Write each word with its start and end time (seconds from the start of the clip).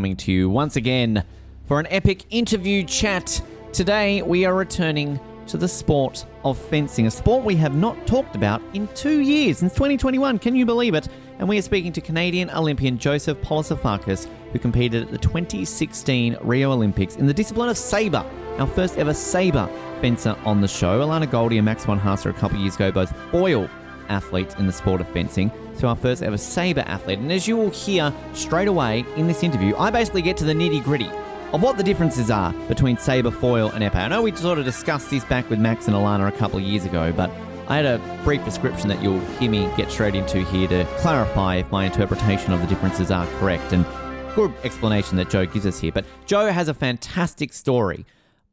coming 0.00 0.16
to 0.16 0.32
you 0.32 0.48
once 0.48 0.76
again 0.76 1.22
for 1.66 1.78
an 1.78 1.86
epic 1.90 2.24
interview 2.30 2.82
chat. 2.82 3.38
Today 3.70 4.22
we 4.22 4.46
are 4.46 4.54
returning 4.54 5.20
to 5.46 5.58
the 5.58 5.68
sport 5.68 6.24
of 6.42 6.56
fencing, 6.56 7.06
a 7.06 7.10
sport 7.10 7.44
we 7.44 7.54
have 7.56 7.74
not 7.74 8.06
talked 8.06 8.34
about 8.34 8.62
in 8.72 8.88
two 8.94 9.20
years, 9.20 9.58
since 9.58 9.74
2021. 9.74 10.38
Can 10.38 10.56
you 10.56 10.64
believe 10.64 10.94
it? 10.94 11.06
And 11.38 11.46
we 11.46 11.58
are 11.58 11.62
speaking 11.62 11.92
to 11.92 12.00
Canadian 12.00 12.48
Olympian 12.48 12.96
Joseph 12.96 13.42
Polossifakis, 13.42 14.26
who 14.54 14.58
competed 14.58 15.02
at 15.02 15.10
the 15.10 15.18
2016 15.18 16.38
Rio 16.40 16.72
Olympics 16.72 17.16
in 17.16 17.26
the 17.26 17.34
discipline 17.34 17.68
of 17.68 17.76
sabre, 17.76 18.24
our 18.56 18.66
first 18.66 18.96
ever 18.96 19.12
sabre 19.12 19.68
fencer 20.00 20.34
on 20.46 20.62
the 20.62 20.68
show. 20.68 21.00
Alana 21.00 21.30
Goldie 21.30 21.58
and 21.58 21.66
Max 21.66 21.84
von 21.84 22.00
Haster 22.00 22.30
a 22.30 22.32
couple 22.32 22.58
years 22.58 22.76
ago 22.76 22.90
both 22.90 23.14
foil 23.30 23.68
athletes 24.10 24.54
in 24.56 24.66
the 24.66 24.72
sport 24.72 25.00
of 25.00 25.08
fencing. 25.08 25.50
So 25.74 25.88
our 25.88 25.96
first 25.96 26.22
ever 26.22 26.36
sabre 26.36 26.84
athlete. 26.86 27.20
And 27.20 27.32
as 27.32 27.48
you 27.48 27.56
will 27.56 27.70
hear 27.70 28.12
straight 28.34 28.68
away 28.68 29.06
in 29.16 29.26
this 29.26 29.42
interview, 29.42 29.74
I 29.76 29.90
basically 29.90 30.20
get 30.22 30.36
to 30.38 30.44
the 30.44 30.52
nitty 30.52 30.84
gritty 30.84 31.10
of 31.52 31.62
what 31.62 31.76
the 31.76 31.82
differences 31.82 32.30
are 32.30 32.52
between 32.68 32.98
sabre, 32.98 33.30
foil, 33.30 33.70
and 33.70 33.82
epee. 33.82 33.96
I 33.96 34.08
know 34.08 34.22
we 34.22 34.36
sort 34.36 34.58
of 34.58 34.64
discussed 34.64 35.10
this 35.10 35.24
back 35.24 35.48
with 35.48 35.58
Max 35.58 35.86
and 35.86 35.96
Alana 35.96 36.28
a 36.28 36.32
couple 36.32 36.58
of 36.58 36.64
years 36.64 36.84
ago, 36.84 37.12
but 37.12 37.30
I 37.68 37.76
had 37.76 37.86
a 37.86 38.20
brief 38.24 38.44
description 38.44 38.88
that 38.88 39.02
you'll 39.02 39.20
hear 39.38 39.50
me 39.50 39.70
get 39.76 39.90
straight 39.90 40.14
into 40.14 40.42
here 40.42 40.68
to 40.68 40.84
clarify 40.98 41.56
if 41.56 41.70
my 41.70 41.86
interpretation 41.86 42.52
of 42.52 42.60
the 42.60 42.66
differences 42.66 43.10
are 43.10 43.26
correct. 43.38 43.72
And 43.72 43.86
good 44.34 44.52
explanation 44.64 45.16
that 45.16 45.30
Joe 45.30 45.46
gives 45.46 45.66
us 45.66 45.80
here. 45.80 45.92
But 45.92 46.04
Joe 46.26 46.46
has 46.46 46.68
a 46.68 46.74
fantastic 46.74 47.52
story 47.52 48.06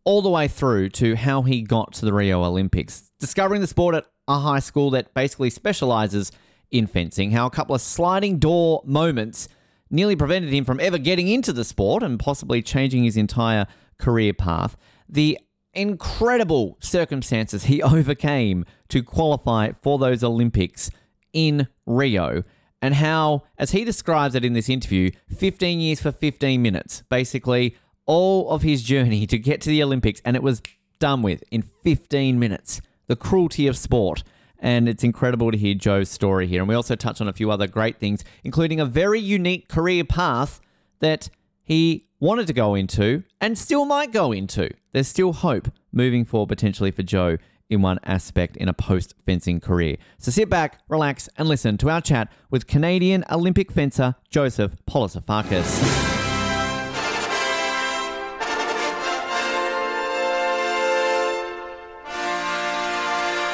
all 0.03 0.21
the 0.21 0.29
way 0.29 0.47
through 0.47 0.89
to 0.89 1.15
how 1.15 1.41
he 1.41 1.61
got 1.61 1.93
to 1.93 2.05
the 2.05 2.13
Rio 2.13 2.43
Olympics, 2.43 3.11
discovering 3.19 3.61
the 3.61 3.67
sport 3.67 3.95
at 3.95 4.05
a 4.27 4.39
high 4.39 4.59
school 4.59 4.89
that 4.91 5.13
basically 5.13 5.49
specializes 5.49 6.31
in 6.71 6.87
fencing, 6.87 7.31
how 7.31 7.45
a 7.45 7.49
couple 7.49 7.75
of 7.75 7.81
sliding 7.81 8.39
door 8.39 8.81
moments 8.85 9.47
nearly 9.89 10.15
prevented 10.15 10.51
him 10.51 10.65
from 10.65 10.79
ever 10.79 10.97
getting 10.97 11.27
into 11.27 11.53
the 11.53 11.63
sport 11.63 12.03
and 12.03 12.19
possibly 12.19 12.61
changing 12.61 13.03
his 13.03 13.15
entire 13.15 13.65
career 13.97 14.33
path. 14.33 14.75
The 15.07 15.39
incredible 15.73 16.77
circumstances 16.81 17.65
he 17.65 17.81
overcame 17.81 18.65
to 18.89 19.03
qualify 19.03 19.71
for 19.81 19.97
those 19.97 20.23
Olympics 20.23 20.89
in 21.33 21.67
Rio, 21.85 22.43
and 22.81 22.95
how, 22.95 23.43
as 23.57 23.71
he 23.71 23.83
describes 23.83 24.35
it 24.35 24.45
in 24.45 24.53
this 24.53 24.69
interview, 24.69 25.11
15 25.35 25.79
years 25.79 26.01
for 26.01 26.11
15 26.11 26.61
minutes. 26.61 27.03
Basically, 27.09 27.75
all 28.05 28.49
of 28.49 28.61
his 28.61 28.83
journey 28.83 29.25
to 29.27 29.37
get 29.37 29.61
to 29.61 29.69
the 29.69 29.83
Olympics, 29.83 30.21
and 30.23 30.35
it 30.35 30.43
was 30.43 30.61
done 30.99 31.21
with 31.21 31.43
in 31.51 31.61
15 31.61 32.39
minutes. 32.39 32.81
The 33.07 33.15
cruelty 33.15 33.67
of 33.67 33.77
sport. 33.77 34.23
And 34.59 34.89
it's 34.89 35.03
incredible 35.03 35.51
to 35.51 35.57
hear 35.57 35.75
Joe's 35.75 36.09
story 36.09 36.47
here. 36.47 36.61
And 36.61 36.69
we 36.69 36.75
also 36.75 36.95
touch 36.95 37.21
on 37.21 37.27
a 37.27 37.33
few 37.33 37.51
other 37.51 37.67
great 37.67 37.99
things, 37.99 38.23
including 38.43 38.79
a 38.79 38.85
very 38.85 39.19
unique 39.19 39.69
career 39.69 40.03
path 40.03 40.59
that 40.99 41.29
he 41.61 42.07
wanted 42.19 42.47
to 42.47 42.53
go 42.53 42.73
into 42.73 43.23
and 43.39 43.57
still 43.57 43.85
might 43.85 44.11
go 44.11 44.31
into. 44.31 44.69
There's 44.93 45.07
still 45.07 45.33
hope 45.33 45.69
moving 45.91 46.25
forward 46.25 46.49
potentially 46.49 46.91
for 46.91 47.03
Joe 47.03 47.37
in 47.69 47.81
one 47.81 47.99
aspect 48.03 48.57
in 48.57 48.69
a 48.69 48.73
post 48.73 49.13
fencing 49.25 49.59
career. 49.59 49.97
So 50.17 50.31
sit 50.31 50.49
back, 50.49 50.79
relax, 50.87 51.29
and 51.37 51.47
listen 51.47 51.77
to 51.79 51.89
our 51.89 52.01
chat 52.01 52.31
with 52.49 52.67
Canadian 52.67 53.25
Olympic 53.29 53.71
fencer 53.71 54.15
Joseph 54.29 54.75
Polossifakis. 54.89 56.06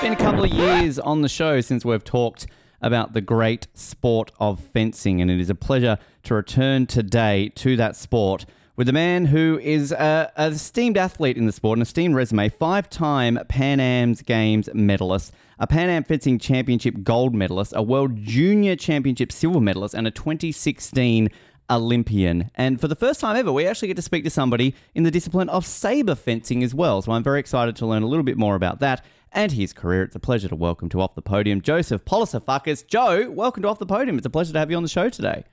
It's 0.04 0.10
been 0.10 0.20
a 0.20 0.32
couple 0.32 0.44
of 0.44 0.52
years 0.52 1.00
on 1.00 1.22
the 1.22 1.30
show 1.30 1.62
since 1.62 1.86
we've 1.86 2.04
talked 2.04 2.46
about 2.82 3.14
the 3.14 3.22
great 3.22 3.68
sport 3.74 4.34
of 4.38 4.60
fencing, 4.60 5.22
and 5.22 5.32
it 5.32 5.40
is 5.40 5.50
a 5.50 5.56
pleasure 5.56 5.98
to 6.24 6.36
return 6.36 6.88
today 6.88 7.54
to 7.56 7.78
that 7.78 7.96
sport 7.96 8.46
with 8.76 8.90
a 8.90 8.92
man 8.92 9.28
who 9.28 9.58
is 9.64 9.94
a, 9.94 10.30
an 10.36 10.52
esteemed 10.52 10.98
athlete 10.98 11.38
in 11.38 11.46
the 11.46 11.54
sport, 11.54 11.78
an 11.78 11.84
esteemed 11.84 12.16
resume, 12.16 12.50
five 12.50 12.90
time 12.90 13.40
Pan 13.48 13.80
Am's 13.80 14.22
Games 14.22 14.68
medalist, 14.74 15.32
a 15.58 15.68
Pan 15.68 15.90
Am 15.90 16.04
Fencing 16.04 16.38
Championship 16.38 17.04
gold 17.04 17.34
medalist, 17.34 17.72
a 17.74 17.82
World 17.82 18.18
Junior 18.18 18.76
Championship 18.76 19.32
silver 19.32 19.62
medalist, 19.62 19.96
and 19.96 20.06
a 20.06 20.12
2016 20.12 21.30
Olympian. 21.70 22.52
And 22.56 22.82
for 22.82 22.90
the 22.90 22.96
first 22.98 23.22
time 23.22 23.38
ever, 23.38 23.54
we 23.54 23.66
actually 23.66 23.88
get 23.88 23.96
to 23.96 24.04
speak 24.04 24.26
to 24.26 24.30
somebody 24.30 24.76
in 24.94 25.04
the 25.04 25.12
discipline 25.12 25.48
of 25.48 25.66
sabre 25.66 26.16
fencing 26.16 26.62
as 26.62 26.76
well. 26.76 27.02
So 27.02 27.14
I'm 27.14 27.24
very 27.24 27.40
excited 27.40 27.78
to 27.78 27.86
learn 27.86 28.04
a 28.04 28.08
little 28.08 28.26
bit 28.26 28.38
more 28.38 28.56
about 28.56 28.80
that 28.80 29.06
and 29.34 29.52
his 29.52 29.74
career. 29.74 30.04
It's 30.04 30.16
a 30.16 30.20
pleasure 30.20 30.48
to 30.48 30.56
welcome 30.56 30.90
to 30.90 31.02
Off 31.02 31.16
the 31.16 31.22
Podium 31.22 31.62
Joseph 31.62 32.06
Polossifakis. 32.06 32.88
Joe, 32.88 33.30
welcome 33.30 33.64
to 33.64 33.70
Off 33.70 33.80
the 33.80 33.86
Podium. 33.86 34.18
It's 34.18 34.26
a 34.26 34.30
pleasure 34.30 34.54
to 34.54 34.60
have 34.60 34.72
you 34.72 34.78
on 34.78 34.84
the 34.84 34.90
show 34.90 35.10
today. 35.10 35.44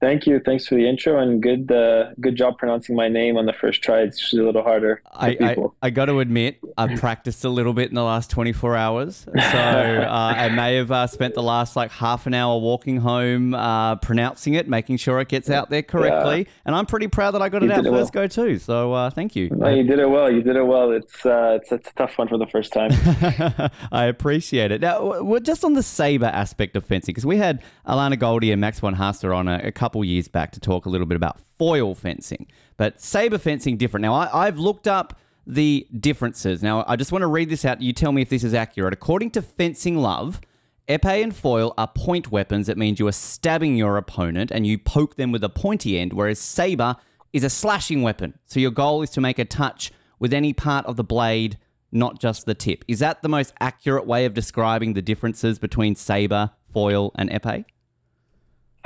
Thank 0.00 0.26
you. 0.26 0.40
Thanks 0.40 0.66
for 0.66 0.74
the 0.74 0.86
intro 0.88 1.18
and 1.18 1.42
good 1.42 1.72
uh, 1.72 2.12
good 2.20 2.36
job 2.36 2.58
pronouncing 2.58 2.94
my 2.94 3.08
name 3.08 3.36
on 3.36 3.46
the 3.46 3.52
first 3.52 3.82
try. 3.82 4.00
It's 4.00 4.20
usually 4.20 4.42
a 4.42 4.46
little 4.46 4.62
harder. 4.62 5.02
I, 5.12 5.36
I. 5.40 5.56
I 5.82 5.90
got 5.90 6.06
to 6.06 6.20
admit, 6.20 6.58
I've 6.76 6.98
practiced 6.98 7.44
a 7.44 7.48
little 7.48 7.72
bit 7.72 7.88
in 7.88 7.94
the 7.94 8.02
last 8.02 8.30
24 8.30 8.76
hours. 8.76 9.26
So 9.46 9.58
uh, 9.62 10.34
I 10.36 10.48
may 10.48 10.74
have 10.74 10.90
uh, 10.90 11.06
spent 11.06 11.34
the 11.34 11.42
last 11.42 11.76
like 11.76 11.90
half 11.92 12.26
an 12.26 12.34
hour 12.34 12.58
walking 12.58 12.98
home, 12.98 13.54
uh, 13.54 13.96
pronouncing 13.96 14.54
it, 14.54 14.68
making 14.68 14.96
sure 14.96 15.20
it 15.20 15.28
gets 15.28 15.48
out 15.48 15.70
there 15.70 15.82
correctly. 15.82 16.48
And 16.64 16.74
I'm 16.74 16.84
pretty 16.84 17.06
proud 17.06 17.30
that 17.32 17.42
I 17.42 17.48
got 17.48 17.62
You 17.62 17.70
it 17.70 17.72
out 17.72 17.86
it 17.86 17.90
first 17.90 18.12
go 18.12 18.26
too. 18.26 18.58
So 18.58 18.92
uh, 18.92 19.10
thank 19.10 19.36
you. 19.36 19.48
No, 19.50 19.68
you 19.68 19.84
did 19.84 20.00
it 20.00 20.10
well. 20.10 20.30
You 20.30 20.42
did 20.42 20.56
it 20.56 20.64
well. 20.64 20.90
It's 20.90 21.24
uh, 21.24 21.58
it's, 21.60 21.70
it's 21.70 21.90
a 21.90 21.94
tough 21.94 22.18
one 22.18 22.28
for 22.28 22.38
the 22.38 22.46
first 22.46 22.72
time. 22.72 22.90
I 23.92 24.06
appreciate 24.06 24.72
it. 24.72 24.80
Now, 24.80 25.22
we're 25.22 25.40
just 25.40 25.64
on 25.64 25.74
the 25.74 25.82
saber 25.82 26.26
aspect 26.26 26.74
of 26.76 26.84
fencing, 26.84 27.12
because 27.12 27.26
we 27.26 27.36
had 27.36 27.62
Alana 27.86 28.18
Goldie 28.18 28.50
and 28.50 28.60
Max 28.60 28.80
von 28.80 28.96
Haster 28.96 29.34
on 29.34 29.46
a, 29.46 29.60
a 29.64 29.72
couple 29.72 29.85
years 29.94 30.28
back 30.28 30.52
to 30.52 30.60
talk 30.60 30.86
a 30.86 30.88
little 30.88 31.06
bit 31.06 31.16
about 31.16 31.38
foil 31.58 31.94
fencing, 31.94 32.46
but 32.76 33.00
saber 33.00 33.38
fencing 33.38 33.76
different. 33.76 34.02
Now, 34.02 34.14
I, 34.14 34.46
I've 34.46 34.58
looked 34.58 34.88
up 34.88 35.18
the 35.46 35.86
differences. 36.00 36.62
Now, 36.62 36.84
I 36.88 36.96
just 36.96 37.12
want 37.12 37.22
to 37.22 37.28
read 37.28 37.48
this 37.48 37.64
out. 37.64 37.80
You 37.80 37.92
tell 37.92 38.12
me 38.12 38.22
if 38.22 38.28
this 38.28 38.42
is 38.42 38.52
accurate. 38.52 38.92
According 38.92 39.30
to 39.32 39.42
Fencing 39.42 39.98
Love, 39.98 40.40
epee 40.88 41.22
and 41.22 41.34
foil 41.34 41.72
are 41.78 41.88
point 41.88 42.32
weapons. 42.32 42.66
That 42.66 42.76
means 42.76 42.98
you 42.98 43.06
are 43.06 43.12
stabbing 43.12 43.76
your 43.76 43.96
opponent 43.96 44.50
and 44.50 44.66
you 44.66 44.78
poke 44.78 45.16
them 45.16 45.30
with 45.30 45.44
a 45.44 45.48
pointy 45.48 45.98
end, 45.98 46.12
whereas 46.12 46.40
saber 46.40 46.96
is 47.32 47.44
a 47.44 47.50
slashing 47.50 48.02
weapon. 48.02 48.38
So 48.46 48.58
your 48.58 48.70
goal 48.70 49.02
is 49.02 49.10
to 49.10 49.20
make 49.20 49.38
a 49.38 49.44
touch 49.44 49.92
with 50.18 50.32
any 50.32 50.52
part 50.52 50.84
of 50.86 50.96
the 50.96 51.04
blade, 51.04 51.58
not 51.92 52.18
just 52.18 52.46
the 52.46 52.54
tip. 52.54 52.84
Is 52.88 52.98
that 52.98 53.22
the 53.22 53.28
most 53.28 53.54
accurate 53.60 54.06
way 54.06 54.24
of 54.24 54.34
describing 54.34 54.94
the 54.94 55.02
differences 55.02 55.58
between 55.58 55.94
saber, 55.94 56.50
foil, 56.72 57.12
and 57.14 57.30
epee? 57.30 57.64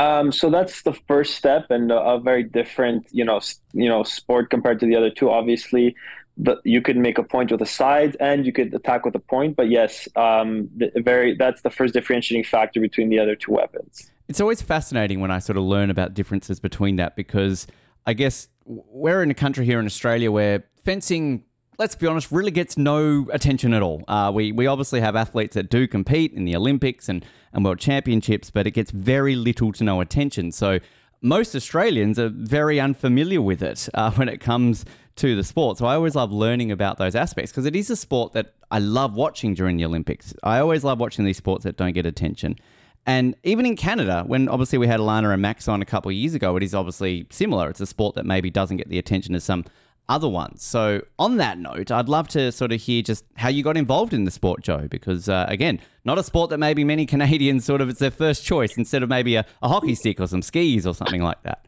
Um, 0.01 0.33
so 0.33 0.49
that's 0.49 0.83
the 0.83 0.95
first 1.07 1.35
step, 1.35 1.71
and 1.71 1.93
a, 1.93 2.01
a 2.01 2.21
very 2.21 2.43
different, 2.43 3.07
you 3.11 3.23
know, 3.23 3.41
you 3.75 3.89
know, 3.89 4.03
sport 4.03 4.49
compared 4.49 4.81
to 4.81 4.87
the 4.87 4.97
other 4.97 5.11
two. 5.11 5.31
Obviously, 5.31 5.95
the, 6.39 6.57
you 6.65 6.81
could 6.81 6.97
make 6.97 7.19
a 7.19 7.23
point 7.23 7.53
with 7.53 7.61
a 7.61 7.67
side, 7.67 8.17
and 8.19 8.47
you 8.47 8.53
could 8.53 8.73
attack 8.73 9.05
with 9.05 9.15
a 9.15 9.21
point. 9.21 9.57
But 9.57 9.69
yes, 9.69 10.09
um, 10.17 10.71
the, 10.75 10.91
very 10.97 11.37
that's 11.37 11.61
the 11.61 11.71
first 11.71 11.93
differentiating 11.93 12.45
factor 12.45 12.81
between 12.81 13.11
the 13.11 13.19
other 13.19 13.37
two 13.37 13.53
weapons. 13.53 14.11
It's 14.27 14.41
always 14.41 14.63
fascinating 14.63 15.21
when 15.21 15.31
I 15.31 15.39
sort 15.39 15.59
of 15.59 15.65
learn 15.65 15.91
about 15.91 16.15
differences 16.15 16.61
between 16.61 16.97
that 16.97 17.15
because 17.15 17.67
I 18.07 18.15
guess 18.15 18.49
we're 18.65 19.23
in 19.23 19.31
a 19.31 19.35
country 19.35 19.67
here 19.67 19.81
in 19.81 19.87
Australia 19.87 20.33
where 20.33 20.65
fencing, 20.83 21.45
let's 21.81 21.95
be 21.95 22.07
honest, 22.07 22.31
really 22.31 22.51
gets 22.51 22.77
no 22.77 23.27
attention 23.33 23.73
at 23.73 23.83
all. 23.83 24.05
Uh, 24.07 24.31
we, 24.33 24.53
we 24.53 24.67
obviously 24.67 25.01
have 25.01 25.17
athletes 25.17 25.55
that 25.55 25.71
do 25.71 25.89
compete 25.89 26.31
in 26.35 26.45
the 26.45 26.55
Olympics 26.55 27.09
and, 27.09 27.25
and 27.55 27.65
World 27.65 27.79
Championships, 27.79 28.51
but 28.51 28.67
it 28.67 28.73
gets 28.73 28.91
very 28.91 29.35
little 29.35 29.73
to 29.73 29.83
no 29.83 30.03
attention. 30.03 30.53
So 30.53 30.81
most 31.23 31.57
Australians 31.57 32.19
are 32.19 32.29
very 32.29 32.79
unfamiliar 32.79 33.41
with 33.41 33.63
it 33.63 33.89
uh, 33.95 34.11
when 34.17 34.29
it 34.29 34.43
comes 34.43 34.85
to 35.17 35.35
the 35.35 35.43
sport. 35.43 35.79
So 35.79 35.87
I 35.87 35.95
always 35.95 36.15
love 36.15 36.31
learning 36.31 36.71
about 36.71 36.99
those 36.99 37.15
aspects 37.15 37.51
because 37.51 37.65
it 37.65 37.75
is 37.75 37.89
a 37.89 37.97
sport 37.97 38.35
that 38.35 38.53
I 38.71 38.79
love 38.79 39.15
watching 39.15 39.55
during 39.55 39.79
the 39.79 39.87
Olympics. 39.87 40.35
I 40.43 40.59
always 40.59 40.85
love 40.85 41.01
watching 41.01 41.25
these 41.25 41.39
sports 41.39 41.65
that 41.65 41.79
don't 41.79 41.95
get 41.95 42.05
attention. 42.05 42.57
And 43.07 43.35
even 43.43 43.65
in 43.65 43.77
Canada, 43.77 44.25
when 44.27 44.51
obviously 44.51 44.77
we 44.77 44.87
had 44.87 45.01
Alana 45.01 45.33
and 45.33 45.41
Max 45.41 45.67
on 45.67 45.81
a 45.81 45.87
couple 45.87 46.11
of 46.11 46.15
years 46.15 46.35
ago, 46.35 46.57
it 46.57 46.63
is 46.63 46.75
obviously 46.75 47.27
similar. 47.31 47.71
It's 47.71 47.81
a 47.81 47.87
sport 47.87 48.17
that 48.17 48.27
maybe 48.27 48.51
doesn't 48.51 48.77
get 48.77 48.91
the 48.91 48.99
attention 48.99 49.35
as 49.35 49.45
some 49.45 49.65
other 50.11 50.29
ones. 50.29 50.63
So, 50.63 51.03
on 51.19 51.37
that 51.39 51.57
note, 51.57 51.91
I'd 51.91 52.09
love 52.09 52.29
to 52.29 52.53
sort 52.53 52.73
of 52.73 52.81
hear 52.83 53.01
just 53.01 53.25
how 53.37 53.49
you 53.49 53.63
got 53.63 53.77
involved 53.77 54.13
in 54.13 54.25
the 54.25 54.31
sport, 54.31 54.63
Joe, 54.63 54.89
because 54.91 55.29
uh, 55.29 55.47
again, 55.49 55.81
not 56.05 56.19
a 56.19 56.23
sport 56.23 56.51
that 56.51 56.59
maybe 56.59 56.85
many 56.85 57.07
Canadians 57.15 57.65
sort 57.65 57.81
of 57.81 57.89
it's 57.89 58.01
their 58.01 58.11
first 58.11 58.45
choice 58.45 58.77
instead 58.77 59.03
of 59.03 59.09
maybe 59.09 59.37
a, 59.37 59.47
a 59.63 59.69
hockey 59.69 59.95
stick 59.95 60.21
or 60.21 60.27
some 60.27 60.43
skis 60.43 60.87
or 60.87 60.95
something 60.95 61.23
like 61.23 61.43
that. 61.45 61.65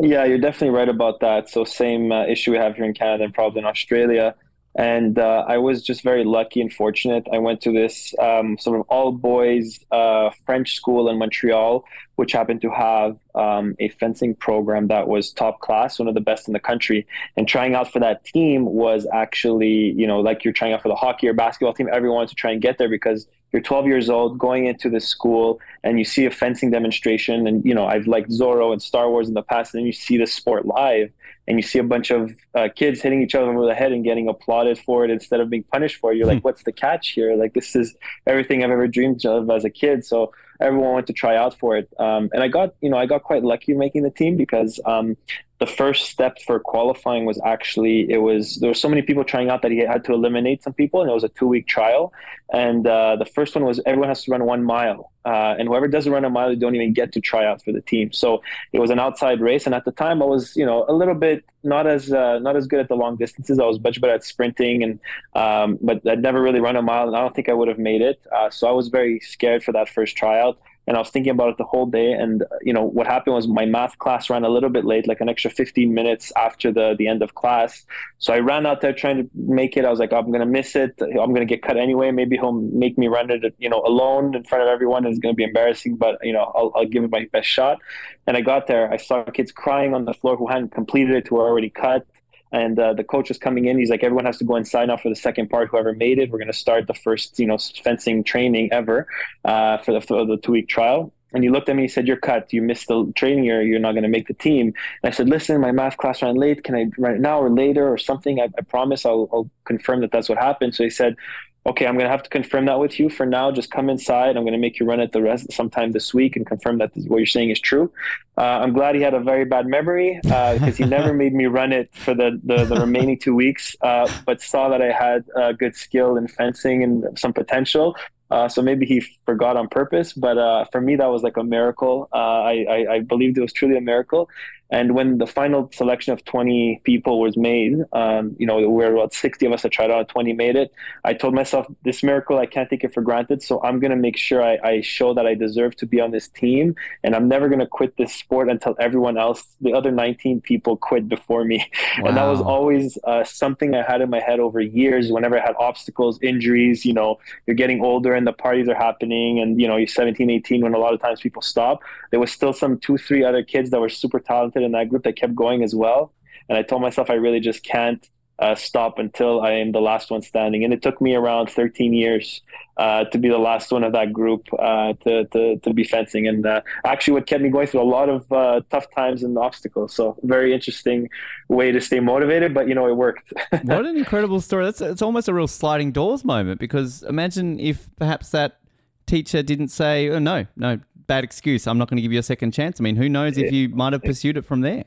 Yeah, 0.00 0.24
you're 0.24 0.38
definitely 0.38 0.76
right 0.76 0.88
about 0.88 1.20
that. 1.20 1.48
So, 1.48 1.64
same 1.64 2.10
uh, 2.10 2.24
issue 2.24 2.52
we 2.52 2.56
have 2.56 2.74
here 2.74 2.84
in 2.86 2.94
Canada 2.94 3.24
and 3.24 3.34
probably 3.34 3.60
in 3.60 3.66
Australia. 3.66 4.34
And 4.78 5.18
uh, 5.18 5.44
I 5.48 5.58
was 5.58 5.82
just 5.82 6.02
very 6.02 6.22
lucky 6.22 6.60
and 6.60 6.72
fortunate. 6.72 7.26
I 7.32 7.38
went 7.38 7.60
to 7.62 7.72
this 7.72 8.14
um, 8.20 8.56
sort 8.58 8.78
of 8.78 8.86
all 8.88 9.10
boys 9.10 9.80
uh, 9.90 10.30
French 10.46 10.76
school 10.76 11.08
in 11.08 11.18
Montreal, 11.18 11.84
which 12.14 12.30
happened 12.30 12.62
to 12.62 12.70
have 12.70 13.18
um, 13.34 13.74
a 13.80 13.88
fencing 13.88 14.36
program 14.36 14.86
that 14.86 15.08
was 15.08 15.32
top 15.32 15.58
class, 15.58 15.98
one 15.98 16.06
of 16.06 16.14
the 16.14 16.20
best 16.20 16.46
in 16.46 16.52
the 16.52 16.60
country. 16.60 17.08
And 17.36 17.48
trying 17.48 17.74
out 17.74 17.92
for 17.92 17.98
that 17.98 18.24
team 18.24 18.66
was 18.66 19.04
actually, 19.12 19.90
you 19.96 20.06
know, 20.06 20.20
like 20.20 20.44
you're 20.44 20.54
trying 20.54 20.74
out 20.74 20.82
for 20.82 20.88
the 20.88 20.94
hockey 20.94 21.26
or 21.26 21.32
basketball 21.32 21.74
team, 21.74 21.88
everyone 21.92 22.18
wants 22.18 22.32
to 22.32 22.36
try 22.36 22.52
and 22.52 22.62
get 22.62 22.78
there 22.78 22.88
because 22.88 23.26
you're 23.52 23.62
12 23.62 23.86
years 23.86 24.08
old 24.08 24.38
going 24.38 24.66
into 24.66 24.88
this 24.88 25.08
school 25.08 25.58
and 25.82 25.98
you 25.98 26.04
see 26.04 26.24
a 26.24 26.30
fencing 26.30 26.70
demonstration 26.70 27.46
and 27.46 27.64
you 27.64 27.74
know 27.74 27.86
i've 27.86 28.06
liked 28.06 28.30
zorro 28.30 28.72
and 28.72 28.82
star 28.82 29.08
wars 29.08 29.26
in 29.26 29.34
the 29.34 29.42
past 29.42 29.74
and 29.74 29.86
you 29.86 29.92
see 29.92 30.18
the 30.18 30.26
sport 30.26 30.66
live 30.66 31.10
and 31.48 31.58
you 31.58 31.62
see 31.62 31.78
a 31.78 31.82
bunch 31.82 32.10
of 32.10 32.30
uh, 32.54 32.68
kids 32.76 33.00
hitting 33.00 33.22
each 33.22 33.34
other 33.34 33.50
over 33.50 33.64
the 33.64 33.74
head 33.74 33.90
and 33.90 34.04
getting 34.04 34.28
applauded 34.28 34.78
for 34.78 35.04
it 35.04 35.10
instead 35.10 35.40
of 35.40 35.48
being 35.48 35.64
punished 35.64 35.96
for 35.96 36.12
it 36.12 36.18
you're 36.18 36.26
like 36.26 36.44
what's 36.44 36.62
the 36.62 36.72
catch 36.72 37.08
here? 37.10 37.34
Like 37.34 37.54
this 37.54 37.74
is 37.74 37.96
everything 38.26 38.62
i've 38.62 38.70
ever 38.70 38.86
dreamed 38.86 39.24
of 39.24 39.50
as 39.50 39.64
a 39.64 39.70
kid. 39.70 40.04
So 40.04 40.32
everyone 40.60 40.94
went 40.94 41.06
to 41.06 41.12
try 41.12 41.36
out 41.36 41.58
for 41.58 41.76
it. 41.76 41.88
Um, 41.98 42.30
and 42.32 42.42
i 42.42 42.48
got 42.48 42.74
you 42.80 42.90
know 42.90 42.96
i 42.96 43.06
got 43.06 43.22
quite 43.22 43.42
lucky 43.42 43.74
making 43.74 44.02
the 44.02 44.10
team 44.10 44.36
because 44.36 44.80
um, 44.84 45.16
the 45.58 45.66
first 45.66 46.08
step 46.08 46.40
for 46.42 46.60
qualifying 46.60 47.24
was 47.24 47.40
actually 47.44 48.08
it 48.10 48.18
was 48.18 48.56
there 48.56 48.70
were 48.70 48.74
so 48.74 48.88
many 48.88 49.02
people 49.02 49.24
trying 49.24 49.50
out 49.50 49.62
that 49.62 49.72
he 49.72 49.78
had 49.78 50.04
to 50.04 50.12
eliminate 50.12 50.62
some 50.62 50.72
people 50.72 51.00
and 51.00 51.10
it 51.10 51.14
was 51.14 51.24
a 51.24 51.28
two 51.30 51.48
week 51.48 51.66
trial. 51.66 52.12
And 52.50 52.86
uh, 52.86 53.16
the 53.16 53.26
first 53.26 53.54
one 53.54 53.64
was 53.64 53.80
everyone 53.84 54.08
has 54.08 54.22
to 54.24 54.30
run 54.30 54.44
one 54.44 54.64
mile. 54.64 55.12
Uh, 55.24 55.56
and 55.58 55.68
whoever 55.68 55.88
doesn't 55.88 56.10
run 56.10 56.24
a 56.24 56.30
mile 56.30 56.50
you 56.50 56.56
don't 56.56 56.74
even 56.74 56.94
get 56.94 57.12
to 57.12 57.20
try 57.20 57.44
out 57.44 57.62
for 57.62 57.72
the 57.72 57.82
team. 57.82 58.12
So 58.12 58.40
it 58.72 58.78
was 58.78 58.90
an 58.90 59.00
outside 59.00 59.40
race 59.40 59.66
and 59.66 59.74
at 59.74 59.84
the 59.84 59.92
time 59.92 60.22
i 60.22 60.26
was 60.26 60.56
you 60.56 60.64
know 60.64 60.84
a 60.88 60.92
little 60.92 61.14
bit 61.14 61.44
not 61.64 61.88
as 61.88 62.12
uh, 62.12 62.38
not 62.38 62.54
as 62.54 62.68
good 62.68 62.78
at 62.78 62.88
the 62.88 62.94
long 62.94 63.16
distances. 63.16 63.58
I 63.58 63.64
was 63.64 63.80
much 63.80 64.00
better 64.00 64.14
at 64.14 64.24
sprinting 64.24 64.84
and 64.84 65.00
um, 65.34 65.78
but 65.82 66.06
i'd 66.06 66.22
never 66.22 66.40
really 66.40 66.60
run 66.60 66.76
a 66.76 66.82
mile 66.82 67.08
and 67.08 67.16
i 67.16 67.20
don't 67.20 67.34
think 67.34 67.48
i 67.48 67.52
would 67.52 67.68
have 67.68 67.80
made 67.80 68.00
it. 68.00 68.22
Uh, 68.30 68.48
so 68.48 68.68
i 68.68 68.72
was 68.72 68.88
very 68.88 69.18
scared 69.20 69.64
for 69.64 69.72
that 69.72 69.88
first 69.88 70.16
tryout 70.16 70.47
and 70.88 70.96
I 70.96 71.00
was 71.00 71.10
thinking 71.10 71.30
about 71.30 71.50
it 71.50 71.58
the 71.58 71.64
whole 71.64 71.84
day. 71.84 72.12
And 72.12 72.44
you 72.62 72.72
know 72.72 72.82
what 72.82 73.06
happened 73.06 73.36
was 73.36 73.46
my 73.46 73.66
math 73.66 73.98
class 73.98 74.30
ran 74.30 74.42
a 74.42 74.48
little 74.48 74.70
bit 74.70 74.86
late, 74.86 75.06
like 75.06 75.20
an 75.20 75.28
extra 75.28 75.50
15 75.50 75.92
minutes 75.92 76.32
after 76.34 76.72
the 76.72 76.96
the 76.98 77.06
end 77.06 77.22
of 77.22 77.34
class. 77.34 77.84
So 78.16 78.32
I 78.32 78.38
ran 78.38 78.64
out 78.64 78.80
there 78.80 78.94
trying 78.94 79.18
to 79.18 79.30
make 79.34 79.76
it. 79.76 79.84
I 79.84 79.90
was 79.90 80.00
like, 80.00 80.14
I'm 80.14 80.32
gonna 80.32 80.46
miss 80.46 80.74
it. 80.74 80.94
I'm 81.00 81.34
gonna 81.34 81.44
get 81.44 81.62
cut 81.62 81.76
anyway. 81.76 82.10
Maybe 82.10 82.36
he'll 82.36 82.52
make 82.52 82.96
me 82.96 83.06
run 83.06 83.30
it, 83.30 83.54
you 83.58 83.68
know, 83.68 83.82
alone 83.84 84.34
in 84.34 84.44
front 84.44 84.62
of 84.62 84.68
everyone. 84.68 85.04
It's 85.04 85.18
gonna 85.18 85.34
be 85.34 85.44
embarrassing, 85.44 85.96
but 85.96 86.18
you 86.22 86.32
know, 86.32 86.50
I'll, 86.56 86.72
I'll 86.74 86.86
give 86.86 87.04
it 87.04 87.10
my 87.10 87.28
best 87.30 87.48
shot. 87.48 87.78
And 88.26 88.36
I 88.36 88.40
got 88.40 88.66
there. 88.66 88.90
I 88.90 88.96
saw 88.96 89.24
kids 89.24 89.52
crying 89.52 89.92
on 89.92 90.06
the 90.06 90.14
floor 90.14 90.36
who 90.38 90.46
hadn't 90.46 90.72
completed 90.72 91.14
it, 91.14 91.28
who 91.28 91.36
were 91.36 91.46
already 91.46 91.70
cut 91.70 92.06
and 92.52 92.78
uh, 92.78 92.94
the 92.94 93.04
coach 93.04 93.28
was 93.28 93.38
coming 93.38 93.66
in. 93.66 93.78
He's 93.78 93.90
like, 93.90 94.02
everyone 94.02 94.24
has 94.24 94.38
to 94.38 94.44
go 94.44 94.56
and 94.56 94.66
sign 94.66 94.90
up 94.90 95.00
for 95.00 95.08
the 95.08 95.16
second 95.16 95.48
part. 95.50 95.68
Whoever 95.68 95.92
made 95.92 96.18
it, 96.18 96.30
we're 96.30 96.38
going 96.38 96.52
to 96.52 96.58
start 96.58 96.86
the 96.86 96.94
first, 96.94 97.38
you 97.38 97.46
know, 97.46 97.58
fencing 97.58 98.24
training 98.24 98.72
ever 98.72 99.06
uh, 99.44 99.78
for 99.78 99.92
the, 99.92 100.00
the 100.00 100.38
two 100.42 100.52
week 100.52 100.68
trial. 100.68 101.12
And 101.34 101.44
he 101.44 101.50
looked 101.50 101.68
at 101.68 101.76
me. 101.76 101.82
He 101.82 101.88
said, 101.88 102.06
"You're 102.06 102.16
cut. 102.16 102.50
You 102.54 102.62
missed 102.62 102.88
the 102.88 103.12
training. 103.14 103.44
You're 103.44 103.60
you're 103.60 103.78
not 103.78 103.92
going 103.92 104.02
to 104.02 104.08
make 104.08 104.28
the 104.28 104.34
team." 104.34 104.68
And 105.02 105.12
I 105.12 105.14
said, 105.14 105.28
"Listen, 105.28 105.60
my 105.60 105.72
math 105.72 105.98
class 105.98 106.22
ran 106.22 106.36
late. 106.36 106.64
Can 106.64 106.74
I 106.74 106.86
it 107.10 107.20
now 107.20 107.38
or 107.38 107.50
later 107.50 107.86
or 107.86 107.98
something? 107.98 108.40
I, 108.40 108.44
I 108.56 108.62
promise 108.62 109.04
I'll, 109.04 109.28
I'll 109.30 109.50
confirm 109.66 110.00
that 110.00 110.10
that's 110.10 110.30
what 110.30 110.38
happened." 110.38 110.74
So 110.74 110.84
he 110.84 110.88
said, 110.90 111.16
okay, 111.66 111.86
I'm 111.86 111.94
going 111.94 112.06
to 112.06 112.10
have 112.10 112.22
to 112.22 112.30
confirm 112.30 112.66
that 112.66 112.78
with 112.78 112.98
you 112.98 113.10
for 113.10 113.26
now. 113.26 113.50
Just 113.50 113.70
come 113.70 113.90
inside. 113.90 114.36
I'm 114.36 114.42
going 114.42 114.52
to 114.52 114.58
make 114.58 114.78
you 114.78 114.86
run 114.86 115.00
it 115.00 115.12
the 115.12 115.22
rest 115.22 115.52
sometime 115.52 115.92
this 115.92 116.14
week 116.14 116.36
and 116.36 116.46
confirm 116.46 116.78
that 116.78 116.92
what 117.06 117.18
you're 117.18 117.26
saying 117.26 117.50
is 117.50 117.60
true. 117.60 117.92
Uh, 118.36 118.60
I'm 118.62 118.72
glad 118.72 118.94
he 118.94 119.02
had 119.02 119.14
a 119.14 119.20
very 119.20 119.44
bad 119.44 119.66
memory 119.66 120.20
uh, 120.30 120.54
because 120.54 120.76
he 120.76 120.84
never 120.84 121.12
made 121.22 121.34
me 121.34 121.46
run 121.46 121.72
it 121.72 121.90
for 121.92 122.14
the, 122.14 122.40
the, 122.42 122.64
the 122.64 122.76
remaining 122.76 123.18
two 123.18 123.34
weeks, 123.34 123.76
uh, 123.82 124.10
but 124.24 124.40
saw 124.40 124.68
that 124.70 124.80
I 124.80 124.92
had 124.92 125.24
uh, 125.36 125.52
good 125.52 125.74
skill 125.74 126.16
in 126.16 126.28
fencing 126.28 126.82
and 126.82 127.18
some 127.18 127.32
potential. 127.32 127.96
Uh, 128.30 128.48
so 128.48 128.60
maybe 128.60 128.84
he 128.84 129.00
forgot 129.24 129.56
on 129.56 129.68
purpose, 129.68 130.12
but 130.12 130.36
uh, 130.36 130.64
for 130.70 130.80
me 130.80 130.96
that 130.96 131.06
was 131.06 131.22
like 131.22 131.38
a 131.38 131.44
miracle. 131.44 132.08
I, 132.12 132.66
I, 132.68 132.94
I 132.94 133.00
believed 133.00 133.38
it 133.38 133.40
was 133.40 133.54
truly 133.54 133.76
a 133.76 133.80
miracle, 133.80 134.28
and 134.70 134.94
when 134.94 135.16
the 135.16 135.26
final 135.26 135.70
selection 135.72 136.12
of 136.12 136.24
20 136.26 136.82
people 136.84 137.20
was 137.20 137.36
made, 137.38 137.78
um, 137.92 138.36
you 138.38 138.46
know, 138.46 138.68
we 138.68 138.84
are 138.84 138.92
about 138.92 139.14
60 139.14 139.46
of 139.46 139.52
us 139.52 139.62
that 139.62 139.70
tried 139.70 139.90
out, 139.90 140.08
20 140.08 140.34
made 140.34 140.56
it. 140.56 140.72
I 141.04 141.14
told 141.14 141.34
myself, 141.34 141.66
this 141.84 142.02
miracle, 142.02 142.38
I 142.38 142.44
can't 142.44 142.68
take 142.68 142.84
it 142.84 142.92
for 142.92 143.00
granted. 143.00 143.42
So 143.42 143.62
I'm 143.62 143.80
going 143.80 143.92
to 143.92 143.96
make 143.96 144.18
sure 144.18 144.42
I, 144.42 144.58
I, 144.62 144.80
show 144.82 145.14
that 145.14 145.26
I 145.26 145.34
deserve 145.34 145.74
to 145.76 145.86
be 145.86 146.00
on 146.00 146.10
this 146.10 146.28
team. 146.28 146.74
And 147.02 147.16
I'm 147.16 147.28
never 147.28 147.48
going 147.48 147.60
to 147.60 147.66
quit 147.66 147.96
this 147.96 148.14
sport 148.14 148.50
until 148.50 148.76
everyone 148.78 149.16
else, 149.16 149.46
the 149.62 149.72
other 149.72 149.90
19 149.90 150.42
people, 150.42 150.76
quit 150.76 151.08
before 151.08 151.44
me. 151.44 151.64
Wow. 152.00 152.08
And 152.08 152.16
that 152.16 152.24
was 152.24 152.40
always 152.40 152.96
uh, 153.04 153.22
something 153.24 153.74
I 153.74 153.82
had 153.82 154.00
in 154.00 154.08
my 154.08 154.20
head 154.20 154.40
over 154.40 154.60
years. 154.60 155.12
Whenever 155.12 155.38
I 155.38 155.42
had 155.42 155.54
obstacles, 155.58 156.18
injuries, 156.22 156.86
you 156.86 156.94
know, 156.94 157.18
you're 157.46 157.56
getting 157.56 157.82
older 157.82 158.14
and 158.14 158.26
the 158.26 158.32
parties 158.32 158.66
are 158.68 158.74
happening. 158.74 159.40
And, 159.40 159.60
you 159.60 159.68
know, 159.68 159.76
you're 159.76 159.88
17, 159.88 160.30
18, 160.30 160.62
when 160.62 160.74
a 160.74 160.78
lot 160.78 160.94
of 160.94 161.00
times 161.00 161.20
people 161.20 161.42
stop. 161.42 161.80
There 162.10 162.20
was 162.20 162.32
still 162.32 162.52
some 162.52 162.78
two, 162.78 162.96
three 162.96 163.24
other 163.24 163.42
kids 163.42 163.70
that 163.70 163.80
were 163.80 163.90
super 163.90 164.20
talented 164.20 164.57
in 164.62 164.72
that 164.72 164.88
group 164.88 165.04
that 165.04 165.16
kept 165.16 165.34
going 165.34 165.62
as 165.62 165.74
well. 165.74 166.12
And 166.48 166.56
I 166.56 166.62
told 166.62 166.82
myself 166.82 167.10
I 167.10 167.14
really 167.14 167.40
just 167.40 167.62
can't 167.62 168.08
uh, 168.38 168.54
stop 168.54 168.98
until 168.98 169.40
I 169.40 169.52
am 169.52 169.72
the 169.72 169.80
last 169.80 170.10
one 170.10 170.22
standing. 170.22 170.62
And 170.62 170.72
it 170.72 170.80
took 170.80 171.00
me 171.00 171.14
around 171.14 171.50
13 171.50 171.92
years 171.92 172.40
uh, 172.76 173.04
to 173.04 173.18
be 173.18 173.28
the 173.28 173.38
last 173.38 173.72
one 173.72 173.82
of 173.82 173.92
that 173.92 174.12
group 174.12 174.46
uh, 174.56 174.92
to, 175.04 175.24
to, 175.26 175.58
to 175.58 175.72
be 175.72 175.82
fencing. 175.82 176.28
And 176.28 176.46
uh, 176.46 176.60
actually, 176.84 177.14
what 177.14 177.26
kept 177.26 177.42
me 177.42 177.48
going 177.48 177.66
through 177.66 177.82
a 177.82 177.90
lot 177.90 178.08
of 178.08 178.30
uh, 178.30 178.60
tough 178.70 178.86
times 178.94 179.24
and 179.24 179.36
obstacles. 179.36 179.92
So, 179.92 180.16
very 180.22 180.54
interesting 180.54 181.08
way 181.48 181.72
to 181.72 181.80
stay 181.80 181.98
motivated, 181.98 182.54
but 182.54 182.68
you 182.68 182.74
know, 182.74 182.86
it 182.86 182.94
worked. 182.94 183.32
what 183.50 183.84
an 183.84 183.96
incredible 183.96 184.40
story. 184.40 184.64
That's 184.64 184.80
it's 184.80 185.02
almost 185.02 185.28
a 185.28 185.34
real 185.34 185.48
sliding 185.48 185.90
doors 185.90 186.24
moment 186.24 186.60
because 186.60 187.02
imagine 187.02 187.58
if 187.58 187.88
perhaps 187.96 188.30
that 188.30 188.60
teacher 189.06 189.42
didn't 189.42 189.68
say, 189.68 190.08
oh, 190.10 190.20
no, 190.20 190.46
no, 190.54 190.78
bad 191.08 191.24
excuse. 191.24 191.66
I'm 191.66 191.78
not 191.78 191.88
going 191.88 191.96
to 191.96 192.02
give 192.02 192.12
you 192.12 192.20
a 192.20 192.22
second 192.22 192.52
chance. 192.52 192.80
I 192.80 192.82
mean, 192.84 192.94
who 192.94 193.08
knows 193.08 193.36
if 193.36 193.50
you 193.50 193.68
might 193.70 193.92
have 193.92 194.04
pursued 194.04 194.36
it 194.36 194.44
from 194.44 194.60
there? 194.60 194.84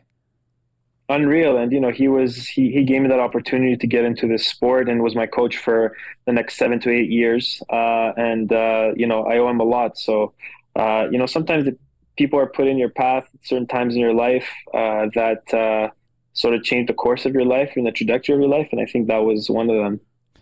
Unreal, 1.10 1.58
and 1.58 1.74
you 1.74 1.82
know, 1.82 1.92
he 1.92 2.08
was 2.08 2.48
he 2.48 2.72
he 2.72 2.86
gave 2.86 3.02
me 3.02 3.10
that 3.10 3.20
opportunity 3.20 3.76
to 3.76 3.86
get 3.86 4.06
into 4.06 4.28
this 4.30 4.48
sport 4.48 4.88
and 4.88 5.04
was 5.04 5.14
my 5.14 5.26
coach 5.26 5.58
for 5.58 5.98
the 6.26 6.32
next 6.32 6.56
seven 6.56 6.80
to 6.80 6.90
eight 6.90 7.10
years. 7.10 7.62
Uh, 7.70 8.14
and 8.16 8.54
uh, 8.54 8.92
you 8.96 9.06
know, 9.06 9.26
I 9.26 9.40
owe 9.40 9.50
him 9.50 9.60
a 9.60 9.66
lot. 9.66 9.98
So, 9.98 10.34
uh, 10.78 11.08
you 11.12 11.18
know, 11.18 11.26
sometimes 11.26 11.66
the 11.66 11.78
people 12.18 12.40
are 12.40 12.48
put 12.48 12.68
in 12.68 12.78
your 12.78 12.90
path 12.90 13.28
at 13.34 13.46
certain 13.46 13.68
times 13.68 13.96
in 13.96 14.00
your 14.00 14.14
life 14.14 14.48
uh, 14.74 15.08
that 15.16 15.54
uh, 15.54 15.90
sort 16.32 16.54
of 16.54 16.64
change 16.64 16.88
the 16.88 16.94
course 16.94 17.26
of 17.26 17.34
your 17.34 17.46
life 17.46 17.72
and 17.76 17.86
the 17.86 17.92
trajectory 17.92 18.36
of 18.36 18.40
your 18.40 18.50
life, 18.50 18.70
and 18.72 18.80
I 18.80 18.86
think 18.86 19.08
that 19.08 19.24
was 19.26 19.50
one 19.50 19.70
of 19.70 19.76
them. 19.76 20.00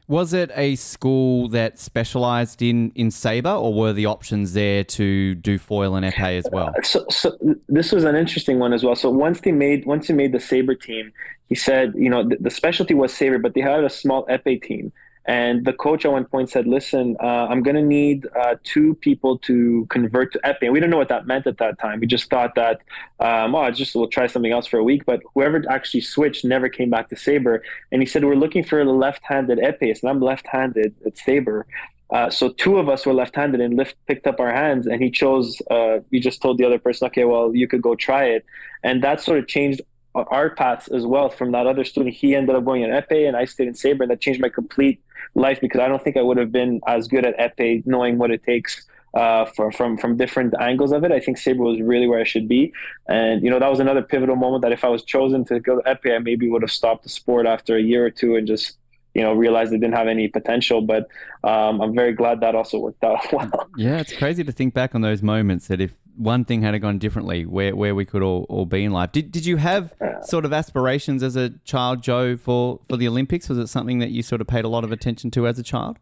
Was 0.10 0.34
it 0.34 0.50
a 0.56 0.76
school 0.76 1.50
that 1.50 1.78
specialised 1.78 2.64
in 2.64 2.92
in 2.96 3.12
saber, 3.12 3.52
or 3.52 3.72
were 3.72 3.94
the 3.94 4.08
options 4.08 4.54
there 4.54 4.84
to 4.84 5.36
do 5.36 5.60
foil 5.60 5.96
and 5.96 6.04
epee 6.04 6.40
as 6.40 6.48
well? 6.52 6.74
So, 6.82 7.06
so 7.12 7.38
this 7.68 7.92
was 7.92 8.04
an 8.06 8.16
interesting 8.16 8.58
one 8.58 8.74
as 8.74 8.84
well. 8.84 8.96
So 8.96 9.12
once 9.12 9.42
they 9.42 9.52
made 9.52 9.86
once 9.86 10.08
he 10.08 10.14
made 10.14 10.32
the 10.32 10.40
saber 10.40 10.74
team, 10.74 11.14
he 11.48 11.54
said, 11.54 11.94
you 11.96 12.10
know, 12.10 12.28
the, 12.28 12.38
the 12.38 12.50
specialty 12.50 12.96
was 12.96 13.14
saber, 13.14 13.38
but 13.38 13.54
they 13.54 13.62
had 13.62 13.84
a 13.84 13.90
small 13.90 14.26
epee 14.26 14.60
team. 14.60 14.92
And 15.30 15.64
the 15.64 15.74
coach 15.74 16.06
at 16.06 16.12
one 16.12 16.26
point 16.26 16.50
said, 16.50 16.66
"Listen, 16.66 17.16
uh, 17.22 17.46
I'm 17.52 17.62
going 17.62 17.76
to 17.76 17.84
need 17.84 18.28
uh, 18.36 18.56
two 18.64 18.96
people 18.96 19.38
to 19.50 19.86
convert 19.92 20.34
to 20.34 20.40
Epee." 20.40 20.64
And 20.64 20.74
we 20.74 20.80
didn't 20.80 20.90
know 20.90 20.98
what 20.98 21.10
that 21.10 21.28
meant 21.28 21.46
at 21.46 21.60
that 21.60 21.78
time. 21.78 22.00
We 22.00 22.08
just 22.08 22.32
thought 22.32 22.56
that, 22.56 22.82
um, 23.20 23.54
oh, 23.54 23.70
just 23.70 23.94
we'll 23.94 24.08
try 24.08 24.26
something 24.26 24.52
else 24.52 24.66
for 24.66 24.80
a 24.80 24.84
week. 24.84 25.06
But 25.06 25.22
whoever 25.36 25.64
actually 25.70 26.02
switched 26.02 26.44
never 26.46 26.68
came 26.68 26.90
back 26.90 27.10
to 27.10 27.16
Saber. 27.16 27.62
And 27.92 28.02
he 28.02 28.08
said, 28.08 28.26
"We're 28.26 28.44
looking 28.44 28.64
for 28.64 28.82
a 28.82 28.86
left-handed 28.86 29.60
Epis, 29.60 30.02
and 30.02 30.10
I'm 30.10 30.20
left-handed 30.20 30.96
at 31.06 31.16
Saber." 31.16 31.68
Uh, 32.10 32.32
so 32.32 32.50
two 32.50 32.80
of 32.80 32.90
us 32.90 33.06
were 33.06 33.14
left-handed, 33.14 33.62
and 33.62 33.78
Lift 33.78 33.98
picked 34.08 34.26
up 34.26 34.40
our 34.40 34.52
hands, 34.52 34.88
and 34.88 35.00
he 35.00 35.12
chose. 35.12 35.62
Uh, 35.70 36.00
we 36.10 36.20
just 36.20 36.42
told 36.42 36.58
the 36.58 36.66
other 36.66 36.80
person, 36.80 37.06
"Okay, 37.06 37.26
well, 37.26 37.56
you 37.56 37.68
could 37.68 37.84
go 37.84 37.94
try 37.94 38.24
it," 38.26 38.44
and 38.84 39.04
that 39.04 39.22
sort 39.22 39.38
of 39.38 39.48
changed 39.48 39.80
our 40.16 40.50
paths 40.50 40.88
as 40.88 41.06
well 41.06 41.30
from 41.30 41.52
that 41.52 41.68
other 41.68 41.86
student. 41.86 42.16
He 42.16 42.36
ended 42.36 42.56
up 42.56 42.66
going 42.66 42.82
in 42.82 42.90
epee 42.90 43.28
and 43.28 43.38
I 43.38 43.46
stayed 43.46 43.68
in 43.68 43.76
Sabre 43.76 44.04
and 44.04 44.12
that 44.12 44.22
changed 44.22 44.42
my 44.42 44.50
complete 44.50 45.00
life 45.36 45.60
because 45.62 45.80
I 45.82 45.88
don't 45.88 46.04
think 46.04 46.18
I 46.18 46.22
would 46.22 46.38
have 46.38 46.52
been 46.52 46.82
as 46.88 47.08
good 47.08 47.26
at 47.26 47.38
Epee 47.38 47.86
knowing 47.86 48.18
what 48.18 48.32
it 48.32 48.44
takes 48.44 48.86
uh, 49.14 49.46
for, 49.46 49.72
from 49.72 49.98
from 49.98 50.18
different 50.18 50.54
angles 50.60 50.92
of 50.92 51.04
it. 51.04 51.12
I 51.12 51.20
think 51.20 51.38
Sabre 51.38 51.64
was 51.64 51.82
really 51.82 52.08
where 52.08 52.20
I 52.20 52.24
should 52.24 52.48
be, 52.48 52.74
and 53.08 53.42
you 53.44 53.50
know 53.50 53.60
that 53.60 53.70
was 53.70 53.80
another 53.80 54.02
pivotal 54.02 54.36
moment 54.36 54.62
that 54.62 54.72
if 54.72 54.84
I 54.84 54.90
was 54.90 55.04
chosen 55.04 55.46
to 55.46 55.60
go 55.60 55.82
to 55.82 55.90
Epee, 55.90 56.16
I 56.16 56.20
maybe 56.20 56.50
would 56.50 56.62
have 56.62 56.72
stopped 56.72 57.04
the 57.04 57.10
sport 57.10 57.46
after 57.46 57.76
a 57.76 57.82
year 57.82 58.06
or 58.06 58.12
two 58.12 58.36
and 58.36 58.48
just 58.48 58.78
you 59.16 59.22
know 59.22 59.34
realized 59.34 59.74
it 59.74 59.80
didn't 59.80 59.96
have 59.96 60.08
any 60.08 60.28
potential. 60.28 60.82
But 60.82 61.08
um, 61.44 61.82
I'm 61.82 61.96
very 61.96 62.14
glad 62.14 62.42
that 62.42 62.56
also 62.56 62.80
worked 62.80 63.04
out 63.04 63.20
well. 63.34 63.68
Yeah, 63.78 64.00
it's 64.00 64.16
crazy 64.16 64.44
to 64.44 64.52
think 64.52 64.74
back 64.74 64.94
on 64.94 65.02
those 65.02 65.24
moments 65.24 65.68
that 65.68 65.82
if 65.82 65.96
one 66.20 66.44
thing 66.44 66.62
had 66.64 66.80
gone 66.82 67.00
differently, 67.00 67.46
where, 67.46 67.74
where 67.76 67.96
we 67.96 68.04
could 68.04 68.22
all, 68.22 68.46
all 68.50 68.66
be 68.66 68.84
in 68.84 68.92
life. 68.92 69.14
Did 69.14 69.32
did 69.32 69.46
you 69.46 69.58
have 69.58 69.94
sort 70.22 70.44
of 70.44 70.52
aspirations 70.52 71.24
as 71.24 71.36
a 71.38 71.52
child, 71.64 72.04
Joe, 72.04 72.36
for, 72.36 72.82
for 72.90 72.98
the 72.98 73.08
Olympics? 73.08 73.48
Was 73.48 73.58
it 73.58 73.68
something 73.68 74.00
that 74.00 74.10
you 74.10 74.22
sort 74.22 74.42
of 74.42 74.48
paid 74.48 74.66
a 74.66 74.68
lot 74.68 74.84
of 74.84 74.92
attention 74.92 75.32
to 75.32 75.48
as 75.48 75.58
a 75.58 75.64
child? 75.64 75.98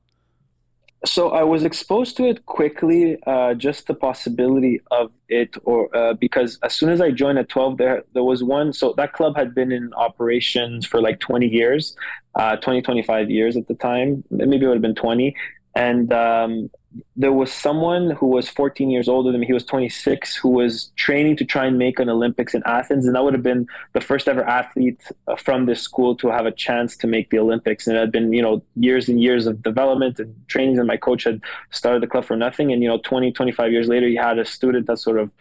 So 1.05 1.29
I 1.29 1.43
was 1.43 1.63
exposed 1.63 2.17
to 2.17 2.25
it 2.25 2.47
quickly, 2.47 3.19
uh, 3.27 3.53
just 3.53 3.85
the 3.85 3.93
possibility 3.93 4.81
of 4.89 5.11
it, 5.29 5.55
or 5.63 5.95
uh, 5.95 6.13
because 6.13 6.57
as 6.63 6.73
soon 6.73 6.89
as 6.89 6.99
I 6.99 7.11
joined 7.11 7.37
at 7.37 7.49
12, 7.49 7.77
there 7.77 8.03
there 8.13 8.23
was 8.23 8.43
one. 8.43 8.73
So 8.73 8.93
that 8.97 9.13
club 9.13 9.37
had 9.37 9.53
been 9.53 9.71
in 9.71 9.93
operations 9.93 10.87
for 10.87 10.99
like 10.99 11.19
20 11.19 11.45
years, 11.47 11.95
uh, 12.33 12.55
20, 12.55 12.81
25 12.81 13.29
years 13.29 13.55
at 13.55 13.67
the 13.67 13.75
time. 13.75 14.23
Maybe 14.31 14.65
it 14.65 14.67
would 14.67 14.77
have 14.77 14.81
been 14.81 14.95
20. 14.95 15.35
And 15.75 16.11
um, 16.11 16.71
there 17.15 17.31
was 17.31 17.51
someone 17.51 18.11
who 18.11 18.27
was 18.27 18.49
14 18.49 18.89
years 18.89 19.07
older 19.07 19.31
than 19.31 19.41
me. 19.41 19.47
He 19.47 19.53
was 19.53 19.65
26, 19.65 20.35
who 20.35 20.49
was 20.49 20.91
training 20.95 21.37
to 21.37 21.45
try 21.45 21.65
and 21.65 21.77
make 21.77 21.99
an 21.99 22.09
Olympics 22.09 22.53
in 22.53 22.63
Athens, 22.65 23.05
and 23.05 23.15
that 23.15 23.23
would 23.23 23.33
have 23.33 23.43
been 23.43 23.67
the 23.93 24.01
first 24.01 24.27
ever 24.27 24.43
athlete 24.43 25.01
uh, 25.27 25.35
from 25.35 25.65
this 25.65 25.81
school 25.81 26.15
to 26.17 26.27
have 26.29 26.45
a 26.45 26.51
chance 26.51 26.95
to 26.97 27.07
make 27.07 27.29
the 27.29 27.39
Olympics. 27.39 27.87
And 27.87 27.97
it 27.97 27.99
had 27.99 28.11
been, 28.11 28.33
you 28.33 28.41
know, 28.41 28.61
years 28.75 29.09
and 29.09 29.21
years 29.21 29.47
of 29.47 29.63
development 29.63 30.19
and 30.19 30.35
trainings, 30.47 30.77
and 30.77 30.87
my 30.87 30.97
coach 30.97 31.23
had 31.23 31.41
started 31.71 32.01
the 32.01 32.07
club 32.07 32.25
for 32.25 32.35
nothing. 32.35 32.71
And 32.71 32.81
you 32.81 32.89
know, 32.89 32.99
20, 32.99 33.31
25 33.31 33.71
years 33.71 33.87
later, 33.87 34.07
he 34.07 34.15
had 34.15 34.39
a 34.39 34.45
student 34.45 34.87
that 34.87 34.97
sort 34.97 35.19
of 35.19 35.31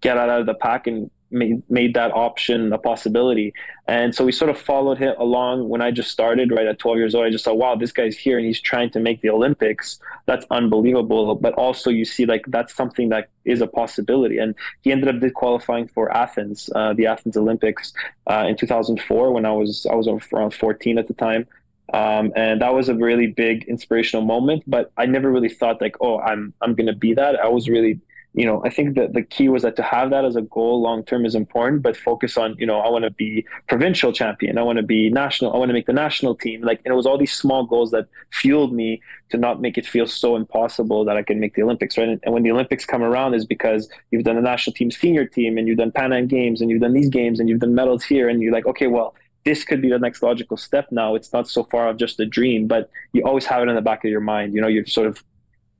get 0.00 0.16
out 0.16 0.28
of 0.28 0.46
the 0.46 0.54
pack 0.54 0.86
and 0.86 1.10
made, 1.30 1.62
made 1.70 1.94
that 1.94 2.12
option 2.12 2.72
a 2.72 2.78
possibility. 2.78 3.52
And 3.86 4.14
so 4.14 4.24
we 4.24 4.32
sort 4.32 4.50
of 4.50 4.58
followed 4.58 4.98
him 4.98 5.14
along 5.18 5.68
when 5.68 5.80
I 5.80 5.90
just 5.90 6.10
started, 6.10 6.50
right 6.50 6.66
at 6.66 6.78
12 6.78 6.98
years 6.98 7.14
old. 7.14 7.26
I 7.26 7.30
just 7.30 7.44
thought, 7.44 7.58
wow, 7.58 7.74
this 7.74 7.92
guy's 7.92 8.16
here 8.16 8.38
and 8.38 8.46
he's 8.46 8.60
trying 8.60 8.90
to 8.90 9.00
make 9.00 9.22
the 9.22 9.30
Olympics. 9.30 9.98
That's 10.26 10.46
unbelievable. 10.50 11.34
But 11.34 11.54
also, 11.54 11.90
you 11.90 12.04
see, 12.04 12.26
like, 12.26 12.44
that's 12.48 12.74
something 12.74 13.08
that 13.10 13.30
is 13.44 13.60
a 13.60 13.66
possibility. 13.66 14.38
And 14.38 14.54
he 14.82 14.92
ended 14.92 15.08
up 15.22 15.32
qualifying 15.34 15.88
for 15.88 16.14
Athens, 16.14 16.68
uh, 16.74 16.92
the 16.92 17.06
Athens 17.06 17.36
Olympics 17.36 17.92
uh, 18.26 18.44
in 18.48 18.56
2004 18.56 19.32
when 19.32 19.46
I 19.46 19.52
was, 19.52 19.86
I 19.90 19.94
was 19.94 20.08
around 20.08 20.54
14 20.54 20.98
at 20.98 21.08
the 21.08 21.14
time. 21.14 21.46
Um, 21.94 22.32
and 22.36 22.60
that 22.60 22.74
was 22.74 22.88
a 22.88 22.94
really 22.94 23.28
big 23.28 23.64
inspirational 23.64 24.24
moment. 24.24 24.62
But 24.66 24.92
I 24.96 25.06
never 25.06 25.30
really 25.30 25.48
thought 25.48 25.80
like, 25.80 25.96
oh, 26.00 26.18
I'm 26.20 26.52
I'm 26.60 26.74
gonna 26.74 26.94
be 26.94 27.14
that. 27.14 27.40
I 27.40 27.48
was 27.48 27.68
really 27.68 28.00
you 28.38 28.46
know, 28.46 28.62
I 28.64 28.70
think 28.70 28.94
that 28.94 29.14
the 29.14 29.22
key 29.22 29.48
was 29.48 29.62
that 29.64 29.74
to 29.74 29.82
have 29.82 30.10
that 30.10 30.24
as 30.24 30.36
a 30.36 30.42
goal 30.42 30.80
long 30.80 31.02
term 31.02 31.26
is 31.26 31.34
important, 31.34 31.82
but 31.82 31.96
focus 31.96 32.36
on, 32.36 32.54
you 32.56 32.66
know, 32.66 32.78
I 32.78 32.88
want 32.88 33.02
to 33.02 33.10
be 33.10 33.44
provincial 33.66 34.12
champion. 34.12 34.58
I 34.58 34.62
want 34.62 34.76
to 34.76 34.84
be 34.84 35.10
national. 35.10 35.52
I 35.52 35.58
want 35.58 35.70
to 35.70 35.72
make 35.72 35.86
the 35.86 35.92
national 35.92 36.36
team. 36.36 36.62
Like, 36.62 36.80
and 36.84 36.92
it 36.92 36.94
was 36.94 37.04
all 37.04 37.18
these 37.18 37.32
small 37.32 37.66
goals 37.66 37.90
that 37.90 38.06
fueled 38.30 38.72
me 38.72 39.02
to 39.30 39.38
not 39.38 39.60
make 39.60 39.76
it 39.76 39.84
feel 39.84 40.06
so 40.06 40.36
impossible 40.36 41.04
that 41.06 41.16
I 41.16 41.24
can 41.24 41.40
make 41.40 41.56
the 41.56 41.64
Olympics, 41.64 41.98
right? 41.98 42.08
And, 42.08 42.20
and 42.22 42.32
when 42.32 42.44
the 42.44 42.52
Olympics 42.52 42.84
come 42.84 43.02
around 43.02 43.34
is 43.34 43.44
because 43.44 43.88
you've 44.12 44.22
done 44.22 44.36
the 44.36 44.42
national 44.42 44.74
team 44.74 44.92
senior 44.92 45.24
team 45.24 45.58
and 45.58 45.66
you've 45.66 45.78
done 45.78 45.90
Pan 45.90 46.12
Am 46.12 46.28
games 46.28 46.60
and 46.60 46.70
you've 46.70 46.80
done 46.80 46.92
these 46.92 47.08
games 47.08 47.40
and 47.40 47.48
you've 47.48 47.58
done 47.58 47.74
medals 47.74 48.04
here. 48.04 48.28
And 48.28 48.40
you're 48.40 48.52
like, 48.52 48.66
okay, 48.66 48.86
well, 48.86 49.16
this 49.44 49.64
could 49.64 49.82
be 49.82 49.90
the 49.90 49.98
next 49.98 50.22
logical 50.22 50.56
step 50.56 50.86
now. 50.92 51.16
It's 51.16 51.32
not 51.32 51.48
so 51.48 51.64
far 51.64 51.88
off 51.88 51.96
just 51.96 52.20
a 52.20 52.26
dream, 52.26 52.68
but 52.68 52.88
you 53.12 53.24
always 53.24 53.46
have 53.46 53.64
it 53.64 53.68
in 53.68 53.74
the 53.74 53.82
back 53.82 54.04
of 54.04 54.12
your 54.12 54.20
mind. 54.20 54.54
You 54.54 54.60
know, 54.60 54.68
you're 54.68 54.86
sort 54.86 55.08
of 55.08 55.24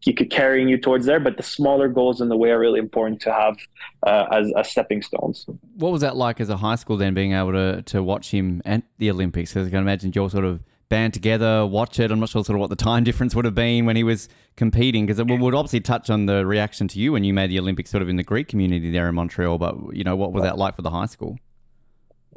keep 0.01 0.31
carrying 0.31 0.69
you 0.69 0.79
towards 0.79 1.07
there. 1.07 1.21
But 1.21 1.37
the 1.37 1.43
smaller 1.43 1.89
goals 1.89 2.21
in 2.21 2.29
the 2.29 2.37
way 2.37 2.51
are 2.51 2.59
really 2.59 2.79
important 2.79 3.21
to 3.23 3.33
have 3.33 3.57
uh, 4.07 4.27
as, 4.33 4.53
as 4.57 4.71
stepping 4.71 5.03
stones. 5.03 5.47
What 5.77 5.93
was 5.93 6.01
that 6.03 6.17
like 6.17 6.41
as 6.41 6.49
a 6.49 6.57
high 6.57 6.77
school 6.77 6.97
then, 6.97 7.15
being 7.15 7.33
able 7.33 7.53
to 7.53 7.83
to 7.83 8.03
watch 8.03 8.31
him 8.31 8.63
at 8.65 8.83
the 8.99 9.11
Olympics? 9.11 9.53
Because 9.53 9.69
I 9.69 9.71
can 9.71 9.81
imagine 9.81 10.13
you're 10.15 10.31
sort 10.31 10.45
of 10.45 10.63
band 10.89 11.13
together, 11.15 11.67
watch 11.67 12.01
it. 12.01 12.11
I'm 12.11 12.21
not 12.21 12.31
sure 12.31 12.45
sort 12.45 12.57
of 12.57 12.61
what 12.61 12.71
the 12.71 12.77
time 12.77 13.05
difference 13.09 13.35
would 13.35 13.45
have 13.45 13.55
been 13.55 13.87
when 13.87 13.97
he 13.97 14.05
was 14.05 14.29
competing, 14.57 15.07
because 15.07 15.19
it 15.19 15.27
would 15.27 15.55
obviously 15.55 15.81
touch 15.81 16.11
on 16.11 16.27
the 16.27 16.47
reaction 16.47 16.89
to 16.89 16.99
you 16.99 17.13
when 17.13 17.25
you 17.25 17.35
made 17.35 17.51
the 17.51 17.59
Olympics, 17.59 17.91
sort 17.91 18.03
of 18.03 18.09
in 18.09 18.17
the 18.17 18.23
Greek 18.23 18.49
community 18.49 18.91
there 18.91 19.09
in 19.09 19.15
Montreal. 19.15 19.59
But 19.59 19.77
you 19.93 20.05
know, 20.05 20.17
what 20.17 20.33
was 20.33 20.43
that 20.43 20.59
like 20.59 20.75
for 20.75 20.83
the 20.83 20.91
high 20.91 21.07
school? 21.07 21.39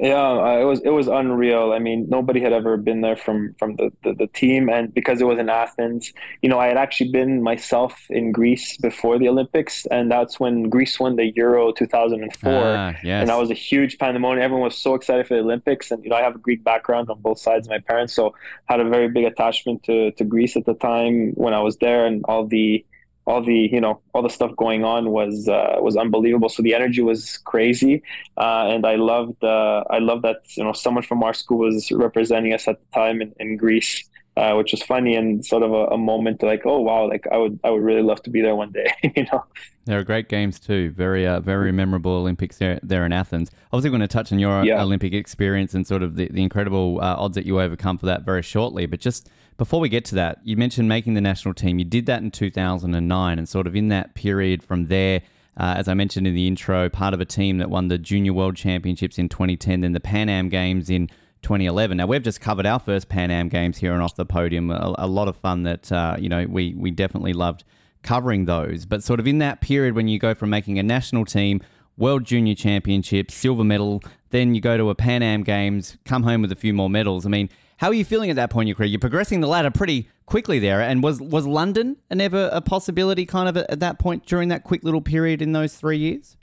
Yeah, 0.00 0.58
it 0.58 0.64
was 0.64 0.80
it 0.80 0.88
was 0.88 1.06
unreal. 1.06 1.72
I 1.72 1.78
mean, 1.78 2.06
nobody 2.08 2.40
had 2.40 2.52
ever 2.52 2.76
been 2.76 3.02
there 3.02 3.16
from 3.16 3.54
from 3.58 3.76
the, 3.76 3.92
the, 4.02 4.14
the, 4.14 4.26
team, 4.26 4.68
and 4.70 4.92
because 4.92 5.20
it 5.20 5.24
was 5.24 5.38
in 5.38 5.50
Athens, 5.50 6.12
you 6.40 6.48
know, 6.48 6.58
I 6.58 6.66
had 6.66 6.78
actually 6.78 7.10
been 7.10 7.42
myself 7.42 8.06
in 8.08 8.32
Greece 8.32 8.78
before 8.78 9.18
the 9.18 9.28
Olympics, 9.28 9.84
and 9.86 10.10
that's 10.10 10.40
when 10.40 10.70
Greece 10.70 10.98
won 10.98 11.16
the 11.16 11.30
Euro 11.36 11.72
2004, 11.72 12.52
ah, 12.52 12.94
yes. 13.04 13.20
and 13.20 13.28
that 13.28 13.38
was 13.38 13.50
a 13.50 13.54
huge 13.54 13.98
pandemonium. 13.98 14.42
Everyone 14.42 14.64
was 14.64 14.78
so 14.78 14.94
excited 14.94 15.26
for 15.26 15.34
the 15.34 15.40
Olympics, 15.40 15.90
and 15.90 16.02
you 16.02 16.10
know, 16.10 16.16
I 16.16 16.22
have 16.22 16.36
a 16.36 16.38
Greek 16.38 16.64
background 16.64 17.10
on 17.10 17.20
both 17.20 17.38
sides 17.38 17.66
of 17.66 17.70
my 17.70 17.78
parents, 17.78 18.14
so 18.14 18.34
had 18.64 18.80
a 18.80 18.88
very 18.88 19.08
big 19.08 19.24
attachment 19.24 19.82
to 19.84 20.10
to 20.12 20.24
Greece 20.24 20.56
at 20.56 20.64
the 20.64 20.74
time 20.74 21.32
when 21.34 21.52
I 21.52 21.60
was 21.60 21.76
there, 21.76 22.06
and 22.06 22.24
all 22.24 22.46
the 22.46 22.84
all 23.24 23.42
the 23.42 23.54
you 23.72 23.80
know 23.80 24.00
all 24.12 24.22
the 24.22 24.28
stuff 24.28 24.54
going 24.56 24.84
on 24.84 25.10
was 25.10 25.48
uh, 25.48 25.76
was 25.80 25.96
unbelievable. 25.96 26.48
So 26.48 26.62
the 26.62 26.74
energy 26.74 27.02
was 27.02 27.38
crazy, 27.38 28.02
uh, 28.36 28.68
and 28.70 28.86
I 28.86 28.96
loved 28.96 29.42
uh, 29.44 29.84
I 29.90 29.98
loved 29.98 30.22
that 30.22 30.40
you 30.56 30.64
know 30.64 30.72
someone 30.72 31.04
from 31.04 31.22
our 31.22 31.34
school 31.34 31.58
was 31.58 31.90
representing 31.92 32.52
us 32.52 32.66
at 32.66 32.78
the 32.80 32.86
time 32.94 33.22
in, 33.22 33.32
in 33.38 33.56
Greece, 33.56 34.04
uh, 34.36 34.54
which 34.54 34.72
was 34.72 34.82
funny 34.82 35.14
and 35.14 35.44
sort 35.44 35.62
of 35.62 35.72
a, 35.72 35.86
a, 35.86 35.98
moment 35.98 36.42
like 36.42 36.62
oh 36.64 36.80
wow 36.80 37.06
like 37.06 37.26
I 37.30 37.36
would 37.36 37.60
I 37.62 37.70
would 37.70 37.82
really 37.82 38.02
love 38.02 38.22
to 38.22 38.30
be 38.30 38.40
there 38.40 38.54
one 38.54 38.72
day. 38.72 38.92
you 39.16 39.26
know, 39.30 39.44
there 39.84 39.98
are 39.98 40.04
great 40.04 40.28
games 40.28 40.58
too. 40.58 40.90
Very 40.90 41.26
uh, 41.26 41.40
very 41.40 41.72
memorable 41.72 42.12
Olympics 42.12 42.58
there 42.58 42.80
there 42.82 43.04
in 43.04 43.12
Athens. 43.12 43.50
Obviously, 43.72 43.90
going 43.90 44.00
to 44.00 44.08
touch 44.08 44.32
on 44.32 44.38
your 44.38 44.64
yeah. 44.64 44.82
Olympic 44.82 45.12
experience 45.12 45.74
and 45.74 45.86
sort 45.86 46.02
of 46.02 46.16
the, 46.16 46.28
the 46.28 46.42
incredible 46.42 46.98
uh, 47.00 47.16
odds 47.18 47.34
that 47.34 47.44
you 47.44 47.60
overcome 47.60 47.98
for 47.98 48.06
that 48.06 48.22
very 48.22 48.42
shortly, 48.42 48.86
but 48.86 49.00
just 49.00 49.28
before 49.58 49.80
we 49.80 49.88
get 49.88 50.04
to 50.06 50.14
that, 50.14 50.38
you 50.44 50.56
mentioned 50.56 50.88
making 50.88 51.14
the 51.14 51.20
national 51.20 51.54
team. 51.54 51.78
You 51.78 51.84
did 51.84 52.06
that 52.06 52.22
in 52.22 52.30
2009, 52.30 53.38
and 53.38 53.48
sort 53.48 53.66
of 53.66 53.76
in 53.76 53.88
that 53.88 54.14
period 54.14 54.62
from 54.62 54.86
there, 54.86 55.20
uh, 55.56 55.74
as 55.76 55.88
I 55.88 55.94
mentioned 55.94 56.26
in 56.26 56.34
the 56.34 56.46
intro, 56.46 56.88
part 56.88 57.12
of 57.12 57.20
a 57.20 57.24
team 57.24 57.58
that 57.58 57.68
won 57.68 57.88
the 57.88 57.98
Junior 57.98 58.32
World 58.32 58.56
Championships 58.56 59.18
in 59.18 59.28
2010, 59.28 59.82
then 59.82 59.92
the 59.92 60.00
Pan 60.00 60.28
Am 60.28 60.48
Games 60.48 60.88
in 60.88 61.10
2011. 61.42 61.96
Now 61.96 62.06
we've 62.06 62.22
just 62.22 62.40
covered 62.40 62.66
our 62.66 62.78
first 62.78 63.08
Pan 63.08 63.30
Am 63.30 63.48
Games 63.48 63.78
here 63.78 63.92
and 63.92 64.02
off 64.02 64.16
the 64.16 64.24
podium. 64.24 64.70
A, 64.70 64.94
a 64.98 65.06
lot 65.06 65.28
of 65.28 65.36
fun 65.36 65.62
that 65.64 65.90
uh, 65.92 66.16
you 66.18 66.28
know 66.28 66.46
we 66.48 66.74
we 66.74 66.90
definitely 66.90 67.32
loved 67.32 67.64
covering 68.02 68.46
those. 68.46 68.86
But 68.86 69.02
sort 69.02 69.20
of 69.20 69.26
in 69.26 69.38
that 69.38 69.60
period 69.60 69.94
when 69.94 70.08
you 70.08 70.18
go 70.18 70.34
from 70.34 70.50
making 70.50 70.78
a 70.78 70.82
national 70.82 71.24
team, 71.24 71.60
World 71.96 72.24
Junior 72.24 72.54
Championships, 72.54 73.34
silver 73.34 73.64
medal, 73.64 74.02
then 74.30 74.54
you 74.54 74.60
go 74.60 74.76
to 74.76 74.90
a 74.90 74.94
Pan 74.94 75.22
Am 75.22 75.42
Games, 75.42 75.98
come 76.04 76.22
home 76.22 76.42
with 76.42 76.52
a 76.52 76.56
few 76.56 76.72
more 76.72 76.90
medals. 76.90 77.26
I 77.26 77.28
mean, 77.28 77.48
how 77.78 77.88
are 77.88 77.94
you 77.94 78.04
feeling 78.04 78.30
at 78.30 78.36
that 78.36 78.50
point 78.50 78.64
in 78.64 78.68
your 78.68 78.76
career? 78.76 78.88
You're 78.88 79.00
progressing 79.00 79.40
the 79.40 79.48
ladder 79.48 79.70
pretty 79.70 80.08
quickly 80.26 80.58
there. 80.58 80.80
And 80.80 81.02
was 81.02 81.20
was 81.20 81.46
London 81.46 81.96
ever 82.10 82.48
a 82.52 82.60
possibility 82.60 83.26
kind 83.26 83.48
of 83.48 83.56
at 83.56 83.80
that 83.80 83.98
point 83.98 84.26
during 84.26 84.48
that 84.48 84.64
quick 84.64 84.84
little 84.84 85.00
period 85.00 85.42
in 85.42 85.52
those 85.52 85.74
three 85.74 85.98
years? 85.98 86.36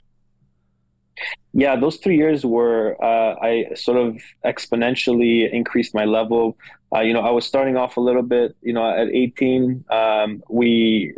Yeah, 1.52 1.76
those 1.76 1.96
three 1.96 2.16
years 2.16 2.44
were 2.44 2.96
uh, 3.02 3.34
I 3.42 3.74
sort 3.74 3.98
of 3.98 4.20
exponentially 4.44 5.50
increased 5.52 5.94
my 5.94 6.04
level. 6.04 6.56
Uh, 6.94 7.00
you 7.00 7.12
know, 7.12 7.20
I 7.20 7.30
was 7.30 7.46
starting 7.46 7.76
off 7.76 7.96
a 7.96 8.00
little 8.00 8.22
bit. 8.22 8.56
You 8.62 8.72
know, 8.72 8.88
at 8.88 9.08
18, 9.08 9.84
um, 9.90 10.42
we 10.48 11.14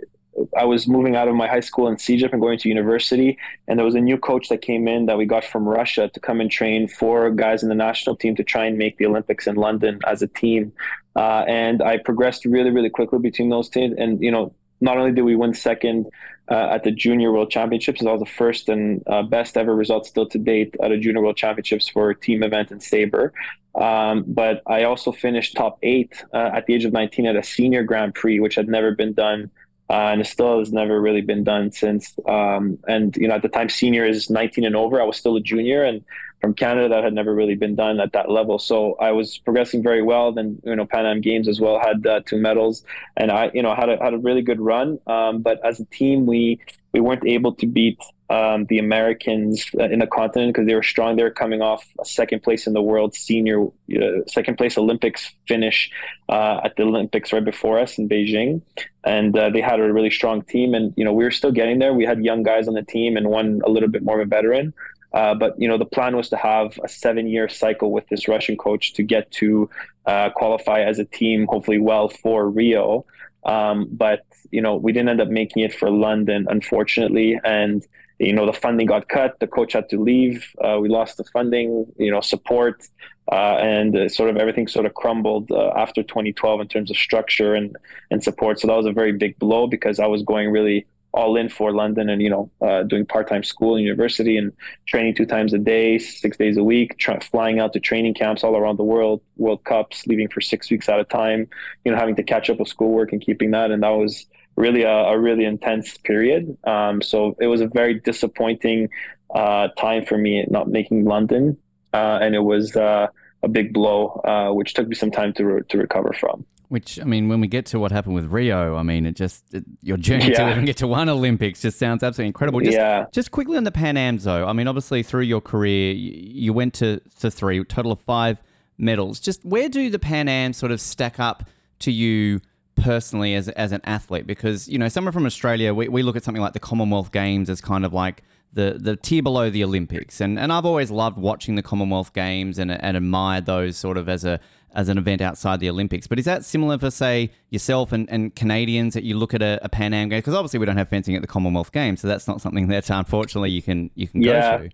I 0.56 0.64
was 0.64 0.88
moving 0.88 1.14
out 1.16 1.28
of 1.28 1.34
my 1.34 1.46
high 1.46 1.60
school 1.60 1.88
in 1.88 1.96
CEGEP 1.96 2.32
and 2.32 2.40
going 2.40 2.58
to 2.58 2.68
university, 2.68 3.38
and 3.68 3.78
there 3.78 3.84
was 3.84 3.94
a 3.94 4.00
new 4.00 4.16
coach 4.16 4.48
that 4.48 4.62
came 4.62 4.88
in 4.88 5.06
that 5.06 5.18
we 5.18 5.26
got 5.26 5.44
from 5.44 5.68
Russia 5.68 6.08
to 6.08 6.20
come 6.20 6.40
and 6.40 6.50
train 6.50 6.88
four 6.88 7.30
guys 7.30 7.62
in 7.62 7.68
the 7.68 7.74
national 7.74 8.16
team 8.16 8.34
to 8.36 8.44
try 8.44 8.64
and 8.64 8.78
make 8.78 8.96
the 8.96 9.06
Olympics 9.06 9.46
in 9.46 9.56
London 9.56 10.00
as 10.06 10.22
a 10.22 10.26
team. 10.26 10.72
Uh, 11.16 11.44
and 11.46 11.82
I 11.82 11.98
progressed 11.98 12.46
really, 12.46 12.70
really 12.70 12.88
quickly 12.88 13.18
between 13.18 13.50
those 13.50 13.68
teams. 13.68 13.94
And 13.98 14.22
you 14.22 14.30
know, 14.30 14.54
not 14.80 14.96
only 14.96 15.12
did 15.12 15.22
we 15.22 15.36
win 15.36 15.52
second 15.54 16.06
uh, 16.52 16.74
at 16.74 16.84
the 16.84 16.90
Junior 16.90 17.32
World 17.32 17.50
Championships, 17.50 18.02
it 18.02 18.04
was 18.04 18.20
the 18.20 18.26
first 18.26 18.68
and 18.68 19.02
uh, 19.06 19.22
best 19.22 19.56
ever 19.56 19.74
result 19.74 20.06
still 20.06 20.28
to 20.28 20.38
date 20.38 20.76
at 20.82 20.92
a 20.92 20.98
Junior 20.98 21.22
World 21.22 21.36
Championships 21.36 21.88
for 21.88 22.12
team 22.14 22.42
event 22.42 22.70
in 22.70 22.80
Sabre. 22.80 23.32
Um, 23.74 24.24
but 24.26 24.62
I 24.66 24.84
also 24.84 25.12
finished 25.12 25.56
top 25.56 25.78
eight 25.82 26.12
uh, 26.34 26.50
at 26.56 26.66
the 26.66 26.74
age 26.74 26.84
of 26.84 26.92
19 26.92 27.26
at 27.26 27.36
a 27.36 27.42
senior 27.42 27.82
Grand 27.82 28.14
Prix, 28.14 28.38
which 28.38 28.54
had 28.54 28.68
never 28.68 28.94
been 28.94 29.14
done 29.14 29.50
uh, 29.92 30.08
and 30.10 30.22
it 30.22 30.26
still 30.26 30.58
has 30.58 30.72
never 30.72 30.98
really 31.00 31.20
been 31.20 31.44
done 31.44 31.70
since. 31.70 32.14
Um, 32.26 32.78
and 32.88 33.14
you 33.14 33.28
know, 33.28 33.34
at 33.34 33.42
the 33.42 33.48
time, 33.48 33.68
senior 33.68 34.06
is 34.06 34.30
19 34.30 34.64
and 34.64 34.74
over. 34.74 35.00
I 35.00 35.04
was 35.04 35.18
still 35.18 35.36
a 35.36 35.40
junior, 35.40 35.84
and 35.84 36.02
from 36.42 36.54
Canada, 36.54 36.88
that 36.88 37.04
had 37.04 37.14
never 37.14 37.32
really 37.32 37.54
been 37.54 37.76
done 37.76 38.00
at 38.00 38.12
that 38.12 38.28
level. 38.28 38.58
So 38.58 38.94
I 38.94 39.12
was 39.12 39.38
progressing 39.38 39.80
very 39.80 40.02
well. 40.02 40.32
Then 40.32 40.60
you 40.64 40.74
know, 40.74 40.84
Pan 40.84 41.06
Am 41.06 41.20
Games 41.20 41.46
as 41.46 41.60
well 41.60 41.78
had 41.78 42.04
uh, 42.04 42.20
two 42.26 42.36
medals, 42.36 42.84
and 43.16 43.30
I 43.30 43.50
you 43.54 43.62
know 43.62 43.74
had 43.74 43.88
a 43.88 43.96
had 44.02 44.12
a 44.12 44.18
really 44.18 44.42
good 44.42 44.60
run. 44.60 44.98
Um, 45.06 45.40
but 45.40 45.64
as 45.64 45.78
a 45.78 45.84
team, 45.86 46.26
we 46.26 46.60
we 46.92 47.00
weren't 47.00 47.24
able 47.26 47.54
to 47.54 47.66
beat 47.66 47.98
um, 48.28 48.66
the 48.66 48.78
Americans 48.78 49.64
uh, 49.78 49.84
in 49.84 50.00
the 50.00 50.06
continent 50.06 50.52
because 50.52 50.66
they 50.66 50.74
were 50.74 50.82
strong. 50.82 51.14
They 51.14 51.22
were 51.22 51.30
coming 51.30 51.62
off 51.62 51.86
a 52.00 52.04
second 52.04 52.42
place 52.42 52.66
in 52.66 52.72
the 52.72 52.82
world 52.82 53.14
senior, 53.14 53.66
uh, 53.66 54.26
second 54.26 54.58
place 54.58 54.76
Olympics 54.76 55.32
finish 55.46 55.90
uh, 56.28 56.60
at 56.64 56.74
the 56.76 56.82
Olympics 56.82 57.32
right 57.32 57.44
before 57.44 57.78
us 57.78 57.98
in 57.98 58.08
Beijing, 58.08 58.62
and 59.04 59.38
uh, 59.38 59.48
they 59.50 59.60
had 59.60 59.78
a 59.78 59.92
really 59.92 60.10
strong 60.10 60.42
team. 60.42 60.74
And 60.74 60.92
you 60.96 61.04
know 61.04 61.12
we 61.12 61.22
were 61.22 61.30
still 61.30 61.52
getting 61.52 61.78
there. 61.78 61.94
We 61.94 62.04
had 62.04 62.24
young 62.24 62.42
guys 62.42 62.66
on 62.66 62.74
the 62.74 62.82
team 62.82 63.16
and 63.16 63.28
one 63.28 63.60
a 63.64 63.70
little 63.70 63.88
bit 63.88 64.02
more 64.02 64.20
of 64.20 64.26
a 64.26 64.28
veteran. 64.28 64.74
Uh, 65.14 65.34
but 65.34 65.54
you 65.60 65.68
know 65.68 65.78
the 65.78 65.84
plan 65.84 66.16
was 66.16 66.28
to 66.30 66.36
have 66.36 66.78
a 66.84 66.88
seven-year 66.88 67.48
cycle 67.48 67.92
with 67.92 68.08
this 68.08 68.28
Russian 68.28 68.56
coach 68.56 68.92
to 68.94 69.02
get 69.02 69.30
to 69.32 69.68
uh, 70.06 70.30
qualify 70.30 70.80
as 70.80 70.98
a 70.98 71.04
team, 71.04 71.46
hopefully 71.48 71.78
well 71.78 72.08
for 72.08 72.48
Rio. 72.48 73.04
Um, 73.44 73.88
but 73.90 74.24
you 74.50 74.62
know 74.62 74.76
we 74.76 74.92
didn't 74.92 75.10
end 75.10 75.20
up 75.20 75.28
making 75.28 75.62
it 75.64 75.74
for 75.74 75.90
London, 75.90 76.46
unfortunately, 76.48 77.38
and 77.44 77.86
you 78.18 78.32
know 78.32 78.46
the 78.46 78.52
funding 78.52 78.86
got 78.86 79.08
cut, 79.08 79.38
the 79.40 79.46
coach 79.46 79.72
had 79.72 79.88
to 79.90 80.00
leave, 80.00 80.46
uh, 80.64 80.78
we 80.80 80.88
lost 80.88 81.16
the 81.16 81.24
funding, 81.24 81.86
you 81.98 82.10
know 82.10 82.20
support, 82.20 82.82
uh, 83.30 83.56
and 83.60 83.96
uh, 83.96 84.08
sort 84.08 84.30
of 84.30 84.36
everything 84.36 84.68
sort 84.68 84.86
of 84.86 84.94
crumbled 84.94 85.50
uh, 85.50 85.72
after 85.76 86.02
2012 86.02 86.60
in 86.60 86.68
terms 86.68 86.90
of 86.90 86.96
structure 86.96 87.54
and 87.54 87.76
and 88.10 88.22
support. 88.22 88.60
So 88.60 88.68
that 88.68 88.76
was 88.76 88.86
a 88.86 88.92
very 88.92 89.12
big 89.12 89.38
blow 89.38 89.66
because 89.66 89.98
I 89.98 90.06
was 90.06 90.22
going 90.22 90.50
really 90.50 90.86
all 91.12 91.36
in 91.36 91.48
for 91.48 91.72
London 91.72 92.08
and 92.08 92.22
you 92.22 92.30
know 92.30 92.50
uh, 92.60 92.82
doing 92.82 93.04
part 93.04 93.28
time 93.28 93.44
school 93.44 93.76
and 93.76 93.84
university 93.84 94.36
and 94.36 94.52
training 94.86 95.14
two 95.14 95.26
times 95.26 95.52
a 95.52 95.58
day, 95.58 95.98
six 95.98 96.36
days 96.36 96.56
a 96.56 96.64
week, 96.64 97.00
flying 97.30 97.60
out 97.60 97.72
to 97.72 97.80
training 97.80 98.14
camps 98.14 98.42
all 98.42 98.56
around 98.56 98.78
the 98.78 98.84
world, 98.84 99.20
World 99.36 99.62
Cups, 99.64 100.06
leaving 100.06 100.28
for 100.28 100.40
six 100.40 100.70
weeks 100.70 100.88
at 100.88 100.98
a 100.98 101.04
time, 101.04 101.48
you 101.84 101.92
know 101.92 101.98
having 101.98 102.16
to 102.16 102.22
catch 102.22 102.48
up 102.50 102.58
with 102.58 102.68
schoolwork 102.68 103.12
and 103.12 103.20
keeping 103.20 103.50
that, 103.50 103.70
and 103.70 103.82
that 103.82 103.90
was 103.90 104.26
really 104.56 104.82
a, 104.82 104.90
a 104.90 105.18
really 105.18 105.44
intense 105.44 105.96
period. 105.98 106.56
Um, 106.64 107.02
so 107.02 107.36
it 107.40 107.46
was 107.46 107.60
a 107.60 107.66
very 107.66 108.00
disappointing 108.00 108.88
uh, 109.34 109.68
time 109.78 110.04
for 110.04 110.18
me 110.18 110.44
not 110.50 110.68
making 110.68 111.04
London, 111.04 111.56
uh, 111.92 112.18
and 112.22 112.34
it 112.34 112.40
was 112.42 112.76
uh, 112.76 113.08
a 113.42 113.48
big 113.48 113.72
blow, 113.72 114.20
uh, 114.24 114.52
which 114.52 114.74
took 114.74 114.88
me 114.88 114.94
some 114.94 115.10
time 115.10 115.32
to 115.34 115.44
re- 115.44 115.62
to 115.68 115.78
recover 115.78 116.12
from. 116.12 116.44
Which 116.72 116.98
I 116.98 117.04
mean, 117.04 117.28
when 117.28 117.38
we 117.42 117.48
get 117.48 117.66
to 117.66 117.78
what 117.78 117.92
happened 117.92 118.14
with 118.14 118.32
Rio, 118.32 118.76
I 118.76 118.82
mean, 118.82 119.04
it 119.04 119.14
just 119.14 119.52
it, 119.52 119.62
your 119.82 119.98
journey 119.98 120.30
to 120.32 120.50
even 120.50 120.64
get 120.64 120.78
to 120.78 120.88
one 120.88 121.10
Olympics 121.10 121.60
just 121.60 121.78
sounds 121.78 122.02
absolutely 122.02 122.28
incredible. 122.28 122.60
Just, 122.60 122.78
Yeah. 122.78 123.04
just 123.12 123.30
quickly 123.30 123.58
on 123.58 123.64
the 123.64 123.70
Pan 123.70 123.98
Ams, 123.98 124.24
though. 124.24 124.46
I 124.46 124.54
mean, 124.54 124.66
obviously 124.66 125.02
through 125.02 125.24
your 125.24 125.42
career, 125.42 125.92
you, 125.92 126.12
you 126.14 126.52
went 126.54 126.72
to 126.74 127.00
to 127.20 127.30
three, 127.30 127.62
total 127.64 127.92
of 127.92 128.00
five 128.00 128.42
medals. 128.78 129.20
Just 129.20 129.44
where 129.44 129.68
do 129.68 129.90
the 129.90 129.98
Pan 129.98 130.28
Ams 130.30 130.56
sort 130.56 130.72
of 130.72 130.80
stack 130.80 131.20
up 131.20 131.44
to 131.80 131.92
you 131.92 132.40
personally 132.74 133.34
as 133.34 133.50
as 133.50 133.72
an 133.72 133.82
athlete? 133.84 134.26
Because 134.26 134.66
you 134.66 134.78
know, 134.78 134.88
someone 134.88 135.12
from 135.12 135.26
Australia, 135.26 135.74
we, 135.74 135.88
we 135.88 136.02
look 136.02 136.16
at 136.16 136.24
something 136.24 136.40
like 136.42 136.54
the 136.54 136.60
Commonwealth 136.60 137.12
Games 137.12 137.50
as 137.50 137.60
kind 137.60 137.84
of 137.84 137.92
like 137.92 138.22
the 138.54 138.76
the 138.78 138.96
tier 138.96 139.22
below 139.22 139.50
the 139.50 139.62
Olympics, 139.62 140.20
and 140.22 140.38
and 140.38 140.50
I've 140.52 140.64
always 140.66 140.90
loved 140.90 141.18
watching 141.18 141.54
the 141.54 141.62
Commonwealth 141.62 142.14
Games 142.14 142.58
and 142.58 142.70
and 142.70 142.96
admired 142.96 143.44
those 143.44 143.76
sort 143.76 143.98
of 143.98 144.08
as 144.08 144.24
a 144.24 144.40
as 144.74 144.88
an 144.88 144.98
event 144.98 145.20
outside 145.20 145.60
the 145.60 145.68
Olympics. 145.68 146.06
But 146.06 146.18
is 146.18 146.24
that 146.24 146.44
similar 146.44 146.78
for 146.78 146.90
say 146.90 147.30
yourself 147.50 147.92
and, 147.92 148.08
and 148.10 148.34
Canadians 148.34 148.94
that 148.94 149.04
you 149.04 149.16
look 149.16 149.34
at 149.34 149.42
a, 149.42 149.58
a 149.62 149.68
Pan 149.68 149.92
Am 149.94 150.08
game? 150.08 150.18
Because 150.18 150.34
obviously 150.34 150.58
we 150.58 150.66
don't 150.66 150.76
have 150.76 150.88
fencing 150.88 151.14
at 151.14 151.22
the 151.22 151.28
Commonwealth 151.28 151.72
Games, 151.72 152.00
so 152.00 152.08
that's 152.08 152.26
not 152.26 152.40
something 152.40 152.68
that 152.68 152.88
unfortunately 152.90 153.50
you 153.50 153.62
can 153.62 153.90
you 153.94 154.08
can 154.08 154.22
Yeah. 154.22 154.58
go 154.58 154.64
to. 154.64 154.70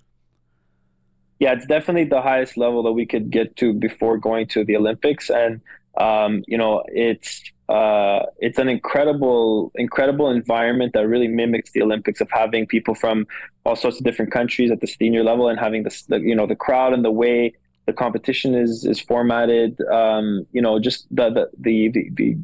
yeah, 1.41 1.53
it's 1.53 1.67
definitely 1.67 2.05
the 2.05 2.21
highest 2.23 2.57
level 2.57 2.83
that 2.83 2.93
we 2.93 3.07
could 3.07 3.31
get 3.31 3.57
to 3.57 3.73
before 3.73 4.19
going 4.19 4.47
to 4.49 4.65
the 4.65 4.77
Olympics, 4.77 5.31
and 5.31 5.61
um, 5.99 6.45
you 6.47 6.57
know, 6.59 6.83
it's 6.89 7.43
uh, 7.69 8.25
it's 8.39 8.59
an 8.59 8.69
incredible, 8.69 9.71
incredible 9.75 10.31
environment 10.31 10.93
that 10.95 11.07
really 11.07 11.29
mimics 11.29 11.73
the 11.73 11.83
Olympics 11.83 12.21
of 12.21 12.29
having 12.31 12.67
people 12.67 12.95
from 12.95 13.27
all 13.67 13.77
sorts 13.77 13.99
of 13.99 14.05
different 14.05 14.33
countries 14.33 14.71
at 14.71 14.81
the 14.81 14.87
senior 14.87 15.23
level, 15.23 15.49
and 15.49 15.59
having 15.61 15.83
the, 15.83 16.19
you 16.21 16.35
know, 16.35 16.47
the 16.47 16.57
crowd 16.57 16.93
and 16.93 17.05
the 17.05 17.11
way 17.11 17.53
the 17.89 17.95
competition 17.95 18.55
is 18.55 18.85
is 18.85 19.01
formatted. 19.01 19.81
Um, 20.01 20.47
you 20.53 20.63
know, 20.65 20.79
just 20.79 21.07
the 21.11 21.31
the 21.31 21.45
the 21.59 21.89
the, 21.89 22.11
the 22.19 22.37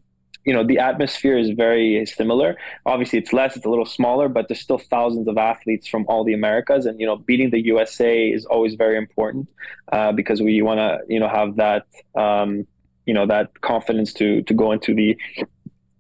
you 0.47 0.55
know 0.55 0.65
the 0.65 0.79
atmosphere 0.79 1.39
is 1.39 1.49
very 1.67 2.05
similar 2.05 2.55
obviously 2.85 3.19
it's 3.19 3.33
less 3.33 3.57
it's 3.57 3.65
a 3.65 3.71
little 3.71 3.87
smaller 3.87 4.29
but 4.29 4.47
there's 4.47 4.61
still 4.61 4.77
thousands 4.77 5.27
of 5.27 5.39
athletes 5.39 5.87
from 5.87 6.05
all 6.07 6.23
the 6.23 6.35
americas 6.35 6.85
and 6.85 7.01
you 7.01 7.07
know 7.07 7.17
beating 7.17 7.49
the 7.49 7.63
usa 7.65 8.29
is 8.29 8.45
always 8.45 8.75
very 8.75 8.99
important 8.99 9.49
uh, 9.93 10.13
because 10.13 10.43
we 10.43 10.61
want 10.61 10.79
to 10.79 10.99
you 11.09 11.19
know 11.19 11.31
have 11.31 11.57
that 11.57 11.87
um, 12.15 12.67
you 13.07 13.15
know 13.15 13.27
that 13.27 13.59
confidence 13.63 14.13
to 14.13 14.43
to 14.43 14.53
go 14.53 14.71
into 14.71 14.93
the 14.93 15.17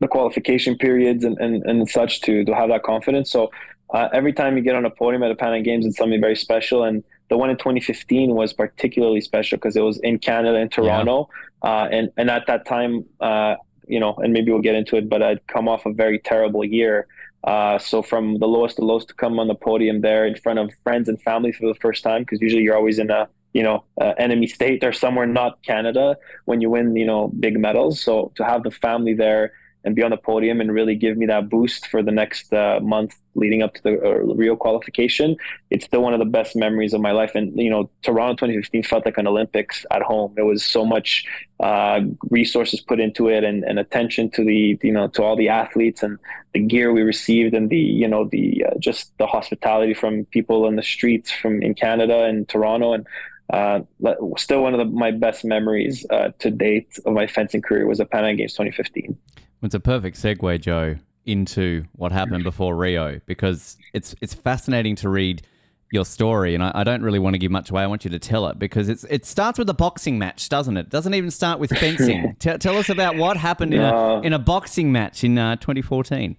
the 0.00 0.08
qualification 0.08 0.76
periods 0.76 1.24
and, 1.24 1.38
and, 1.38 1.62
and 1.64 1.88
such 1.88 2.20
to 2.20 2.44
to 2.44 2.54
have 2.54 2.68
that 2.68 2.82
confidence 2.82 3.30
so 3.30 3.50
uh, 3.94 4.08
every 4.12 4.32
time 4.32 4.56
you 4.56 4.62
get 4.62 4.74
on 4.74 4.84
a 4.84 4.90
podium 4.90 5.22
at 5.22 5.28
the 5.28 5.34
Pan 5.34 5.54
Am 5.54 5.62
Games, 5.62 5.86
it's 5.86 5.96
something 5.96 6.20
very 6.20 6.36
special. 6.36 6.82
And 6.82 7.04
the 7.34 7.38
one 7.38 7.50
in 7.50 7.56
2015 7.56 8.32
was 8.32 8.52
particularly 8.52 9.20
special 9.20 9.58
because 9.58 9.74
it 9.74 9.80
was 9.80 9.98
in 10.04 10.20
Canada, 10.20 10.56
in 10.56 10.68
Toronto, 10.68 11.28
uh, 11.64 11.88
and 11.90 12.08
and 12.16 12.30
at 12.30 12.46
that 12.46 12.64
time, 12.64 13.04
uh, 13.20 13.56
you 13.88 13.98
know, 13.98 14.14
and 14.22 14.32
maybe 14.32 14.52
we'll 14.52 14.60
get 14.70 14.76
into 14.76 14.94
it, 14.94 15.08
but 15.08 15.20
I'd 15.20 15.44
come 15.48 15.66
off 15.66 15.84
a 15.84 15.92
very 15.92 16.20
terrible 16.20 16.64
year. 16.64 17.08
Uh, 17.42 17.76
so 17.76 18.02
from 18.02 18.38
the 18.38 18.46
lowest 18.46 18.76
to 18.76 18.84
lowest 18.84 19.08
to 19.08 19.14
come 19.14 19.40
on 19.40 19.48
the 19.48 19.54
podium 19.56 20.00
there 20.00 20.24
in 20.26 20.36
front 20.36 20.60
of 20.60 20.70
friends 20.84 21.08
and 21.08 21.20
family 21.22 21.50
for 21.50 21.66
the 21.66 21.74
first 21.80 22.04
time, 22.04 22.22
because 22.22 22.40
usually 22.40 22.62
you're 22.62 22.76
always 22.76 23.00
in 23.00 23.10
a 23.10 23.28
you 23.52 23.64
know 23.64 23.82
uh, 24.00 24.12
enemy 24.16 24.46
state 24.46 24.84
or 24.84 24.92
somewhere 24.92 25.26
not 25.26 25.60
Canada 25.64 26.16
when 26.44 26.60
you 26.60 26.70
win 26.70 26.94
you 26.94 27.04
know 27.04 27.32
big 27.40 27.58
medals. 27.58 28.00
So 28.00 28.30
to 28.36 28.44
have 28.44 28.62
the 28.62 28.70
family 28.70 29.14
there 29.14 29.54
and 29.84 29.94
be 29.94 30.02
on 30.02 30.10
the 30.10 30.16
podium 30.16 30.60
and 30.60 30.72
really 30.72 30.94
give 30.94 31.16
me 31.16 31.26
that 31.26 31.48
boost 31.48 31.86
for 31.88 32.02
the 32.02 32.10
next 32.10 32.52
uh, 32.52 32.80
month 32.82 33.14
leading 33.34 33.62
up 33.62 33.74
to 33.74 33.82
the 33.82 34.00
uh, 34.02 34.34
Rio 34.34 34.56
qualification. 34.56 35.36
It's 35.70 35.84
still 35.84 36.02
one 36.02 36.14
of 36.14 36.20
the 36.20 36.24
best 36.24 36.56
memories 36.56 36.94
of 36.94 37.00
my 37.00 37.12
life. 37.12 37.32
And, 37.34 37.58
you 37.58 37.68
know, 37.68 37.90
Toronto 38.02 38.34
2015 38.34 38.82
felt 38.84 39.04
like 39.04 39.18
an 39.18 39.26
Olympics 39.26 39.84
at 39.90 40.02
home. 40.02 40.32
There 40.36 40.44
was 40.44 40.64
so 40.64 40.86
much 40.86 41.24
uh, 41.60 42.00
resources 42.30 42.80
put 42.80 43.00
into 43.00 43.28
it 43.28 43.44
and, 43.44 43.64
and 43.64 43.78
attention 43.78 44.30
to 44.30 44.44
the, 44.44 44.78
you 44.82 44.92
know, 44.92 45.08
to 45.08 45.22
all 45.22 45.36
the 45.36 45.48
athletes 45.48 46.02
and 46.02 46.18
the 46.52 46.60
gear 46.60 46.92
we 46.92 47.02
received 47.02 47.54
and 47.54 47.68
the, 47.68 47.76
you 47.76 48.08
know, 48.08 48.28
the 48.30 48.64
uh, 48.66 48.78
just 48.78 49.16
the 49.18 49.26
hospitality 49.26 49.94
from 49.94 50.24
people 50.26 50.66
in 50.66 50.76
the 50.76 50.82
streets 50.82 51.30
from 51.30 51.62
in 51.62 51.74
Canada 51.74 52.24
and 52.24 52.48
Toronto. 52.48 52.92
And 52.92 53.06
uh, 53.52 53.80
still 54.36 54.62
one 54.62 54.74
of 54.74 54.78
the, 54.78 54.86
my 54.86 55.10
best 55.10 55.44
memories 55.44 56.06
uh, 56.10 56.30
to 56.38 56.50
date 56.50 56.98
of 57.04 57.12
my 57.12 57.26
fencing 57.26 57.62
career 57.62 57.86
was 57.86 57.98
the 57.98 58.06
Pan 58.06 58.24
Am 58.24 58.36
Games 58.36 58.52
2015. 58.52 59.16
It's 59.62 59.74
a 59.74 59.80
perfect 59.80 60.16
segue, 60.16 60.60
Joe, 60.60 60.96
into 61.26 61.84
what 61.92 62.12
happened 62.12 62.44
before 62.44 62.76
Rio 62.76 63.20
because 63.26 63.76
it's 63.92 64.14
it's 64.20 64.34
fascinating 64.34 64.96
to 64.96 65.08
read 65.08 65.42
your 65.90 66.04
story, 66.04 66.54
and 66.54 66.62
I, 66.62 66.72
I 66.74 66.84
don't 66.84 67.02
really 67.02 67.18
want 67.18 67.34
to 67.34 67.38
give 67.38 67.50
much 67.50 67.70
away. 67.70 67.82
I 67.82 67.86
want 67.86 68.04
you 68.04 68.10
to 68.10 68.18
tell 68.18 68.46
it 68.48 68.58
because 68.58 68.88
it's 68.88 69.04
it 69.04 69.24
starts 69.24 69.58
with 69.58 69.68
a 69.70 69.74
boxing 69.74 70.18
match, 70.18 70.48
doesn't 70.48 70.76
it? 70.76 70.90
Doesn't 70.90 71.14
even 71.14 71.30
start 71.30 71.60
with 71.60 71.70
fencing. 71.70 72.36
T- 72.40 72.58
tell 72.58 72.76
us 72.76 72.88
about 72.88 73.16
what 73.16 73.36
happened 73.36 73.72
in 73.72 73.80
a 73.80 74.20
in 74.20 74.32
a 74.32 74.38
boxing 74.38 74.92
match 74.92 75.24
in 75.24 75.38
uh, 75.38 75.56
2014. 75.56 76.36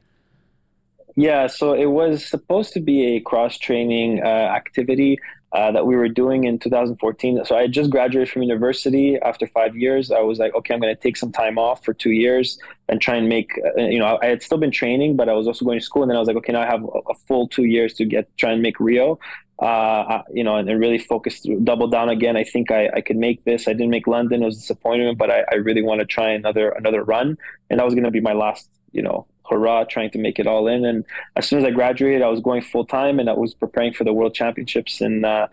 Yeah, 1.15 1.47
so 1.47 1.73
it 1.73 1.85
was 1.85 2.25
supposed 2.25 2.73
to 2.73 2.81
be 2.81 3.15
a 3.15 3.21
cross 3.21 3.57
training 3.57 4.21
uh, 4.21 4.27
activity 4.27 5.17
uh, 5.51 5.71
that 5.71 5.85
we 5.85 5.95
were 5.95 6.09
doing 6.09 6.43
in 6.43 6.59
2014. 6.59 7.45
So 7.45 7.55
I 7.55 7.61
had 7.61 7.71
just 7.71 7.89
graduated 7.89 8.29
from 8.29 8.43
university 8.43 9.17
after 9.21 9.47
five 9.47 9.75
years. 9.75 10.11
I 10.11 10.19
was 10.19 10.37
like, 10.37 10.53
okay, 10.53 10.73
I'm 10.73 10.81
going 10.81 10.93
to 10.93 11.01
take 11.01 11.15
some 11.15 11.31
time 11.31 11.57
off 11.57 11.83
for 11.85 11.93
two 11.93 12.11
years 12.11 12.59
and 12.89 12.99
try 12.99 13.15
and 13.15 13.29
make, 13.29 13.51
uh, 13.77 13.81
you 13.81 13.99
know, 13.99 14.19
I 14.21 14.25
had 14.25 14.43
still 14.43 14.57
been 14.57 14.71
training, 14.71 15.15
but 15.15 15.29
I 15.29 15.33
was 15.33 15.47
also 15.47 15.63
going 15.63 15.79
to 15.79 15.85
school. 15.85 16.03
And 16.03 16.11
then 16.11 16.17
I 16.17 16.19
was 16.19 16.27
like, 16.27 16.37
okay, 16.37 16.51
now 16.51 16.61
I 16.61 16.65
have 16.65 16.83
a, 16.83 17.15
full 17.27 17.47
two 17.47 17.63
years 17.63 17.93
to 17.95 18.05
get 18.05 18.29
try 18.37 18.51
and 18.51 18.61
make 18.61 18.79
Rio. 18.79 19.17
Uh, 19.57 20.21
you 20.33 20.43
know, 20.43 20.57
and, 20.57 20.69
and 20.69 20.81
really 20.81 20.97
focus, 20.97 21.41
double 21.63 21.87
down 21.87 22.09
again. 22.09 22.35
I 22.35 22.43
think 22.43 22.71
I, 22.71 22.89
I 22.93 22.99
could 22.99 23.15
make 23.15 23.45
this. 23.45 23.69
I 23.69 23.71
didn't 23.71 23.89
make 23.89 24.05
London; 24.05 24.43
it 24.43 24.45
was 24.45 24.57
disappointment, 24.57 25.17
but 25.17 25.31
I, 25.31 25.45
I 25.49 25.55
really 25.55 25.81
want 25.81 26.01
to 26.01 26.05
try 26.05 26.31
another 26.31 26.71
another 26.71 27.05
run, 27.05 27.37
and 27.69 27.79
that 27.79 27.85
was 27.85 27.93
going 27.93 28.03
to 28.03 28.11
be 28.11 28.19
my 28.19 28.33
last, 28.33 28.69
you 28.91 29.01
know, 29.01 29.25
hurrah, 29.49 29.83
trying 29.85 30.11
to 30.11 30.17
make 30.17 30.39
it 30.39 30.47
all 30.47 30.67
in. 30.67 30.85
And 30.85 31.05
as 31.35 31.47
soon 31.47 31.59
as 31.59 31.65
I 31.65 31.71
graduated, 31.71 32.21
I 32.21 32.29
was 32.29 32.41
going 32.41 32.61
full 32.61 32.85
time, 32.85 33.19
and 33.19 33.29
I 33.29 33.33
was 33.33 33.53
preparing 33.53 33.93
for 33.93 34.03
the 34.03 34.13
World 34.13 34.33
Championships 34.33 35.01
and 35.01 35.25
uh, 35.25 35.47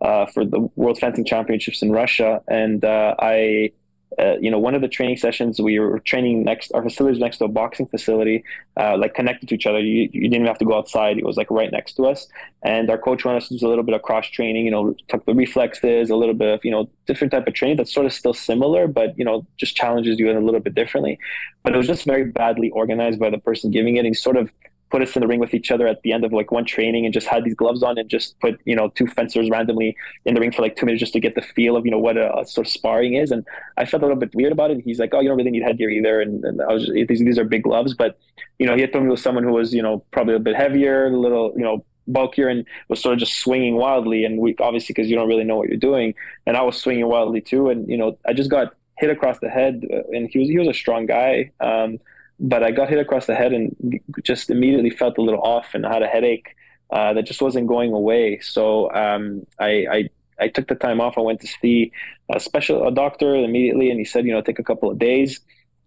uh, 0.00 0.26
for 0.26 0.44
the 0.44 0.60
World 0.76 0.98
Fencing 0.98 1.24
Championships 1.24 1.82
in 1.82 1.90
Russia. 1.92 2.42
And 2.48 2.84
uh, 2.84 3.14
I, 3.18 3.72
uh, 4.18 4.36
you 4.40 4.50
know, 4.50 4.58
one 4.58 4.74
of 4.74 4.80
the 4.80 4.88
training 4.88 5.16
sessions 5.16 5.60
we 5.60 5.78
were 5.78 5.98
training 6.00 6.44
next. 6.44 6.72
Our 6.72 6.82
facility 6.82 7.12
was 7.12 7.20
next 7.20 7.38
to 7.38 7.44
a 7.44 7.48
boxing 7.48 7.86
facility, 7.86 8.44
uh, 8.76 8.96
like 8.96 9.14
connected 9.14 9.48
to 9.48 9.54
each 9.54 9.66
other. 9.66 9.78
You, 9.78 10.08
you 10.12 10.28
didn't 10.28 10.46
have 10.46 10.58
to 10.58 10.64
go 10.64 10.76
outside; 10.76 11.18
it 11.18 11.24
was 11.24 11.36
like 11.36 11.50
right 11.50 11.70
next 11.70 11.94
to 11.94 12.06
us. 12.06 12.26
And 12.62 12.88
our 12.90 12.98
coach 12.98 13.24
wanted 13.24 13.42
us 13.42 13.48
to 13.48 13.58
do 13.58 13.66
a 13.66 13.68
little 13.68 13.84
bit 13.84 13.94
of 13.94 14.02
cross 14.02 14.26
training. 14.28 14.64
You 14.64 14.70
know, 14.70 14.94
took 15.08 15.24
the 15.26 15.34
reflexes, 15.34 16.10
a 16.10 16.16
little 16.16 16.34
bit 16.34 16.54
of 16.54 16.64
you 16.64 16.70
know 16.70 16.88
different 17.06 17.32
type 17.32 17.46
of 17.46 17.54
training 17.54 17.76
that's 17.76 17.92
sort 17.92 18.06
of 18.06 18.12
still 18.12 18.34
similar, 18.34 18.86
but 18.86 19.18
you 19.18 19.24
know 19.24 19.46
just 19.58 19.76
challenges 19.76 20.18
you 20.18 20.30
in 20.30 20.36
a 20.36 20.40
little 20.40 20.60
bit 20.60 20.74
differently. 20.74 21.18
But 21.62 21.74
it 21.74 21.76
was 21.76 21.86
just 21.86 22.04
very 22.04 22.24
badly 22.24 22.70
organized 22.70 23.18
by 23.18 23.30
the 23.30 23.38
person 23.38 23.70
giving 23.70 23.96
it. 23.96 24.06
And 24.06 24.16
sort 24.16 24.36
of 24.36 24.50
put 24.90 25.02
us 25.02 25.16
in 25.16 25.20
the 25.20 25.26
ring 25.26 25.40
with 25.40 25.54
each 25.54 25.70
other 25.70 25.86
at 25.86 26.02
the 26.02 26.12
end 26.12 26.24
of 26.24 26.32
like 26.32 26.52
one 26.52 26.64
training 26.64 27.04
and 27.04 27.12
just 27.12 27.26
had 27.26 27.44
these 27.44 27.54
gloves 27.54 27.82
on 27.82 27.98
and 27.98 28.08
just 28.08 28.38
put 28.40 28.60
you 28.64 28.76
know 28.76 28.88
two 28.90 29.06
fencers 29.06 29.50
randomly 29.50 29.96
in 30.24 30.34
the 30.34 30.40
ring 30.40 30.52
for 30.52 30.62
like 30.62 30.76
two 30.76 30.86
minutes 30.86 31.00
just 31.00 31.12
to 31.12 31.20
get 31.20 31.34
the 31.34 31.42
feel 31.42 31.76
of 31.76 31.84
you 31.84 31.90
know 31.90 31.98
what 31.98 32.16
a, 32.16 32.36
a 32.38 32.46
sort 32.46 32.66
of 32.66 32.72
sparring 32.72 33.14
is. 33.14 33.30
And 33.30 33.44
I 33.76 33.84
felt 33.84 34.02
a 34.02 34.06
little 34.06 34.20
bit 34.20 34.34
weird 34.34 34.52
about 34.52 34.70
it. 34.70 34.80
He's 34.84 34.98
like 34.98 35.12
oh 35.14 35.20
you 35.20 35.28
don't 35.28 35.36
really 35.36 35.50
need 35.50 35.62
headgear 35.62 35.90
either. 35.90 36.20
And, 36.20 36.44
and 36.44 36.62
I 36.62 36.72
was 36.72 36.86
just, 36.86 37.08
these, 37.08 37.20
these 37.20 37.38
are 37.38 37.44
big 37.44 37.64
gloves. 37.64 37.94
But 37.94 38.18
you 38.58 38.66
know 38.66 38.74
he 38.74 38.80
had 38.80 38.92
told 38.92 39.04
me 39.04 39.10
was 39.10 39.22
someone 39.22 39.44
who 39.44 39.52
was 39.52 39.74
you 39.74 39.82
know 39.82 40.04
probably 40.12 40.34
a 40.34 40.38
bit 40.38 40.56
heavier 40.56 41.06
a 41.06 41.16
little 41.16 41.52
you 41.56 41.62
know 41.62 41.84
bulkier 42.08 42.48
and 42.48 42.64
was 42.88 43.02
sort 43.02 43.14
of 43.14 43.18
just 43.18 43.40
swinging 43.40 43.76
wildly. 43.76 44.24
And 44.24 44.38
we 44.38 44.54
obviously 44.60 44.92
because 44.92 45.10
you 45.10 45.16
don't 45.16 45.28
really 45.28 45.44
know 45.44 45.56
what 45.56 45.68
you're 45.68 45.76
doing. 45.78 46.14
And 46.46 46.56
I 46.56 46.62
was 46.62 46.76
swinging 46.76 47.08
wildly 47.08 47.40
too. 47.40 47.70
And 47.70 47.88
you 47.88 47.96
know 47.96 48.18
I 48.26 48.32
just 48.32 48.50
got 48.50 48.74
hit 48.98 49.10
across 49.10 49.38
the 49.40 49.48
head 49.50 49.86
uh, 49.92 50.02
and 50.12 50.28
he 50.30 50.38
was 50.38 50.48
he 50.48 50.58
was 50.58 50.68
a 50.68 50.74
strong 50.74 51.06
guy. 51.06 51.50
Um, 51.60 51.98
but 52.38 52.62
I 52.62 52.70
got 52.70 52.88
hit 52.88 52.98
across 52.98 53.26
the 53.26 53.34
head 53.34 53.52
and 53.52 54.00
just 54.22 54.50
immediately 54.50 54.90
felt 54.90 55.18
a 55.18 55.22
little 55.22 55.40
off 55.40 55.74
and 55.74 55.86
I 55.86 55.92
had 55.92 56.02
a 56.02 56.06
headache 56.06 56.54
uh, 56.90 57.12
that 57.14 57.24
just 57.24 57.42
wasn't 57.42 57.66
going 57.66 57.92
away. 57.92 58.40
So 58.40 58.92
um, 58.92 59.46
I, 59.58 59.86
I 59.90 60.10
I 60.38 60.48
took 60.48 60.68
the 60.68 60.74
time 60.74 61.00
off. 61.00 61.16
I 61.16 61.22
went 61.22 61.40
to 61.40 61.46
see 61.46 61.92
a 62.32 62.38
special 62.40 62.86
a 62.86 62.92
doctor 62.92 63.34
immediately, 63.34 63.90
and 63.90 63.98
he 63.98 64.04
said, 64.04 64.26
you 64.26 64.32
know, 64.32 64.42
take 64.42 64.58
a 64.58 64.64
couple 64.64 64.90
of 64.90 64.98
days. 64.98 65.40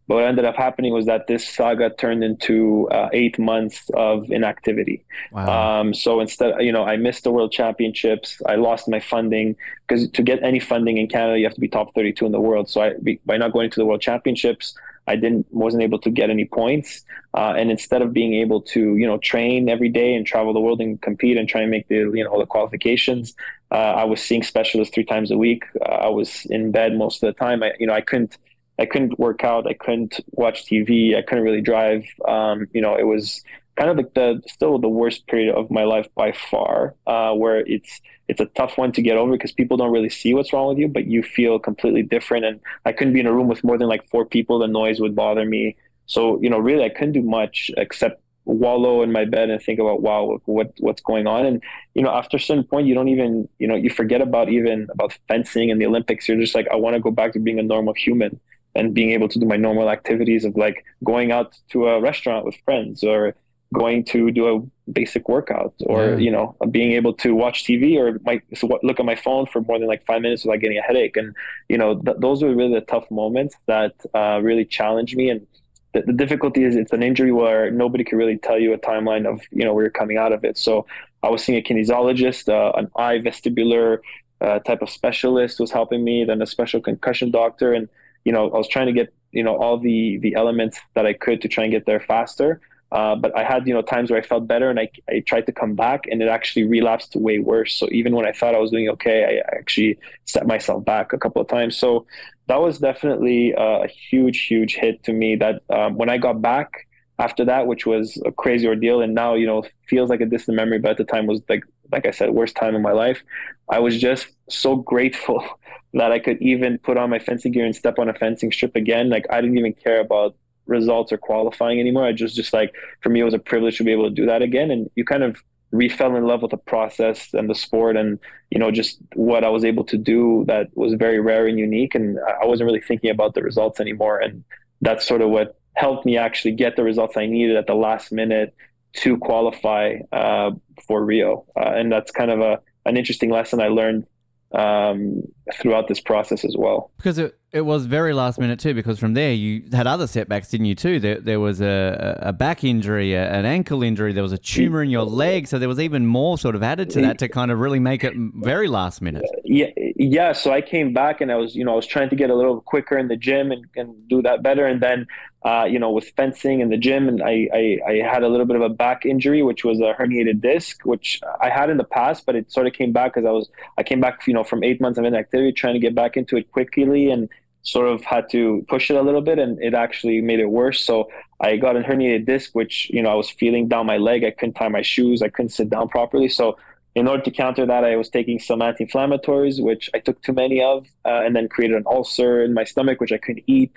But 0.08 0.16
what 0.16 0.24
ended 0.26 0.44
up 0.44 0.56
happening 0.56 0.92
was 0.92 1.06
that 1.06 1.28
this 1.28 1.48
saga 1.48 1.92
turned 1.92 2.24
into 2.24 2.90
uh, 2.90 3.10
eight 3.14 3.38
months 3.38 3.92
of 3.94 4.32
inactivity. 4.32 5.06
Wow. 5.32 5.82
Um, 5.82 5.94
so 5.94 6.20
instead, 6.20 6.56
you 6.62 6.72
know, 6.72 6.84
I 6.84 6.98
missed 6.98 7.26
the 7.26 7.32
World 7.32 7.52
Championships. 7.52 8.42
I 8.48 8.56
lost 8.56 8.88
my 8.88 9.00
funding 9.00 9.56
because 9.88 10.10
to 10.10 10.24
get 10.24 10.42
any 10.42 10.60
funding 10.60 10.98
in 10.98 11.10
Canada, 11.10 11.38
you 11.38 11.46
have 11.46 11.54
to 11.54 11.62
be 11.62 11.68
top 11.68 11.94
32 11.94 12.26
in 12.26 12.32
the 12.32 12.42
world. 12.42 12.72
So 12.72 12.82
I, 12.82 12.94
by 13.28 13.38
not 13.38 13.54
going 13.54 13.70
to 13.70 13.80
the 13.80 13.86
World 13.86 14.02
Championships, 14.02 14.74
I 15.10 15.16
didn't 15.16 15.48
wasn't 15.52 15.84
able 15.84 16.00
to 16.00 16.12
get 16.20 16.30
any 16.30 16.46
points. 16.46 17.04
Uh, 17.34 17.54
and 17.58 17.72
instead 17.72 18.02
of 18.02 18.14
being 18.14 18.34
able 18.36 18.62
to, 18.74 18.96
you 18.96 19.08
know, 19.08 19.18
train 19.18 19.70
every 19.70 19.90
day 19.90 20.14
and 20.16 20.26
travel 20.26 20.54
the 20.54 20.60
world 20.60 20.80
and 20.82 21.02
compete 21.02 21.36
and 21.38 21.50
try 21.50 21.62
and 21.62 21.72
make 21.72 21.88
the, 21.88 21.96
you 22.18 22.24
know, 22.24 22.40
the 22.40 22.46
qualifications, 22.46 23.36
uh, 23.72 23.94
I 24.02 24.04
was 24.04 24.22
seeing 24.22 24.44
specialists 24.44 24.94
three 24.94 25.06
times 25.14 25.32
a 25.32 25.38
week. 25.38 25.64
Uh, 25.82 26.08
I 26.08 26.10
was 26.10 26.46
in 26.50 26.72
bed 26.72 26.96
most 26.96 27.24
of 27.24 27.28
the 27.28 27.38
time. 27.38 27.64
I, 27.64 27.72
you 27.80 27.88
know, 27.88 27.94
I 27.94 28.02
couldn't 28.02 28.38
I 28.80 28.86
couldn't 28.86 29.20
work 29.20 29.44
out. 29.44 29.68
I 29.68 29.74
couldn't 29.74 30.22
watch 30.32 30.66
TV. 30.66 31.18
I 31.18 31.22
couldn't 31.22 31.44
really 31.44 31.62
drive. 31.62 32.06
Um, 32.28 32.68
you 32.72 32.82
know, 32.82 32.96
it 32.96 33.08
was 33.14 33.44
kind 33.80 33.90
of 33.90 33.96
like 33.96 34.14
the 34.14 34.42
still 34.46 34.78
the 34.78 34.90
worst 34.90 35.26
period 35.28 35.56
of 35.56 35.72
my 35.72 35.84
life 35.84 36.08
by 36.14 36.34
far, 36.34 36.96
uh, 37.08 37.32
where 37.34 37.60
it's 37.66 38.02
it's 38.28 38.42
a 38.42 38.46
tough 38.48 38.78
one 38.78 38.92
to 38.92 39.02
get 39.02 39.16
over 39.16 39.32
because 39.32 39.54
people 39.54 39.78
don't 39.78 39.92
really 39.92 40.10
see 40.10 40.34
what's 40.34 40.52
wrong 40.52 40.68
with 40.68 40.78
you, 40.78 40.88
but 40.88 41.06
you 41.06 41.24
feel 41.24 41.58
completely 41.58 42.04
different. 42.04 42.44
And 42.46 42.60
I 42.86 42.92
couldn't 42.92 43.14
be 43.14 43.22
in 43.22 43.26
a 43.26 43.34
room 43.34 43.48
with 43.48 43.64
more 43.64 43.78
than 43.78 43.88
like 43.88 44.08
four 44.10 44.26
people. 44.26 44.60
The 44.60 44.68
noise 44.68 45.00
would 45.00 45.16
bother 45.16 45.46
me. 45.46 45.78
So 46.08 46.42
you 46.42 46.50
know, 46.50 46.60
really, 46.60 46.84
I 46.84 46.90
couldn't 46.90 47.14
do 47.14 47.22
much 47.22 47.72
except 47.78 48.22
wallow 48.44 49.02
in 49.02 49.12
my 49.12 49.26
bed 49.26 49.50
and 49.50 49.62
think 49.62 49.80
about 49.80 50.02
wow 50.02 50.40
what 50.46 50.74
what's 50.80 51.02
going 51.02 51.28
on 51.28 51.46
and 51.46 51.62
you 51.94 52.02
know 52.02 52.10
after 52.10 52.38
a 52.38 52.40
certain 52.40 52.64
point 52.64 52.88
you 52.88 52.96
don't 52.96 53.10
even 53.10 53.48
you 53.60 53.68
know 53.68 53.76
you 53.76 53.92
forget 53.92 54.22
about 54.22 54.50
even 54.50 54.88
about 54.92 55.16
fencing 55.28 55.70
and 55.70 55.80
the 55.80 55.86
olympics 55.86 56.28
you're 56.28 56.40
just 56.40 56.56
like 56.56 56.68
i 56.72 56.76
want 56.76 56.96
to 56.96 57.00
go 57.00 57.12
back 57.12 57.32
to 57.32 57.38
being 57.38 57.60
a 57.60 57.62
normal 57.62 57.94
human 57.94 58.40
and 58.74 58.96
being 58.96 59.12
able 59.12 59.28
to 59.28 59.38
do 59.38 59.46
my 59.46 59.58
normal 59.58 59.92
activities 59.92 60.46
of 60.46 60.56
like 60.56 60.84
going 61.04 61.32
out 61.32 61.56
to 61.70 61.88
a 61.90 62.02
restaurant 62.02 62.44
with 62.44 62.56
friends 62.66 63.04
or 63.04 63.36
going 63.74 64.04
to 64.04 64.32
do 64.32 64.44
a 64.56 64.92
basic 64.92 65.30
workout 65.30 65.74
or 65.86 66.00
Yeah. 66.12 66.18
you 66.18 66.32
know 66.32 66.56
being 66.72 66.94
able 66.94 67.14
to 67.14 67.36
watch 67.36 67.64
tv 67.66 67.98
or 68.00 68.20
my, 68.26 68.42
so 68.56 68.66
what- 68.66 68.84
look 68.84 69.00
at 69.00 69.06
my 69.06 69.16
phone 69.16 69.46
for 69.46 69.62
more 69.62 69.78
than 69.78 69.88
like 69.88 70.04
five 70.08 70.22
minutes 70.24 70.44
without 70.44 70.60
getting 70.60 70.80
a 70.80 70.82
headache 70.82 71.16
and 71.16 71.36
you 71.70 71.78
know 71.78 72.00
th- 72.00 72.18
those 72.20 72.42
were 72.44 72.56
really 72.56 72.74
the 72.74 72.82
tough 72.82 73.10
moments 73.12 73.56
that 73.68 73.94
uh, 74.16 74.40
really 74.42 74.66
challenged 74.66 75.16
me 75.16 75.30
and 75.30 75.46
the, 75.94 76.02
the 76.02 76.14
difficulty 76.14 76.64
is 76.64 76.76
it's 76.76 76.94
an 76.94 77.04
injury 77.04 77.32
where 77.32 77.70
nobody 77.70 78.04
can 78.04 78.18
really 78.18 78.38
tell 78.38 78.58
you 78.60 78.74
a 78.74 78.78
timeline 78.80 79.28
of 79.32 79.42
you 79.52 79.64
know 79.64 79.74
where 79.74 79.84
you're 79.84 79.92
coming 80.02 80.18
out 80.18 80.34
of 80.34 80.44
it 80.44 80.58
so 80.58 80.88
i 81.22 81.30
was 81.30 81.44
seeing 81.44 81.58
a 81.60 81.62
kinesiologist 81.62 82.50
uh, 82.50 82.72
an 82.80 82.90
eye 82.96 83.20
vestibular 83.20 84.00
uh, 84.42 84.58
type 84.60 84.82
of 84.82 84.90
specialist 84.90 85.60
was 85.60 85.70
helping 85.72 86.04
me 86.04 86.24
then 86.26 86.42
a 86.42 86.48
special 86.48 86.82
concussion 86.82 87.30
doctor 87.30 87.74
and 87.74 87.88
you 88.26 88.34
know, 88.34 88.50
I 88.52 88.58
was 88.58 88.68
trying 88.68 88.88
to 88.88 88.92
get, 88.92 89.14
you 89.32 89.44
know, 89.44 89.56
all 89.56 89.78
the 89.80 90.18
the 90.20 90.36
elements 90.36 90.78
that 90.94 91.06
I 91.06 91.14
could 91.14 91.42
to 91.44 91.48
try 91.48 91.64
and 91.64 91.72
get 91.72 91.86
there 91.86 92.02
faster. 92.02 92.60
Uh, 92.92 93.16
but 93.16 93.36
I 93.38 93.44
had, 93.44 93.68
you 93.68 93.74
know, 93.74 93.82
times 93.84 94.10
where 94.10 94.20
I 94.20 94.24
felt 94.24 94.48
better 94.48 94.70
and 94.70 94.80
I, 94.80 94.90
I 95.08 95.20
tried 95.20 95.46
to 95.46 95.52
come 95.52 95.76
back 95.76 96.06
and 96.10 96.22
it 96.22 96.28
actually 96.28 96.64
relapsed 96.64 97.12
to 97.14 97.20
way 97.20 97.38
worse. 97.40 97.76
So 97.76 97.88
even 97.92 98.16
when 98.16 98.26
I 98.26 98.32
thought 98.32 98.56
I 98.56 98.60
was 98.60 98.72
doing 98.72 98.90
okay, 98.90 99.42
I 99.44 99.56
actually 99.58 100.00
set 100.26 100.48
myself 100.48 100.84
back 100.86 101.14
a 101.14 101.18
couple 101.18 101.42
of 101.42 101.48
times. 101.48 101.78
So 101.78 102.08
that 102.48 102.60
was 102.60 102.80
definitely 102.80 103.54
a 103.56 103.88
huge, 103.88 104.46
huge 104.48 104.76
hit 104.76 105.04
to 105.04 105.14
me 105.14 105.36
that 105.36 105.62
um, 105.70 105.98
when 105.98 106.10
I 106.10 106.18
got 106.18 106.42
back 106.42 106.88
after 107.20 107.46
that, 107.46 107.68
which 107.68 107.86
was 107.86 108.20
a 108.26 108.32
crazy 108.32 108.68
ordeal 108.68 109.02
and 109.02 109.14
now, 109.14 109.36
you 109.36 109.46
know, 109.46 109.64
feels 109.88 110.10
like 110.10 110.22
a 110.22 110.26
distant 110.26 110.56
memory, 110.56 110.80
but 110.80 110.92
at 110.92 110.98
the 110.98 111.04
time 111.04 111.28
was 111.28 111.42
like, 111.48 111.64
like 111.92 112.08
I 112.08 112.12
said, 112.12 112.32
worst 112.32 112.56
time 112.56 112.76
in 112.76 112.82
my 112.82 112.94
life. 112.94 113.22
I 113.70 113.80
was 113.80 114.00
just 114.00 114.30
so 114.50 114.78
grateful 114.78 115.46
that 115.94 116.12
I 116.12 116.18
could 116.18 116.42
even 116.42 116.80
put 116.80 116.98
on 116.98 117.10
my 117.10 117.20
fencing 117.20 117.52
gear 117.52 117.66
and 117.66 117.76
step 117.76 118.00
on 118.00 118.10
a 118.10 118.14
fencing 118.14 118.52
strip 118.52 118.76
again. 118.76 119.10
Like 119.10 119.26
I 119.30 119.42
didn't 119.42 119.58
even 119.58 119.74
care 119.74 120.00
about 120.00 120.36
results 120.70 121.12
or 121.12 121.18
qualifying 121.18 121.80
anymore. 121.80 122.06
I 122.06 122.14
just 122.14 122.36
just 122.36 122.54
like 122.54 122.74
for 123.02 123.10
me 123.10 123.20
it 123.20 123.26
was 123.26 123.34
a 123.34 123.40
privilege 123.40 123.78
to 123.78 123.84
be 123.84 123.92
able 123.92 124.10
to 124.10 124.16
do 124.16 124.26
that 124.26 124.42
again. 124.42 124.72
And 124.72 124.90
you 124.96 125.04
kind 125.04 125.24
of 125.24 125.44
refell 125.74 126.18
in 126.18 126.26
love 126.26 126.42
with 126.42 126.52
the 126.52 126.58
process 126.58 127.34
and 127.34 127.48
the 127.50 127.54
sport 127.54 127.96
and 127.96 128.18
you 128.50 128.58
know 128.58 128.72
just 128.72 129.00
what 129.14 129.44
I 129.44 129.50
was 129.50 129.64
able 129.64 129.84
to 129.86 129.98
do 129.98 130.44
that 130.48 130.70
was 130.76 130.94
very 130.94 131.20
rare 131.20 131.48
and 131.48 131.60
unique. 131.60 131.96
And 131.96 132.18
I 132.42 132.46
wasn't 132.46 132.68
really 132.68 132.82
thinking 132.82 133.10
about 133.10 133.34
the 133.34 133.44
results 133.44 133.80
anymore. 133.80 134.20
And 134.20 134.44
that's 134.82 135.06
sort 135.06 135.22
of 135.22 135.30
what 135.30 135.60
helped 135.74 136.06
me 136.06 136.18
actually 136.18 136.52
get 136.52 136.76
the 136.76 136.84
results 136.84 137.18
I 137.18 137.26
needed 137.26 137.56
at 137.56 137.68
the 137.68 137.76
last 137.76 138.12
minute 138.12 138.54
to 138.94 139.18
qualify 139.18 139.98
uh, 140.12 140.52
for 140.88 141.04
Rio. 141.04 141.46
Uh, 141.56 141.74
and 141.76 141.92
that's 141.92 142.12
kind 142.12 142.32
of 142.32 142.40
a 142.40 142.60
an 142.86 142.98
interesting 142.98 143.30
lesson 143.30 143.62
I 143.62 143.68
learned 143.68 144.06
um, 144.52 145.22
throughout 145.56 145.88
this 145.88 146.00
process 146.00 146.44
as 146.44 146.56
well. 146.58 146.92
Because 146.98 147.18
it, 147.18 147.38
it 147.52 147.62
was 147.62 147.86
very 147.86 148.14
last 148.14 148.40
minute 148.40 148.60
too. 148.60 148.74
Because 148.74 149.00
from 149.00 149.14
there 149.14 149.32
you 149.32 149.64
had 149.72 149.88
other 149.88 150.08
setbacks, 150.08 150.50
didn't 150.50 150.66
you? 150.66 150.76
Too 150.76 151.00
there 151.00 151.20
there 151.20 151.40
was 151.40 151.62
a, 151.62 152.18
a 152.22 152.34
back 152.34 152.64
injury, 152.64 153.14
a, 153.14 153.32
an 153.32 153.46
ankle 153.46 153.84
injury. 153.84 154.14
There 154.14 154.24
was 154.24 154.32
a 154.32 154.38
tumor 154.38 154.82
in 154.84 154.90
your 154.90 155.04
leg, 155.04 155.48
so 155.48 155.60
there 155.60 155.70
was 155.70 155.80
even 155.80 156.06
more 156.06 156.38
sort 156.38 156.56
of 156.56 156.64
added 156.64 156.90
to 156.92 157.02
that 157.02 157.20
to 157.20 157.28
kind 157.28 157.52
of 157.52 157.60
really 157.60 157.80
make 157.80 158.04
it 158.04 158.14
very 158.36 158.68
last 158.68 159.02
minute. 159.02 159.26
Yeah, 159.44 159.68
yeah. 159.96 160.34
So 160.34 160.52
I 160.52 160.62
came 160.62 160.94
back 160.94 161.22
and 161.22 161.32
I 161.32 161.36
was, 161.36 161.56
you 161.56 161.64
know, 161.64 161.74
I 161.74 161.76
was 161.76 161.88
trying 161.88 162.10
to 162.10 162.16
get 162.16 162.30
a 162.30 162.36
little 162.36 162.62
quicker 162.62 162.98
in 162.98 163.08
the 163.08 163.18
gym 163.18 163.52
and, 163.52 163.66
and 163.76 164.08
do 164.08 164.22
that 164.24 164.42
better. 164.44 164.66
And 164.66 164.82
then, 164.82 165.08
uh, 165.44 165.66
you 165.70 165.80
know, 165.80 165.92
with 165.92 166.10
fencing 166.18 166.60
in 166.60 166.70
the 166.70 166.78
gym, 166.78 167.08
and 167.08 167.24
I, 167.24 167.48
I 167.54 167.80
I 167.88 167.94
had 167.96 168.24
a 168.24 168.28
little 168.28 168.46
bit 168.46 168.58
of 168.58 168.62
a 168.62 168.70
back 168.70 169.06
injury, 169.06 169.42
which 169.42 169.64
was 169.64 169.80
a 169.80 169.94
herniated 169.98 170.42
disc, 170.42 170.82
which 170.84 171.22
I 171.40 171.50
had 171.50 171.70
in 171.70 171.78
the 171.78 171.86
past, 171.86 172.26
but 172.26 172.36
it 172.36 172.52
sort 172.52 172.68
of 172.68 172.74
came 172.74 172.92
back 172.92 173.14
because 173.14 173.26
I 173.26 173.32
was 173.32 173.50
I 173.78 173.84
came 173.84 174.02
back, 174.02 174.28
you 174.28 174.34
know, 174.34 174.44
from 174.44 174.64
eight 174.64 174.82
months 174.82 175.00
of 175.00 175.06
inactivity, 175.06 175.54
trying 175.54 175.76
to 175.76 175.80
get 175.80 175.96
back 175.96 176.18
into 176.18 176.36
it 176.36 176.52
quickly 176.52 177.10
and 177.10 177.30
sort 177.62 177.88
of 177.88 178.04
had 178.04 178.30
to 178.32 178.66
push 178.68 178.90
it 178.90 178.96
a 178.96 179.02
little 179.02 179.22
bit 179.22 179.38
and 179.38 179.62
it 179.62 179.74
actually 179.74 180.22
made 180.22 180.40
it 180.40 180.50
worse. 180.50 180.82
So 180.82 181.10
I 181.42 181.58
got 181.58 181.76
a 181.76 181.82
herniated 181.82 182.26
disc, 182.26 182.52
which, 182.54 182.90
you 182.90 183.02
know, 183.02 183.10
I 183.10 183.16
was 183.16 183.30
feeling 183.30 183.68
down 183.68 183.86
my 183.86 183.98
leg. 183.98 184.24
I 184.24 184.32
couldn't 184.32 184.56
tie 184.56 184.70
my 184.70 184.82
shoes. 184.82 185.22
I 185.22 185.30
couldn't 185.30 185.50
sit 185.50 185.70
down 185.70 185.90
properly. 185.90 186.30
So 186.30 186.58
in 186.96 187.08
order 187.08 187.22
to 187.24 187.32
counter 187.32 187.66
that, 187.66 187.84
I 187.84 187.96
was 187.96 188.10
taking 188.10 188.40
some 188.40 188.62
anti-inflammatories, 188.62 189.62
which 189.62 189.90
I 189.94 190.00
took 190.00 190.22
too 190.22 190.34
many 190.34 190.62
of, 190.62 190.88
uh, 191.06 191.22
and 191.24 191.36
then 191.36 191.48
created 191.48 191.78
an 191.78 191.84
ulcer 191.86 192.44
in 192.44 192.54
my 192.54 192.64
stomach, 192.64 193.00
which 193.00 193.12
I 193.12 193.18
couldn't 193.18 193.44
eat. 193.46 193.74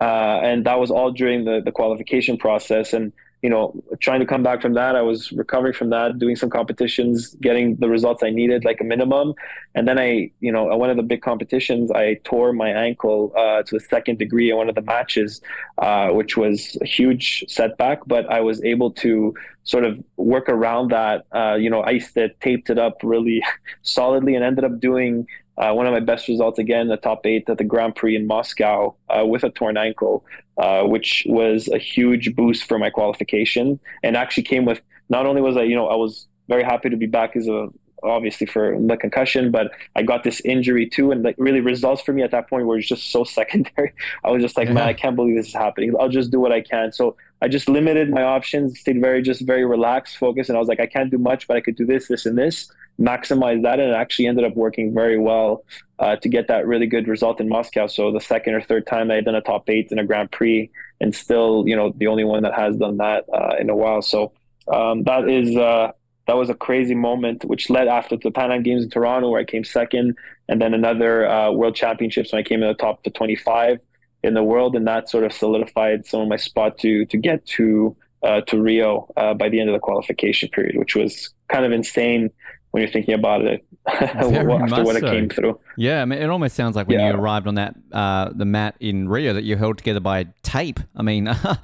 Uh, 0.00 0.40
and 0.42 0.66
that 0.66 0.78
was 0.78 0.90
all 0.90 1.10
during 1.10 1.44
the, 1.44 1.60
the 1.64 1.72
qualification 1.72 2.36
process. 2.36 2.92
And 2.92 3.12
you 3.42 3.50
know, 3.50 3.80
trying 4.00 4.20
to 4.20 4.26
come 4.26 4.42
back 4.42 4.62
from 4.62 4.74
that. 4.74 4.96
I 4.96 5.02
was 5.02 5.30
recovering 5.30 5.74
from 5.74 5.90
that, 5.90 6.18
doing 6.18 6.36
some 6.36 6.50
competitions, 6.50 7.36
getting 7.40 7.76
the 7.76 7.88
results 7.88 8.22
I 8.22 8.30
needed, 8.30 8.64
like 8.64 8.80
a 8.80 8.84
minimum. 8.84 9.34
And 9.74 9.86
then 9.86 9.98
I, 9.98 10.30
you 10.40 10.50
know, 10.50 10.72
at 10.72 10.78
one 10.78 10.90
of 10.90 10.96
the 10.96 11.02
big 11.02 11.22
competitions, 11.22 11.90
I 11.90 12.14
tore 12.24 12.52
my 12.52 12.70
ankle 12.70 13.32
uh, 13.36 13.62
to 13.62 13.78
the 13.78 13.80
second 13.80 14.18
degree 14.18 14.50
in 14.50 14.56
one 14.56 14.68
of 14.68 14.74
the 14.74 14.82
matches, 14.82 15.42
uh, 15.78 16.08
which 16.08 16.36
was 16.36 16.78
a 16.80 16.86
huge 16.86 17.44
setback. 17.46 18.00
But 18.06 18.28
I 18.32 18.40
was 18.40 18.64
able 18.64 18.90
to 19.04 19.34
sort 19.64 19.84
of 19.84 20.02
work 20.16 20.48
around 20.48 20.90
that. 20.90 21.26
Uh, 21.32 21.54
you 21.54 21.68
know, 21.68 21.82
iced 21.82 22.16
it, 22.16 22.40
taped 22.40 22.70
it 22.70 22.78
up 22.78 22.96
really 23.02 23.42
solidly, 23.82 24.34
and 24.34 24.44
ended 24.44 24.64
up 24.64 24.80
doing 24.80 25.26
uh, 25.58 25.72
one 25.72 25.86
of 25.86 25.92
my 25.92 26.00
best 26.00 26.28
results 26.28 26.58
again, 26.58 26.88
the 26.88 26.96
top 26.96 27.24
eight 27.24 27.48
at 27.48 27.58
the 27.58 27.64
Grand 27.64 27.94
Prix 27.94 28.14
in 28.14 28.26
Moscow 28.26 28.94
uh, 29.08 29.24
with 29.24 29.42
a 29.42 29.50
torn 29.50 29.76
ankle, 29.76 30.24
uh, 30.58 30.82
which 30.82 31.24
was 31.28 31.68
a 31.68 31.78
huge 31.78 32.34
boost 32.36 32.64
for 32.64 32.78
my 32.78 32.90
qualification, 32.90 33.80
and 34.02 34.16
actually 34.16 34.42
came 34.42 34.64
with 34.64 34.82
not 35.08 35.24
only 35.26 35.40
was 35.40 35.56
I, 35.56 35.62
you 35.62 35.74
know, 35.74 35.88
I 35.88 35.96
was 35.96 36.26
very 36.48 36.62
happy 36.62 36.90
to 36.90 36.96
be 36.96 37.06
back 37.06 37.36
as 37.36 37.48
a 37.48 37.68
obviously 38.02 38.46
for 38.46 38.78
the 38.78 38.96
concussion, 38.96 39.50
but 39.50 39.72
I 39.96 40.02
got 40.02 40.22
this 40.22 40.40
injury 40.40 40.86
too, 40.86 41.10
and 41.10 41.22
like 41.22 41.34
really 41.38 41.60
results 41.60 42.02
for 42.02 42.12
me 42.12 42.22
at 42.22 42.30
that 42.32 42.48
point 42.48 42.66
were 42.66 42.78
just 42.78 43.10
so 43.10 43.24
secondary. 43.40 43.92
I 44.24 44.30
was 44.30 44.42
just 44.42 44.56
like, 44.56 44.68
man, 44.68 44.84
I 44.84 44.92
can't 44.92 45.16
believe 45.16 45.36
this 45.36 45.48
is 45.48 45.54
happening. 45.54 45.94
I'll 45.98 46.10
just 46.10 46.30
do 46.30 46.38
what 46.38 46.52
I 46.52 46.60
can. 46.60 46.92
So 46.92 47.16
I 47.40 47.48
just 47.48 47.68
limited 47.68 48.10
my 48.10 48.22
options, 48.22 48.78
stayed 48.78 49.00
very 49.00 49.22
just 49.22 49.40
very 49.40 49.64
relaxed, 49.64 50.18
focused, 50.18 50.50
and 50.50 50.56
I 50.56 50.60
was 50.60 50.68
like, 50.68 50.80
I 50.80 50.86
can't 50.86 51.10
do 51.10 51.18
much, 51.18 51.48
but 51.48 51.56
I 51.56 51.60
could 51.60 51.76
do 51.76 51.86
this, 51.86 52.08
this, 52.08 52.26
and 52.26 52.36
this 52.36 52.70
maximize 53.00 53.62
that 53.62 53.78
and 53.78 53.90
it 53.90 53.94
actually 53.94 54.26
ended 54.26 54.44
up 54.44 54.54
working 54.54 54.94
very 54.94 55.18
well 55.18 55.64
uh, 55.98 56.16
to 56.16 56.28
get 56.28 56.48
that 56.48 56.66
really 56.66 56.86
good 56.86 57.08
result 57.08 57.40
in 57.40 57.48
Moscow. 57.48 57.86
So 57.86 58.12
the 58.12 58.20
second 58.20 58.54
or 58.54 58.60
third 58.60 58.86
time 58.86 59.10
I 59.10 59.16
had 59.16 59.24
done 59.24 59.34
a 59.34 59.40
top 59.40 59.68
eight 59.68 59.92
in 59.92 59.98
a 59.98 60.04
Grand 60.04 60.30
Prix 60.30 60.70
and 61.00 61.14
still, 61.14 61.64
you 61.66 61.76
know, 61.76 61.92
the 61.96 62.06
only 62.06 62.24
one 62.24 62.42
that 62.42 62.54
has 62.54 62.76
done 62.76 62.96
that 62.98 63.24
uh, 63.32 63.56
in 63.58 63.70
a 63.70 63.76
while. 63.76 64.02
So 64.02 64.32
um, 64.72 65.04
that 65.04 65.28
is 65.28 65.56
uh, 65.56 65.92
that 66.26 66.36
was 66.36 66.50
a 66.50 66.54
crazy 66.54 66.94
moment, 66.94 67.44
which 67.44 67.70
led 67.70 67.86
after 67.86 68.16
the 68.16 68.30
Pan 68.30 68.50
Am 68.50 68.62
Games 68.62 68.82
in 68.82 68.90
Toronto 68.90 69.30
where 69.30 69.40
I 69.40 69.44
came 69.44 69.64
second, 69.64 70.16
and 70.48 70.60
then 70.60 70.74
another 70.74 71.28
uh, 71.28 71.52
World 71.52 71.76
Championships 71.76 72.32
when 72.32 72.40
I 72.40 72.42
came 72.42 72.62
in 72.62 72.68
the 72.68 72.74
top 72.74 73.02
to 73.04 73.10
25 73.10 73.78
in 74.22 74.34
the 74.34 74.42
world, 74.42 74.74
and 74.74 74.86
that 74.88 75.08
sort 75.08 75.24
of 75.24 75.32
solidified 75.32 76.04
some 76.06 76.20
of 76.20 76.28
my 76.28 76.36
spot 76.36 76.78
to 76.78 77.06
to 77.06 77.16
get 77.16 77.46
to 77.46 77.96
uh, 78.22 78.40
to 78.42 78.60
Rio 78.60 79.08
uh, 79.16 79.34
by 79.34 79.48
the 79.48 79.60
end 79.60 79.68
of 79.68 79.74
the 79.74 79.80
qualification 79.80 80.48
period, 80.48 80.76
which 80.76 80.96
was 80.96 81.30
kind 81.48 81.64
of 81.64 81.72
insane 81.72 82.30
when 82.76 82.82
you're 82.82 82.92
thinking 82.92 83.14
about 83.14 83.40
it 83.42 83.64
after 83.86 84.84
what 84.84 84.96
it 84.96 85.02
came 85.02 85.30
through. 85.30 85.58
Yeah, 85.78 86.02
I 86.02 86.04
mean, 86.04 86.18
it 86.20 86.28
almost 86.28 86.54
sounds 86.54 86.76
like 86.76 86.88
when 86.88 86.98
Yeah. 87.00 87.08
you 87.12 87.16
arrived 87.16 87.46
on 87.46 87.54
that 87.54 87.74
uh, 87.90 88.28
the 88.34 88.44
mat 88.44 88.74
in 88.80 89.08
Rio 89.08 89.32
that 89.32 89.44
you 89.44 89.56
held 89.56 89.78
together 89.78 90.00
by 90.00 90.26
tape. 90.42 90.78
I 90.94 91.00
mean, 91.02 91.24
sort 91.34 91.56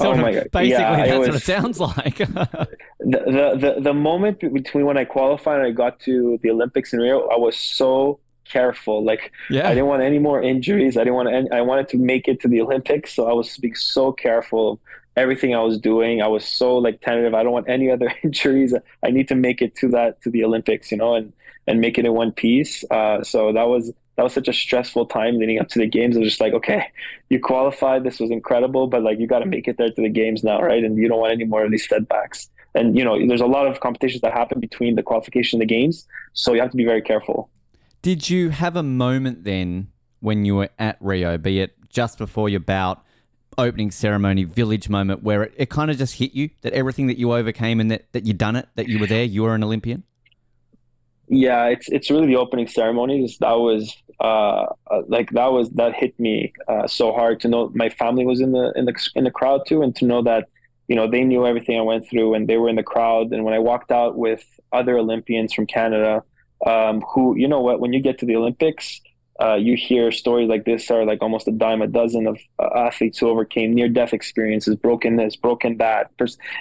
Oh 0.00 0.12
of, 0.12 0.18
my 0.18 0.32
God. 0.32 0.48
basically 0.50 0.70
Yeah, 0.70 1.04
it 1.04 1.08
that's 1.10 1.18
what 1.28 1.34
it 1.36 1.42
sounds 1.42 1.78
like. 1.78 2.16
the, 2.18 2.66
the 2.98 3.56
the 3.76 3.80
the 3.82 3.94
moment 3.94 4.40
between 4.40 4.84
when 4.84 4.98
I 4.98 5.04
qualified 5.04 5.58
and 5.58 5.66
I 5.68 5.70
got 5.70 6.00
to 6.00 6.40
the 6.42 6.50
Olympics 6.50 6.92
in 6.92 6.98
Rio, 6.98 7.28
I 7.28 7.36
was 7.36 7.56
so 7.56 8.18
careful. 8.44 9.04
Like 9.04 9.30
Yeah. 9.48 9.66
I 9.68 9.74
didn't 9.74 9.86
want 9.86 10.02
any 10.02 10.18
more 10.18 10.42
injuries. 10.42 10.96
I 10.96 11.00
didn't 11.04 11.14
want 11.14 11.28
any, 11.28 11.48
I 11.52 11.60
wanted 11.60 11.88
to 11.90 11.98
make 11.98 12.26
it 12.26 12.40
to 12.40 12.48
the 12.48 12.60
Olympics, 12.62 13.14
so 13.14 13.28
I 13.28 13.32
was 13.32 13.56
being 13.58 13.76
so 13.76 14.10
careful 14.10 14.80
everything 15.18 15.54
I 15.54 15.60
was 15.60 15.78
doing. 15.78 16.22
I 16.22 16.28
was 16.28 16.46
so 16.46 16.76
like 16.76 17.00
tentative. 17.00 17.34
I 17.34 17.42
don't 17.42 17.52
want 17.52 17.68
any 17.68 17.90
other 17.90 18.12
injuries. 18.24 18.74
I 19.02 19.10
need 19.10 19.28
to 19.28 19.34
make 19.34 19.60
it 19.60 19.74
to 19.76 19.88
that 19.88 20.22
to 20.22 20.30
the 20.30 20.44
Olympics, 20.44 20.90
you 20.90 20.98
know, 20.98 21.14
and 21.14 21.32
and 21.66 21.80
make 21.80 21.98
it 21.98 22.06
in 22.06 22.14
one 22.14 22.32
piece. 22.32 22.84
Uh, 22.90 23.22
so 23.22 23.52
that 23.52 23.68
was 23.68 23.92
that 24.16 24.22
was 24.22 24.32
such 24.32 24.48
a 24.48 24.52
stressful 24.52 25.06
time 25.06 25.38
leading 25.38 25.58
up 25.58 25.68
to 25.68 25.78
the 25.78 25.86
games. 25.86 26.16
I 26.16 26.20
was 26.20 26.30
just 26.30 26.40
like, 26.40 26.52
okay, 26.54 26.86
you 27.28 27.38
qualified. 27.40 28.04
This 28.04 28.18
was 28.18 28.30
incredible, 28.30 28.86
but 28.86 29.02
like 29.02 29.18
you 29.18 29.26
got 29.26 29.40
to 29.40 29.46
make 29.46 29.68
it 29.68 29.76
there 29.76 29.90
to 29.90 30.02
the 30.02 30.08
games 30.08 30.42
now, 30.42 30.60
right? 30.60 30.82
And 30.82 30.96
you 30.96 31.08
don't 31.08 31.20
want 31.20 31.32
any 31.32 31.44
more 31.44 31.64
of 31.64 31.70
these 31.70 31.88
setbacks. 31.88 32.48
And 32.74 32.96
you 32.96 33.04
know, 33.04 33.18
there's 33.26 33.40
a 33.40 33.46
lot 33.46 33.66
of 33.66 33.80
competitions 33.80 34.22
that 34.22 34.32
happen 34.32 34.60
between 34.60 34.94
the 34.94 35.02
qualification 35.02 35.60
and 35.60 35.68
the 35.68 35.74
games, 35.74 36.06
so 36.32 36.54
you 36.54 36.60
have 36.60 36.70
to 36.70 36.76
be 36.76 36.84
very 36.84 37.02
careful. 37.02 37.50
Did 38.02 38.30
you 38.30 38.50
have 38.50 38.76
a 38.76 38.82
moment 38.82 39.44
then 39.44 39.88
when 40.20 40.44
you 40.44 40.56
were 40.56 40.70
at 40.78 40.96
Rio, 41.00 41.38
be 41.38 41.60
it 41.60 41.74
just 41.88 42.18
before 42.18 42.48
your 42.48 42.60
bout, 42.60 43.04
opening 43.58 43.90
ceremony, 43.90 44.44
village 44.44 44.88
moment, 44.88 45.22
where 45.22 45.42
it, 45.42 45.54
it 45.56 45.70
kind 45.70 45.90
of 45.90 45.98
just 45.98 46.14
hit 46.14 46.32
you 46.32 46.50
that 46.62 46.72
everything 46.72 47.08
that 47.08 47.18
you 47.18 47.32
overcame 47.32 47.80
and 47.80 47.90
that, 47.90 48.10
that 48.12 48.24
you 48.24 48.32
done 48.32 48.56
it, 48.56 48.68
that 48.76 48.88
you 48.88 48.98
were 48.98 49.06
there, 49.06 49.24
you 49.24 49.42
were 49.42 49.54
an 49.54 49.64
Olympian? 49.64 50.04
Yeah, 51.28 51.66
it's 51.66 51.88
it's 51.88 52.10
really 52.10 52.26
the 52.26 52.36
opening 52.36 52.68
ceremonies. 52.68 53.36
That 53.38 53.58
was 53.58 53.94
uh, 54.20 54.66
uh, 54.90 55.02
like 55.08 55.30
that 55.32 55.52
was 55.52 55.70
that 55.72 55.94
hit 55.94 56.18
me 56.18 56.52
uh, 56.68 56.86
so 56.86 57.12
hard 57.12 57.40
to 57.40 57.48
know 57.48 57.70
my 57.74 57.90
family 57.90 58.24
was 58.24 58.40
in 58.40 58.52
the 58.52 58.72
in 58.76 58.86
the 58.86 59.10
in 59.14 59.24
the 59.24 59.30
crowd 59.30 59.62
too, 59.66 59.82
and 59.82 59.94
to 59.96 60.06
know 60.06 60.22
that 60.22 60.48
you 60.88 60.96
know 60.96 61.06
they 61.06 61.24
knew 61.24 61.46
everything 61.46 61.78
I 61.78 61.82
went 61.82 62.08
through 62.08 62.34
and 62.34 62.48
they 62.48 62.56
were 62.56 62.70
in 62.70 62.76
the 62.76 62.82
crowd. 62.82 63.32
And 63.32 63.44
when 63.44 63.52
I 63.52 63.58
walked 63.58 63.92
out 63.92 64.16
with 64.16 64.42
other 64.72 64.96
Olympians 64.96 65.52
from 65.52 65.66
Canada, 65.66 66.22
um, 66.66 67.02
who 67.02 67.36
you 67.36 67.46
know 67.46 67.60
what, 67.60 67.78
when 67.78 67.92
you 67.92 68.00
get 68.00 68.18
to 68.20 68.26
the 68.26 68.36
Olympics, 68.36 69.02
uh, 69.40 69.54
you 69.54 69.76
hear 69.76 70.10
stories 70.10 70.48
like 70.48 70.64
this 70.64 70.90
are 70.90 71.04
like 71.04 71.22
almost 71.22 71.46
a 71.46 71.52
dime 71.52 71.80
a 71.80 71.86
dozen 71.86 72.26
of 72.26 72.38
uh, 72.58 72.68
athletes 72.74 73.18
who 73.18 73.28
overcame 73.28 73.72
near 73.72 73.88
death 73.88 74.12
experiences, 74.12 74.74
broken 74.74 75.16
this, 75.16 75.36
broken 75.36 75.76
that, 75.76 76.10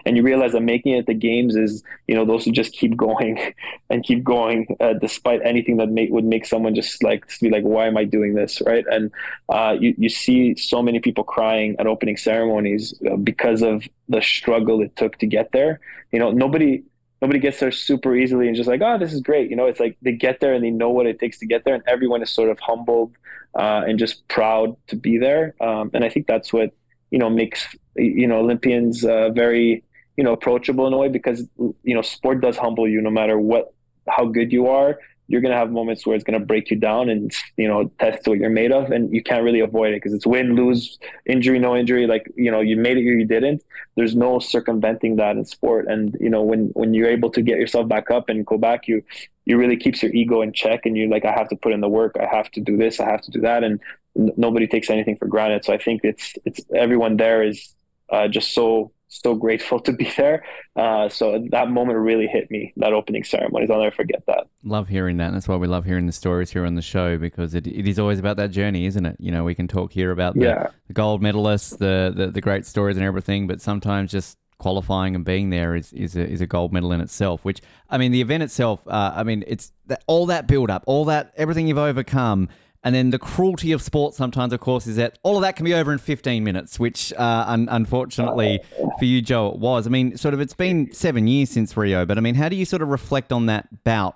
and 0.06 0.16
you 0.16 0.24
realize 0.24 0.52
that 0.52 0.62
making 0.62 0.94
it 0.94 1.08
the 1.08 1.14
games 1.14 1.56
is 1.56 1.84
you 2.08 2.14
know 2.14 2.24
those 2.24 2.46
who 2.46 2.52
just 2.52 2.74
keep 2.74 2.96
going 2.96 3.54
and 3.90 4.04
keep 4.04 4.24
going 4.24 4.68
uh, 4.80 4.94
despite 4.94 5.42
anything 5.44 5.78
that 5.78 5.90
make, 5.90 6.12
would 6.12 6.26
make 6.26 6.46
someone 6.46 6.76
just 6.76 7.04
like 7.04 7.26
be 7.40 7.50
like, 7.50 7.64
why 7.64 7.88
am 7.88 7.98
I 7.98 8.04
doing 8.04 8.36
this, 8.36 8.62
right? 8.66 8.86
And 8.92 9.12
uh, 9.50 9.76
you 9.80 9.96
you 9.98 10.10
see 10.10 10.56
so 10.56 10.82
many 10.82 11.00
people 11.00 11.24
crying 11.24 11.76
at 11.80 11.88
opening 11.88 12.18
ceremonies 12.18 12.94
uh, 13.10 13.16
because 13.16 13.62
of 13.64 13.88
the 14.08 14.22
struggle 14.22 14.82
it 14.82 14.96
took 14.96 15.18
to 15.18 15.26
get 15.26 15.52
there. 15.52 15.80
You 16.12 16.20
know, 16.20 16.32
nobody 16.32 16.84
nobody 17.22 17.40
gets 17.40 17.60
there 17.60 17.72
super 17.72 18.16
easily 18.16 18.48
and 18.48 18.56
just 18.56 18.68
like, 18.68 18.82
oh, 18.84 18.98
this 18.98 19.14
is 19.14 19.22
great. 19.22 19.50
You 19.50 19.56
know, 19.56 19.66
it's 19.66 19.80
like 19.80 19.98
they 20.02 20.12
get 20.12 20.40
there 20.40 20.54
and 20.54 20.64
they 20.64 20.70
know 20.70 20.90
what 20.90 21.08
it 21.08 21.20
takes 21.20 21.40
to 21.40 21.46
get 21.46 21.66
there, 21.66 21.74
and 21.74 21.84
everyone 21.88 22.22
is 22.22 22.30
sort 22.30 22.50
of 22.50 22.60
humbled 22.60 23.14
uh, 23.56 23.84
and 23.88 23.98
just 24.00 24.28
proud 24.28 24.76
to 24.88 24.96
be 24.96 25.18
there. 25.18 25.56
Um, 25.62 25.92
and 25.94 26.04
I 26.04 26.10
think 26.10 26.28
that's 26.28 26.54
what 26.54 26.72
you 27.12 27.20
know 27.20 27.30
makes 27.30 27.76
you 27.96 28.28
know 28.28 28.40
Olympians 28.40 29.04
uh, 29.04 29.30
very 29.30 29.84
you 30.16 30.24
know 30.24 30.34
approachable 30.34 30.88
in 30.88 30.94
a 30.94 30.98
way 30.98 31.10
because 31.10 31.48
you 31.58 31.96
know 31.96 32.02
sport 32.02 32.42
does 32.42 32.58
humble 32.58 32.88
you 32.88 33.02
no 33.02 33.10
matter 33.10 33.40
what 33.40 33.74
how 34.08 34.26
good 34.26 34.52
you 34.52 34.68
are. 34.68 35.00
You're 35.28 35.42
gonna 35.42 35.58
have 35.58 35.72
moments 35.72 36.06
where 36.06 36.16
it's 36.16 36.24
gonna 36.24 36.40
break 36.40 36.70
you 36.70 36.78
down 36.78 37.10
and 37.10 37.32
you 37.58 37.68
know 37.68 37.92
test 38.00 38.28
what 38.28 38.40
you're 38.40 38.50
made 38.50 38.72
of, 38.72 38.92
and 38.92 39.14
you 39.14 39.24
can't 39.24 39.44
really 39.44 39.60
avoid 39.60 39.94
it 39.94 39.98
because 39.98 40.14
it's 40.14 40.26
win, 40.26 40.56
lose, 40.56 40.98
injury, 41.26 41.60
no 41.60 41.76
injury. 41.76 42.08
Like 42.08 42.32
you 42.36 42.52
know, 42.52 42.62
you 42.62 42.78
made 42.78 42.98
it 42.98 43.02
or 43.02 43.18
you 43.18 43.26
didn't 43.26 43.62
there's 43.98 44.16
no 44.16 44.40
circumventing 44.40 45.18
that 45.18 45.36
in 45.36 45.44
sport 45.44 45.88
and 45.88 46.16
you 46.22 46.30
know 46.30 46.42
when 46.42 46.68
when 46.76 46.94
you're 46.94 47.10
able 47.10 47.30
to 47.30 47.42
get 47.42 47.58
yourself 47.58 47.88
back 47.88 48.10
up 48.10 48.30
and 48.30 48.46
go 48.46 48.58
back 48.58 48.88
you 48.88 49.04
you 49.46 49.58
really 49.58 49.76
keeps 49.76 50.02
your 50.02 50.14
ego 50.14 50.42
in 50.42 50.54
check 50.54 50.86
and 50.86 50.96
you're 50.96 51.10
like 51.10 51.26
i 51.26 51.32
have 51.32 51.50
to 51.50 51.56
put 51.58 51.74
in 51.74 51.82
the 51.82 51.90
work 51.90 52.16
i 52.22 52.26
have 52.34 52.50
to 52.52 52.62
do 52.62 52.78
this 52.78 53.00
i 53.00 53.06
have 53.06 53.22
to 53.22 53.32
do 53.32 53.42
that 53.42 53.64
and 53.64 53.82
n- 54.18 54.32
nobody 54.38 54.68
takes 54.68 54.90
anything 54.90 55.18
for 55.18 55.26
granted 55.26 55.66
so 55.66 55.74
i 55.74 55.78
think 55.78 56.02
it's 56.04 56.36
it's 56.46 56.62
everyone 56.74 57.18
there 57.18 57.44
is 57.44 57.74
uh, 58.12 58.28
just 58.28 58.54
so 58.54 58.92
so 59.10 59.36
grateful 59.36 59.80
to 59.88 59.94
be 59.94 60.12
there 60.18 60.44
uh, 60.76 61.08
so 61.08 61.42
that 61.52 61.70
moment 61.70 61.98
really 61.98 62.28
hit 62.28 62.52
me 62.52 62.74
that 62.78 62.92
opening 62.94 63.24
ceremonies 63.24 63.70
i'll 63.72 63.80
never 63.82 63.96
forget 63.96 64.22
that 64.28 64.48
Love 64.64 64.90
hearing 64.90 65.16
that. 65.18 65.28
And 65.28 65.36
that's 65.36 65.48
why 65.48 65.56
we 65.56 65.66
love 65.68 65.86
hearing 65.86 66.08
the 66.08 66.12
stories 66.12 66.52
here 66.52 66.66
on 66.66 66.76
the 66.76 66.82
show 66.82 67.18
because 67.18 67.56
it, 67.56 67.66
it 67.68 67.88
is 67.88 67.98
always 67.98 68.20
about 68.20 68.36
that 68.36 68.52
journey, 68.52 68.86
isn't 68.86 69.06
it? 69.06 69.16
You 69.18 69.32
know, 69.32 69.46
we 69.46 69.56
can 69.56 69.66
talk 69.70 69.94
here 69.94 70.12
about 70.12 70.34
the, 70.34 70.42
Yeah. 70.42 70.68
the 70.88 70.94
gold 70.94 71.22
medalists, 71.22 71.78
the, 71.78 72.12
the, 72.14 72.28
the 72.28 72.42
great 72.42 72.66
stories 72.66 72.98
and 72.98 73.06
everything, 73.06 73.48
but 73.48 73.62
sometimes 73.62 74.12
just 74.12 74.38
qualifying 74.58 75.16
and 75.16 75.24
being 75.24 75.52
there 75.52 75.74
is, 75.74 75.94
is, 75.94 76.18
a, 76.18 76.28
is 76.28 76.42
a 76.42 76.48
gold 76.48 76.74
medal 76.74 76.92
in 76.92 77.00
itself, 77.00 77.46
which, 77.46 77.62
I 77.90 77.98
mean, 77.98 78.12
the 78.12 78.20
event 78.20 78.44
itself, 78.44 78.86
uh, 78.88 79.14
I 79.16 79.24
mean, 79.24 79.46
it's 79.48 79.72
that, 79.86 80.04
all 80.06 80.26
that 80.26 80.48
build 80.48 80.70
up, 80.70 80.84
all 80.86 81.06
that, 81.06 81.32
everything 81.38 81.70
you've 81.70 81.78
overcome. 81.78 82.50
And 82.88 82.96
then 82.96 83.10
the 83.10 83.20
cruelty 83.20 83.74
of 83.74 83.82
sport 83.82 84.14
sometimes, 84.14 84.54
of 84.54 84.62
course, 84.62 84.88
is 84.88 84.96
that 84.96 85.20
all 85.22 85.36
of 85.36 85.42
that 85.42 85.58
can 85.58 85.66
be 85.66 85.74
over 85.74 85.92
in 85.92 85.98
15 85.98 86.42
minutes, 86.42 86.80
which 86.80 87.12
uh, 87.12 87.44
un- 87.46 87.68
unfortunately 87.70 88.62
for 88.98 89.04
you, 89.04 89.22
Joe, 89.22 89.50
it 89.50 89.60
was. 89.60 89.86
I 89.86 89.90
mean, 89.90 90.16
sort 90.16 90.34
of, 90.34 90.40
it's 90.40 90.54
been 90.54 90.94
seven 90.94 91.28
years 91.28 91.50
since 91.50 91.76
Rio, 91.76 92.06
but 92.06 92.18
I 92.18 92.22
mean, 92.22 92.36
how 92.36 92.48
do 92.48 92.56
you 92.56 92.64
sort 92.64 92.82
of 92.82 92.88
reflect 92.88 93.34
on 93.34 93.48
that 93.48 93.84
bout 93.84 94.16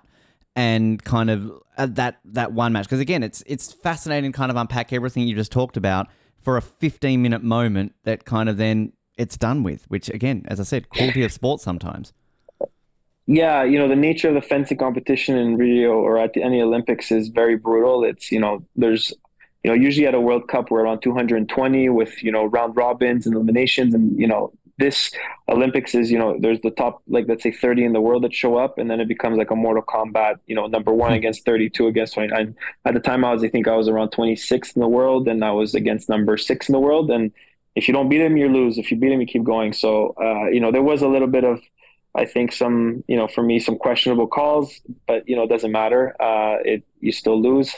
and 0.55 1.03
kind 1.03 1.29
of 1.29 1.51
uh, 1.77 1.87
that 1.87 2.21
that 2.23 2.53
one 2.53 2.71
match? 2.71 2.85
Because 2.85 3.01
again, 3.01 3.23
it's 3.23 3.43
it's 3.45 3.73
fascinating, 3.73 4.31
kind 4.31 4.49
of 4.49 4.55
unpack 4.55 4.93
everything 4.93 5.27
you 5.27 5.35
just 5.35 5.51
talked 5.51 5.75
about 5.75 6.07
for 6.39 6.55
a 6.55 6.61
15 6.61 7.21
minute 7.21 7.43
moment 7.43 7.93
that 8.05 8.23
kind 8.23 8.47
of 8.47 8.55
then 8.55 8.93
it's 9.17 9.35
done 9.35 9.63
with. 9.63 9.83
Which 9.89 10.07
again, 10.07 10.45
as 10.47 10.61
I 10.61 10.63
said, 10.63 10.87
cruelty 10.87 11.25
of 11.25 11.33
sport 11.33 11.59
sometimes. 11.59 12.13
Yeah, 13.33 13.63
you 13.63 13.79
know, 13.79 13.87
the 13.87 13.95
nature 13.95 14.27
of 14.27 14.33
the 14.33 14.41
fencing 14.41 14.77
competition 14.77 15.37
in 15.37 15.55
Rio 15.55 15.93
or 15.93 16.17
at 16.17 16.33
the, 16.33 16.43
any 16.43 16.61
Olympics 16.61 17.13
is 17.13 17.29
very 17.29 17.55
brutal. 17.55 18.03
It's, 18.03 18.29
you 18.29 18.41
know, 18.41 18.61
there's, 18.75 19.13
you 19.63 19.71
know, 19.71 19.73
usually 19.73 20.05
at 20.05 20.13
a 20.13 20.19
World 20.19 20.49
Cup, 20.49 20.69
we're 20.69 20.81
around 20.81 20.99
220 20.99 21.87
with, 21.87 22.21
you 22.21 22.29
know, 22.29 22.43
round 22.43 22.75
robins 22.75 23.25
and 23.25 23.33
eliminations. 23.33 23.93
And, 23.93 24.19
you 24.19 24.27
know, 24.27 24.51
this 24.79 25.13
Olympics 25.47 25.95
is, 25.95 26.11
you 26.11 26.19
know, 26.19 26.37
there's 26.41 26.59
the 26.59 26.71
top, 26.71 27.03
like, 27.07 27.23
let's 27.29 27.41
say 27.41 27.53
30 27.53 27.85
in 27.85 27.93
the 27.93 28.01
world 28.01 28.25
that 28.25 28.33
show 28.33 28.57
up. 28.57 28.77
And 28.77 28.91
then 28.91 28.99
it 28.99 29.07
becomes 29.07 29.37
like 29.37 29.49
a 29.49 29.55
Mortal 29.55 29.83
Kombat, 29.83 30.39
you 30.47 30.55
know, 30.55 30.67
number 30.67 30.91
one 30.91 31.13
against 31.13 31.45
32 31.45 31.87
against 31.87 32.15
29. 32.15 32.53
At 32.83 32.93
the 32.93 32.99
time, 32.99 33.23
I 33.23 33.31
was, 33.31 33.45
I 33.45 33.47
think 33.47 33.65
I 33.65 33.77
was 33.77 33.87
around 33.87 34.09
26 34.09 34.73
in 34.73 34.81
the 34.81 34.89
world 34.89 35.29
and 35.29 35.45
I 35.45 35.51
was 35.51 35.73
against 35.73 36.09
number 36.09 36.35
six 36.35 36.67
in 36.67 36.73
the 36.73 36.81
world. 36.81 37.09
And 37.09 37.31
if 37.77 37.87
you 37.87 37.93
don't 37.93 38.09
beat 38.09 38.19
him, 38.19 38.35
you 38.35 38.49
lose. 38.49 38.77
If 38.77 38.91
you 38.91 38.97
beat 38.97 39.13
him, 39.13 39.21
you 39.21 39.27
keep 39.27 39.45
going. 39.45 39.71
So, 39.71 40.15
uh, 40.21 40.49
you 40.49 40.59
know, 40.59 40.73
there 40.73 40.83
was 40.83 41.01
a 41.01 41.07
little 41.07 41.29
bit 41.29 41.45
of, 41.45 41.61
I 42.13 42.25
think 42.25 42.51
some, 42.51 43.03
you 43.07 43.15
know, 43.15 43.27
for 43.27 43.41
me, 43.41 43.59
some 43.59 43.77
questionable 43.77 44.27
calls, 44.27 44.81
but 45.07 45.27
you 45.27 45.35
know, 45.35 45.43
it 45.43 45.49
doesn't 45.49 45.71
matter. 45.71 46.15
Uh, 46.21 46.57
it 46.65 46.83
you 46.99 47.11
still 47.11 47.41
lose, 47.41 47.73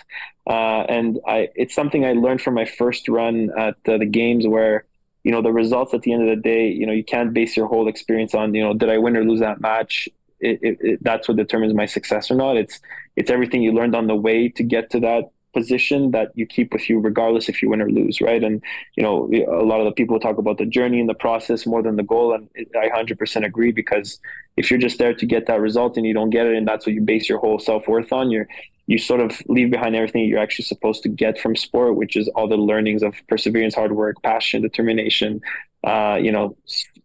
uh, 0.50 0.84
and 0.90 1.20
I 1.28 1.50
it's 1.56 1.76
something 1.76 2.04
I 2.04 2.14
learned 2.14 2.42
from 2.42 2.56
my 2.56 2.66
first 2.66 3.08
run 3.08 3.52
at 3.58 3.76
uh, 3.88 3.98
the 3.98 4.06
games 4.06 4.48
where, 4.48 4.86
you 5.24 5.32
know, 5.32 5.42
the 5.42 5.52
results 5.52 5.94
at 5.94 6.02
the 6.02 6.14
end 6.14 6.28
of 6.28 6.36
the 6.36 6.42
day, 6.42 6.68
you 6.68 6.86
know, 6.88 6.94
you 6.94 7.04
can't 7.04 7.34
base 7.34 7.56
your 7.56 7.68
whole 7.68 7.88
experience 7.88 8.34
on, 8.34 8.54
you 8.56 8.64
know, 8.64 8.74
did 8.74 8.90
I 8.90 8.98
win 8.98 9.16
or 9.16 9.24
lose 9.24 9.40
that 9.42 9.62
match. 9.62 10.10
It, 10.40 10.60
it, 10.62 10.78
it, 10.82 11.04
that's 11.04 11.28
what 11.28 11.38
determines 11.38 11.74
my 11.74 11.86
success 11.86 12.30
or 12.32 12.36
not. 12.36 12.58
It's 12.58 12.82
it's 13.16 13.30
everything 13.30 13.62
you 13.62 13.72
learned 13.72 13.96
on 13.96 14.08
the 14.08 14.16
way 14.16 14.50
to 14.50 14.64
get 14.64 14.90
to 14.92 15.00
that 15.02 15.30
position 15.54 16.12
that 16.12 16.32
you 16.36 16.46
keep 16.46 16.74
with 16.74 16.90
you 16.90 17.00
regardless 17.00 17.50
if 17.50 17.62
you 17.62 17.70
win 17.70 17.82
or 17.82 17.90
lose 17.90 18.22
right? 18.22 18.44
And 18.44 18.62
you 18.96 19.04
know 19.04 19.30
a 19.48 19.66
lot 19.66 19.80
of 19.80 19.86
the 19.86 19.92
people 19.92 20.20
talk 20.20 20.38
about 20.38 20.58
the 20.58 20.66
journey 20.66 21.00
and 21.00 21.10
the 21.10 21.14
process 21.14 21.66
more 21.66 21.82
than 21.82 21.96
the 21.96 22.04
goal 22.04 22.34
and 22.34 22.50
i 22.80 22.90
100% 22.90 23.46
agree 23.46 23.72
because 23.72 24.20
if 24.58 24.70
you're 24.70 24.80
just 24.80 25.00
there 25.00 25.14
to 25.14 25.26
get 25.26 25.48
that 25.48 25.60
result 25.60 25.98
and 25.98 26.06
you 26.06 26.14
don't 26.14 26.30
get 26.30 26.46
it 26.46 26.56
and 26.56 26.68
that's 26.68 26.86
what 26.86 26.94
you 26.94 27.02
base 27.02 27.28
your 27.30 27.40
whole 27.40 27.60
self-worth 27.60 28.12
on 28.12 28.32
you're 28.32 28.48
you 28.86 28.98
sort 28.98 29.22
of 29.22 29.42
leave 29.48 29.72
behind 29.72 29.96
everything 29.96 30.26
you're 30.26 30.40
actually 30.40 30.66
supposed 30.66 31.04
to 31.04 31.10
get 31.10 31.40
from 31.40 31.56
sport 31.56 31.96
which 31.96 32.16
is 32.16 32.28
all 32.30 32.48
the 32.48 32.58
learnings 32.58 33.02
of 33.02 33.14
perseverance 33.28 33.76
hard 33.76 33.94
work 33.94 34.22
passion 34.24 34.62
determination 34.62 35.42
uh, 35.84 36.18
you 36.22 36.32
know 36.32 36.56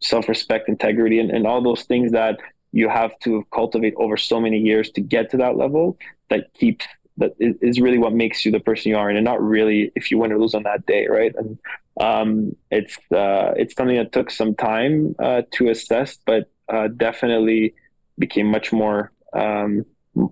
self-respect 0.01 0.69
integrity 0.69 1.19
and, 1.19 1.31
and 1.31 1.47
all 1.47 1.63
those 1.63 1.83
things 1.83 2.13
that 2.13 2.39
you 2.73 2.89
have 2.89 3.19
to 3.21 3.45
cultivate 3.53 3.95
over 3.97 4.17
so 4.17 4.41
many 4.41 4.59
years 4.59 4.91
to 4.91 5.01
get 5.01 5.31
to 5.31 5.37
that 5.39 5.57
level 5.57 5.97
that 6.29 6.53
keeps 6.55 6.87
that 7.19 7.35
is 7.39 7.81
really 7.81 7.99
what 7.99 8.13
makes 8.13 8.45
you 8.45 8.51
the 8.51 8.61
person 8.61 8.91
you 8.91 8.97
are, 8.97 9.11
and 9.11 9.25
not 9.25 9.43
really 9.43 9.93
if 9.95 10.11
you 10.11 10.19
win 10.19 10.33
or 10.33 10.39
lose 10.39 10.55
on 10.55 10.63
that 10.65 10.87
day, 10.87 11.07
right? 11.07 11.35
And 11.37 11.59
um, 12.01 12.57
it's 12.71 12.97
uh, 13.13 13.53
it's 13.57 13.75
something 13.75 13.97
that 13.97 14.13
took 14.13 14.31
some 14.31 14.55
time 14.55 15.15
uh, 15.19 15.43
to 15.53 15.69
assess, 15.69 16.19
but 16.25 16.51
uh, 16.69 16.89
definitely 16.89 17.75
became 18.19 18.47
much 18.47 18.73
more 18.73 19.13
um, 19.33 19.85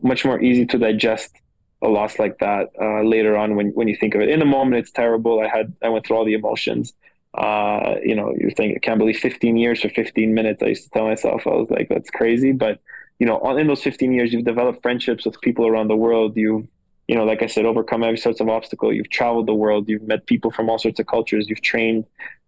much 0.02 0.24
more 0.24 0.40
easy 0.40 0.66
to 0.66 0.78
digest 0.78 1.34
a 1.82 1.88
loss 1.88 2.18
like 2.18 2.38
that 2.38 2.70
uh, 2.80 3.02
later 3.02 3.36
on 3.36 3.56
when 3.56 3.68
when 3.70 3.88
you 3.88 3.96
think 3.96 4.14
of 4.14 4.20
it. 4.20 4.28
In 4.28 4.38
the 4.38 4.46
moment, 4.46 4.76
it's 4.76 4.92
terrible. 4.92 5.40
I 5.40 5.48
had 5.48 5.74
I 5.82 5.88
went 5.88 6.06
through 6.06 6.16
all 6.16 6.24
the 6.24 6.34
emotions. 6.34 6.92
Uh, 7.34 7.96
you 8.02 8.14
know, 8.14 8.34
you're 8.38 8.50
thinking, 8.52 8.76
I 8.76 8.78
can't 8.78 8.98
believe 8.98 9.18
15 9.18 9.58
years 9.58 9.82
for 9.82 9.90
15 9.90 10.32
minutes. 10.32 10.62
I 10.62 10.68
used 10.68 10.84
to 10.84 10.90
tell 10.90 11.04
myself, 11.04 11.46
I 11.46 11.50
was 11.50 11.68
like, 11.68 11.90
that's 11.90 12.08
crazy. 12.08 12.52
But 12.52 12.80
you 13.18 13.26
know, 13.26 13.38
in 13.56 13.66
those 13.66 13.82
15 13.82 14.12
years, 14.12 14.32
you've 14.32 14.44
developed 14.44 14.82
friendships 14.82 15.24
with 15.24 15.40
people 15.40 15.66
around 15.66 15.88
the 15.88 15.96
world. 15.96 16.36
You've 16.36 16.66
you 17.08 17.14
know, 17.14 17.24
like 17.24 17.42
I 17.42 17.46
said, 17.46 17.66
overcome 17.66 18.02
every 18.02 18.18
sorts 18.18 18.40
of 18.40 18.48
obstacle. 18.48 18.92
You've 18.92 19.10
traveled 19.10 19.46
the 19.46 19.54
world. 19.54 19.88
You've 19.88 20.02
met 20.02 20.26
people 20.26 20.50
from 20.50 20.68
all 20.68 20.78
sorts 20.78 20.98
of 20.98 21.06
cultures. 21.06 21.48
You've 21.48 21.62
trained 21.62 22.04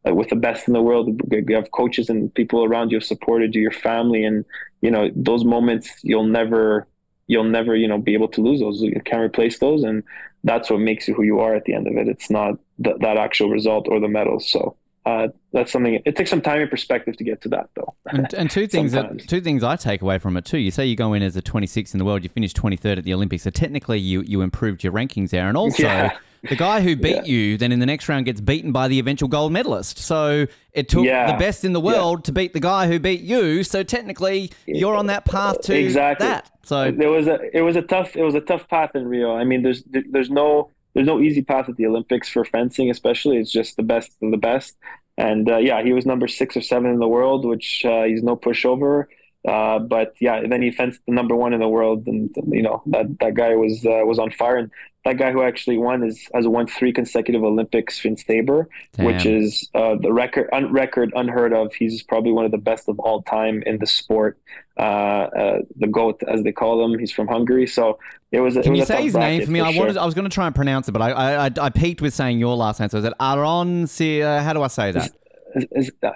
uh, 0.06 0.14
with 0.14 0.30
the 0.30 0.36
best 0.36 0.66
in 0.66 0.74
the 0.74 0.82
world. 0.82 1.20
You 1.30 1.54
have 1.54 1.70
coaches 1.70 2.08
and 2.08 2.32
people 2.34 2.64
around 2.64 2.90
you 2.90 2.96
have 2.96 3.04
supported 3.04 3.54
you, 3.54 3.62
your 3.62 3.70
family, 3.70 4.24
and 4.24 4.44
you 4.80 4.90
know 4.90 5.10
those 5.14 5.44
moments 5.44 5.90
you'll 6.02 6.26
never 6.26 6.86
you'll 7.26 7.44
never 7.44 7.76
you 7.76 7.86
know 7.86 7.98
be 7.98 8.14
able 8.14 8.28
to 8.28 8.40
lose 8.40 8.60
those. 8.60 8.80
You 8.80 9.00
can't 9.04 9.22
replace 9.22 9.58
those, 9.58 9.84
and 9.84 10.02
that's 10.44 10.70
what 10.70 10.80
makes 10.80 11.06
you 11.06 11.14
who 11.14 11.22
you 11.22 11.38
are 11.40 11.54
at 11.54 11.64
the 11.64 11.74
end 11.74 11.86
of 11.86 11.96
it. 11.96 12.08
It's 12.08 12.30
not 12.30 12.58
th- 12.82 12.96
that 13.00 13.16
actual 13.16 13.50
result 13.50 13.86
or 13.88 14.00
the 14.00 14.08
medals. 14.08 14.48
So 14.50 14.76
uh, 15.08 15.28
that's 15.52 15.72
something. 15.72 16.00
It 16.04 16.16
takes 16.16 16.30
some 16.30 16.40
time 16.42 16.60
and 16.60 16.70
perspective 16.70 17.16
to 17.16 17.24
get 17.24 17.40
to 17.42 17.48
that, 17.50 17.70
though. 17.74 17.94
And, 18.06 18.32
and 18.34 18.50
two 18.50 18.66
things 18.74 18.92
that 18.92 19.26
two 19.28 19.40
things 19.40 19.62
I 19.64 19.76
take 19.76 20.02
away 20.02 20.18
from 20.18 20.36
it 20.36 20.44
too. 20.44 20.58
You 20.58 20.70
say 20.70 20.86
you 20.86 20.96
go 20.96 21.12
in 21.14 21.22
as 21.22 21.36
a 21.36 21.42
26th 21.42 21.94
in 21.94 21.98
the 21.98 22.04
world, 22.04 22.22
you 22.22 22.28
finish 22.28 22.52
23rd 22.54 22.98
at 22.98 23.04
the 23.04 23.14
Olympics, 23.14 23.42
so 23.44 23.50
technically 23.50 23.98
you 23.98 24.22
you 24.22 24.42
improved 24.42 24.84
your 24.84 24.92
rankings 24.92 25.30
there, 25.30 25.48
and 25.48 25.56
also. 25.56 25.82
Yeah. 25.82 26.16
The 26.48 26.54
guy 26.54 26.82
who 26.82 26.94
beat 26.94 27.16
Yeah. 27.16 27.22
you 27.24 27.56
then 27.58 27.72
in 27.72 27.80
the 27.80 27.84
next 27.86 28.08
round 28.08 28.24
gets 28.26 28.40
beaten 28.40 28.70
by 28.70 28.86
the 28.86 29.00
eventual 29.00 29.28
gold 29.28 29.50
medalist. 29.52 29.98
So 29.98 30.46
it 30.72 30.88
took 30.88 31.04
Yeah. 31.04 31.32
the 31.32 31.36
best 31.36 31.64
in 31.64 31.72
the 31.72 31.80
world 31.80 32.24
to 32.26 32.32
beat 32.32 32.52
the 32.52 32.60
guy 32.60 32.86
who 32.86 33.00
beat 33.00 33.22
you. 33.22 33.64
So 33.64 33.82
technically, 33.82 34.52
you're 34.64 34.94
on 34.94 35.06
that 35.06 35.24
path 35.24 35.60
to 35.62 35.76
exactly 35.76 36.28
that. 36.28 36.48
So 36.62 36.92
there 36.92 37.10
was 37.10 37.26
a 37.26 37.40
it 37.52 37.62
was 37.62 37.74
a 37.74 37.82
tough 37.82 38.14
it 38.14 38.22
was 38.22 38.36
a 38.36 38.40
tough 38.40 38.68
path 38.68 38.92
in 38.94 39.08
Rio. 39.08 39.34
I 39.34 39.42
mean, 39.42 39.62
there's 39.64 39.82
there's 40.12 40.30
no 40.30 40.70
there's 40.98 41.06
no 41.06 41.20
easy 41.20 41.42
path 41.42 41.68
at 41.68 41.76
the 41.76 41.86
Olympics 41.86 42.28
for 42.28 42.44
fencing, 42.44 42.90
especially. 42.90 43.36
It's 43.36 43.52
just 43.52 43.76
the 43.76 43.84
best 43.84 44.16
of 44.20 44.32
the 44.32 44.36
best. 44.36 44.76
And 45.16 45.48
uh, 45.48 45.58
yeah, 45.58 45.80
he 45.80 45.92
was 45.92 46.04
number 46.04 46.26
six 46.26 46.56
or 46.56 46.60
seven 46.60 46.90
in 46.90 46.98
the 46.98 47.06
world, 47.06 47.44
which 47.44 47.84
uh, 47.84 48.02
he's 48.02 48.24
no 48.24 48.36
pushover. 48.36 49.04
Uh, 49.46 49.78
but 49.78 50.16
yeah, 50.20 50.42
then 50.44 50.60
he 50.60 50.72
fenced 50.72 51.00
the 51.06 51.14
number 51.14 51.36
one 51.36 51.52
in 51.52 51.60
the 51.60 51.68
world, 51.68 52.04
and 52.08 52.34
you 52.48 52.62
know 52.62 52.82
that 52.86 53.06
that 53.20 53.34
guy 53.34 53.54
was 53.54 53.86
uh, 53.86 54.02
was 54.04 54.18
on 54.18 54.32
fire. 54.32 54.56
And 54.56 54.72
that 55.08 55.16
guy 55.16 55.32
who 55.32 55.42
actually 55.42 55.78
won 55.78 56.02
is 56.02 56.28
has 56.34 56.46
won 56.46 56.66
three 56.66 56.92
consecutive 56.92 57.42
Olympics, 57.42 57.98
Finn 57.98 58.16
Staber, 58.16 58.66
which 58.98 59.24
is 59.26 59.68
uh, 59.74 59.94
the 60.00 60.12
record 60.12 60.48
un- 60.52 60.70
record 60.72 61.12
unheard 61.16 61.52
of. 61.52 61.72
He's 61.74 62.02
probably 62.02 62.32
one 62.32 62.44
of 62.44 62.50
the 62.50 62.58
best 62.58 62.88
of 62.88 62.98
all 63.00 63.22
time 63.22 63.62
in 63.64 63.78
the 63.78 63.86
sport. 63.86 64.38
Uh, 64.78 64.80
uh, 64.82 65.58
the 65.76 65.86
goat, 65.88 66.20
as 66.28 66.42
they 66.44 66.52
call 66.52 66.84
him, 66.84 66.98
he's 66.98 67.10
from 67.10 67.26
Hungary. 67.26 67.66
So 67.66 67.98
it 68.30 68.40
was. 68.40 68.56
a- 68.56 68.62
Can 68.62 68.72
it 68.72 68.76
you 68.76 68.82
was 68.82 68.90
a 68.90 68.92
say 68.96 69.02
his 69.04 69.14
name 69.14 69.44
for 69.44 69.50
me? 69.50 69.60
I 69.60 69.72
sure. 69.72 69.80
wanted. 69.80 69.96
I 69.96 70.04
was 70.04 70.14
going 70.14 70.28
to 70.28 70.34
try 70.34 70.46
and 70.46 70.54
pronounce 70.54 70.88
it, 70.88 70.92
but 70.92 71.02
I 71.02 71.10
I, 71.10 71.46
I, 71.46 71.50
I 71.62 71.70
peaked 71.70 72.00
with 72.02 72.12
saying 72.14 72.38
your 72.38 72.54
last 72.54 72.78
name. 72.80 72.88
So 72.90 72.98
is 72.98 73.04
it 73.04 73.14
Áron? 73.18 73.88
Si- 73.88 74.22
uh, 74.22 74.42
how 74.42 74.52
do 74.52 74.62
I 74.62 74.68
say 74.68 74.92
that? 74.92 75.10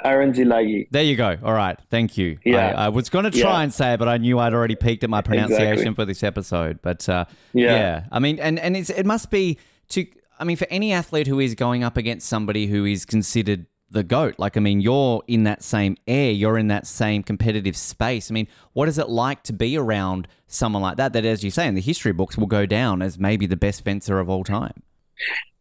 Áron 0.05 0.35
Szilágyi. 0.35 0.89
There 0.91 1.03
you 1.03 1.17
go. 1.17 1.37
All 1.43 1.53
right. 1.55 1.79
Thank 1.91 2.17
you. 2.19 2.39
Yeah. 2.45 2.75
I, 2.77 2.87
I 2.87 2.89
was 2.89 3.09
going 3.09 3.25
to 3.25 3.31
try 3.31 3.41
Yeah. 3.59 3.61
and 3.63 3.73
say 3.73 3.95
it, 3.95 3.99
but 3.99 4.09
I 4.09 4.19
knew 4.19 4.39
I'd 4.39 4.55
already 4.55 4.75
peaked 4.77 5.05
at 5.05 5.11
my 5.11 5.23
pronunciation 5.23 5.73
Exactly. 5.73 5.95
for 5.95 6.05
this 6.05 6.23
episode. 6.23 6.81
But 6.83 7.09
uh, 7.09 7.25
yeah. 7.53 7.75
Yeah. 7.75 8.05
I 8.13 8.19
mean, 8.19 8.39
and, 8.39 8.59
and 8.59 8.77
it's, 8.77 8.91
it 8.91 9.07
must 9.07 9.31
be 9.31 9.59
to, 9.91 10.07
I 10.39 10.45
mean, 10.45 10.57
for 10.57 10.67
any 10.71 10.93
athlete 10.93 11.27
who 11.27 11.41
is 11.41 11.55
going 11.55 11.85
up 11.85 11.97
against 11.97 12.29
somebody 12.29 12.67
who 12.67 12.85
is 12.85 13.05
considered 13.05 13.67
the 13.91 14.03
GOAT, 14.03 14.37
like, 14.39 14.57
I 14.57 14.61
mean, 14.61 14.81
you're 14.81 15.23
in 15.27 15.45
that 15.45 15.63
same 15.63 15.97
air, 16.07 16.31
you're 16.31 16.57
in 16.59 16.69
that 16.69 16.87
same 16.87 17.23
competitive 17.23 17.77
space. 17.77 18.31
I 18.31 18.33
mean, 18.33 18.49
what 18.73 18.89
is 18.89 18.99
it 18.99 19.09
like 19.09 19.43
to 19.45 19.53
be 19.53 19.77
around 19.77 20.29
someone 20.47 20.83
like 20.83 20.97
that, 20.97 21.13
that, 21.13 21.25
as 21.27 21.45
you 21.45 21.51
say, 21.51 21.67
in 21.67 21.75
the 21.75 21.81
history 21.83 22.13
books 22.13 22.37
will 22.39 22.47
go 22.47 22.65
down 22.67 23.03
as 23.03 23.19
maybe 23.19 23.47
the 23.47 23.57
best 23.57 23.85
fencer 23.85 24.19
of 24.19 24.31
all 24.31 24.45
time? 24.45 24.83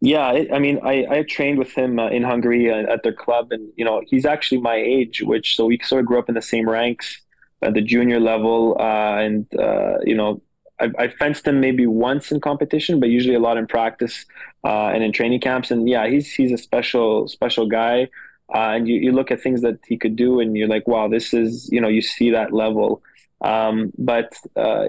Yeah, 0.01 0.31
it, 0.31 0.51
I 0.51 0.59
mean, 0.59 0.79
I, 0.83 1.05
I 1.09 1.23
trained 1.23 1.59
with 1.59 1.71
him 1.73 1.99
uh, 1.99 2.09
in 2.09 2.23
Hungary 2.23 2.71
uh, 2.71 2.91
at 2.91 3.03
their 3.03 3.13
club, 3.13 3.51
and 3.51 3.71
you 3.75 3.85
know, 3.85 4.01
he's 4.07 4.25
actually 4.25 4.59
my 4.59 4.75
age, 4.75 5.21
which 5.21 5.55
so 5.55 5.65
we 5.65 5.79
sort 5.83 5.99
of 6.01 6.07
grew 6.07 6.17
up 6.17 6.27
in 6.27 6.35
the 6.35 6.41
same 6.41 6.67
ranks 6.67 7.21
at 7.61 7.75
the 7.75 7.81
junior 7.81 8.19
level, 8.19 8.75
uh, 8.79 9.17
and 9.19 9.45
uh, 9.59 9.99
you 10.03 10.15
know, 10.15 10.41
I, 10.79 11.09
fenced 11.09 11.45
him 11.47 11.59
maybe 11.59 11.85
once 11.85 12.31
in 12.31 12.41
competition, 12.41 12.99
but 12.99 13.09
usually 13.09 13.35
a 13.35 13.39
lot 13.39 13.57
in 13.57 13.67
practice 13.67 14.25
uh, 14.63 14.87
and 14.87 15.03
in 15.03 15.11
training 15.11 15.41
camps. 15.41 15.69
And 15.69 15.87
yeah, 15.87 16.07
he's 16.07 16.33
he's 16.33 16.51
a 16.51 16.57
special 16.57 17.27
special 17.27 17.67
guy, 17.67 18.09
uh, 18.55 18.73
and 18.75 18.87
you, 18.87 18.95
you 18.95 19.11
look 19.11 19.29
at 19.29 19.39
things 19.39 19.61
that 19.61 19.77
he 19.85 19.97
could 19.97 20.15
do, 20.15 20.39
and 20.39 20.57
you're 20.57 20.67
like, 20.67 20.87
wow, 20.87 21.07
this 21.07 21.31
is 21.33 21.69
you 21.71 21.79
know, 21.79 21.87
you 21.87 22.01
see 22.01 22.31
that 22.31 22.53
level. 22.53 23.03
Um, 23.41 23.91
but 23.97 24.33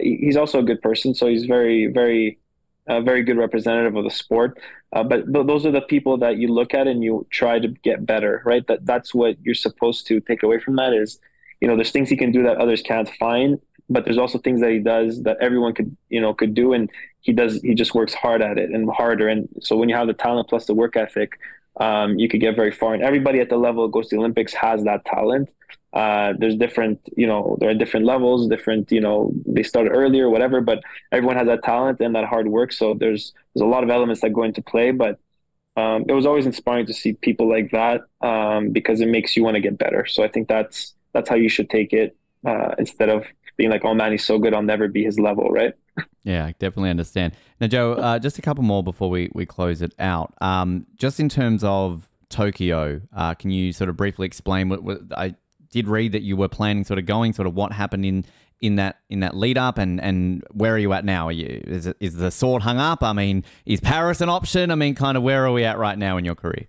he's 0.01 0.37
also 0.37 0.59
a 0.59 0.63
good 0.63 0.81
person, 0.81 1.15
so 1.15 1.27
he's 1.27 1.45
very 1.45 1.89
very 1.89 2.39
a 2.87 3.01
very 3.01 3.23
good 3.23 3.37
representative 3.37 3.97
of 3.97 4.05
the 4.05 4.11
sport. 4.11 4.59
Uh, 4.93 5.03
but 5.03 5.33
th- 5.33 5.47
those 5.47 5.65
are 5.65 5.71
the 5.71 5.81
people 5.83 6.17
that 6.19 6.37
you 6.37 6.49
look 6.49 6.75
at 6.75 6.87
and 6.87 7.03
you 7.03 7.27
try 7.31 7.59
to 7.59 7.69
get 7.69 8.05
better, 8.05 8.43
right? 8.45 8.67
That 8.67 8.85
that's 8.85 9.15
what 9.15 9.37
you're 9.43 9.55
supposed 9.55 10.07
to 10.09 10.21
take 10.21 10.43
away 10.43 10.59
from 10.59 10.77
that 10.77 10.93
is, 10.93 11.19
you 11.61 11.69
know, 11.69 11.77
there's 11.77 11.93
things 11.93 12.09
he 12.09 12.17
can 12.17 12.33
do 12.33 12.43
that 12.43 12.59
others 12.59 12.83
can't 12.83 13.09
find, 13.09 13.61
but 13.89 14.05
there's 14.05 14.19
also 14.19 14.39
things 14.39 14.61
that 14.61 14.71
he 14.71 14.81
does 14.81 15.23
that 15.23 15.37
everyone 15.41 15.75
could, 15.75 15.97
you 16.09 16.21
know, 16.21 16.35
could 16.35 16.55
do, 16.55 16.73
and 16.73 16.91
he 17.21 17.33
does. 17.33 17.61
He 17.63 17.75
just 17.75 17.95
works 17.95 18.15
hard 18.15 18.43
at 18.43 18.59
it 18.59 18.71
and 18.71 18.91
harder. 18.91 19.29
And 19.29 19.49
so 19.61 19.77
when 19.77 19.89
you 19.89 19.95
have 19.95 20.09
the 20.09 20.15
talent 20.15 20.49
plus 20.49 20.67
the 20.67 20.75
work 20.75 20.97
ethic, 20.97 21.39
um, 21.81 22.19
you 22.19 22.29
could 22.29 22.41
get 22.41 22.57
very 22.57 22.73
far. 22.73 22.95
And 22.95 23.03
everybody 23.03 23.41
at 23.41 23.49
the 23.49 23.57
level 23.57 23.87
that 23.87 23.93
goes 23.93 24.09
to 24.09 24.17
the 24.17 24.21
Olympics 24.21 24.53
has 24.55 24.85
that 24.85 25.05
talent. 25.05 25.49
Uh, 25.93 26.33
there's 26.39 26.57
different, 26.57 26.99
you 27.17 27.27
know, 27.27 27.57
there 27.61 27.69
are 27.69 27.75
different 27.75 28.07
levels, 28.07 28.49
different, 28.49 28.91
you 28.91 29.01
know, 29.01 29.31
they 29.47 29.63
start 29.63 29.89
earlier, 29.91 30.31
whatever, 30.31 30.61
but 30.61 30.83
everyone 31.11 31.37
has 31.37 31.47
that 31.47 31.63
talent 31.63 32.01
and 32.01 32.15
that 32.15 32.25
hard 32.25 32.49
work. 32.49 32.73
So 32.73 32.95
there's 32.95 33.33
there's 33.55 33.63
a 33.63 33.67
lot 33.67 33.85
of 33.85 33.91
elements 33.91 34.23
that 34.23 34.33
go 34.33 34.43
into 34.43 34.63
play, 34.63 34.91
but 34.91 35.19
um, 35.77 36.05
it 36.09 36.13
was 36.13 36.27
always 36.27 36.47
inspiring 36.47 36.87
to 36.87 36.95
see 36.95 37.13
people 37.15 37.49
like 37.49 37.71
that 37.73 38.03
um, 38.23 38.71
because 38.71 39.01
it 39.01 39.09
makes 39.09 39.37
you 39.37 39.45
want 39.45 39.57
to 39.57 39.61
get 39.61 39.77
better. 39.77 40.07
So 40.07 40.23
I 40.23 40.29
think 40.29 40.49
that's 40.49 40.95
that's 41.13 41.29
how 41.29 41.37
you 41.37 41.51
should 41.51 41.69
take 41.69 41.93
it 41.93 42.17
uh, 42.47 42.75
instead 42.79 43.11
of 43.11 43.25
being 43.57 43.71
like, 43.71 43.85
oh 43.85 43.95
man, 43.95 44.13
he's 44.13 44.25
so 44.25 44.39
good, 44.39 44.55
I'll 44.55 44.63
never 44.63 44.89
be 44.89 45.05
his 45.05 45.19
level, 45.19 45.51
right? 45.51 45.75
Yeah, 46.25 46.47
I 46.47 46.55
definitely 46.59 46.91
understand. 46.91 47.35
Now, 47.61 47.67
Joe, 47.67 47.95
uh, 47.95 48.19
just 48.19 48.39
a 48.39 48.43
couple 48.43 48.63
more 48.63 48.83
before 48.83 49.11
we, 49.11 49.31
we 49.35 49.45
close 49.45 49.83
it 49.83 49.95
out. 49.99 50.33
Um, 50.41 50.87
just 50.97 51.21
in 51.21 51.29
terms 51.29 51.65
of 51.65 52.09
Tokyo, 52.29 53.03
uh, 53.15 53.35
can 53.35 53.51
you 53.51 53.73
sort 53.73 53.91
of 53.91 53.97
briefly 53.97 54.27
explain 54.27 54.69
what, 54.69 54.83
what 54.83 55.01
I 55.17 55.35
did 55.73 55.89
read 55.89 56.13
that 56.13 56.23
you 56.23 56.37
were 56.37 56.49
planning, 56.49 56.85
sort 56.85 56.99
of 56.99 57.07
going, 57.07 57.33
sort 57.33 57.49
of 57.49 57.55
what 57.55 57.73
happened 57.73 58.05
in 58.05 58.25
in 58.61 58.77
that 58.77 59.01
in 59.11 59.21
that 59.21 59.37
lead 59.37 59.59
up, 59.59 59.77
and 59.79 60.01
and 60.01 60.45
where 60.53 60.75
are 60.75 60.79
you 60.79 60.93
at 60.93 61.05
now? 61.05 61.29
Are 61.29 61.33
you 61.33 61.61
is 61.67 62.17
the 62.17 62.31
sword 62.31 62.63
hung 62.63 62.79
up? 62.79 63.03
I 63.03 63.13
mean, 63.13 63.45
is 63.67 63.81
Paris 63.81 64.21
an 64.21 64.29
option? 64.29 64.71
I 64.71 64.77
mean, 64.77 64.95
kind 64.95 65.17
of 65.17 65.25
where 65.25 65.45
are 65.45 65.53
we 65.53 65.65
at 65.65 65.79
right 65.79 65.99
now 65.99 66.17
in 66.17 66.25
your 66.25 66.37
career? 66.37 66.69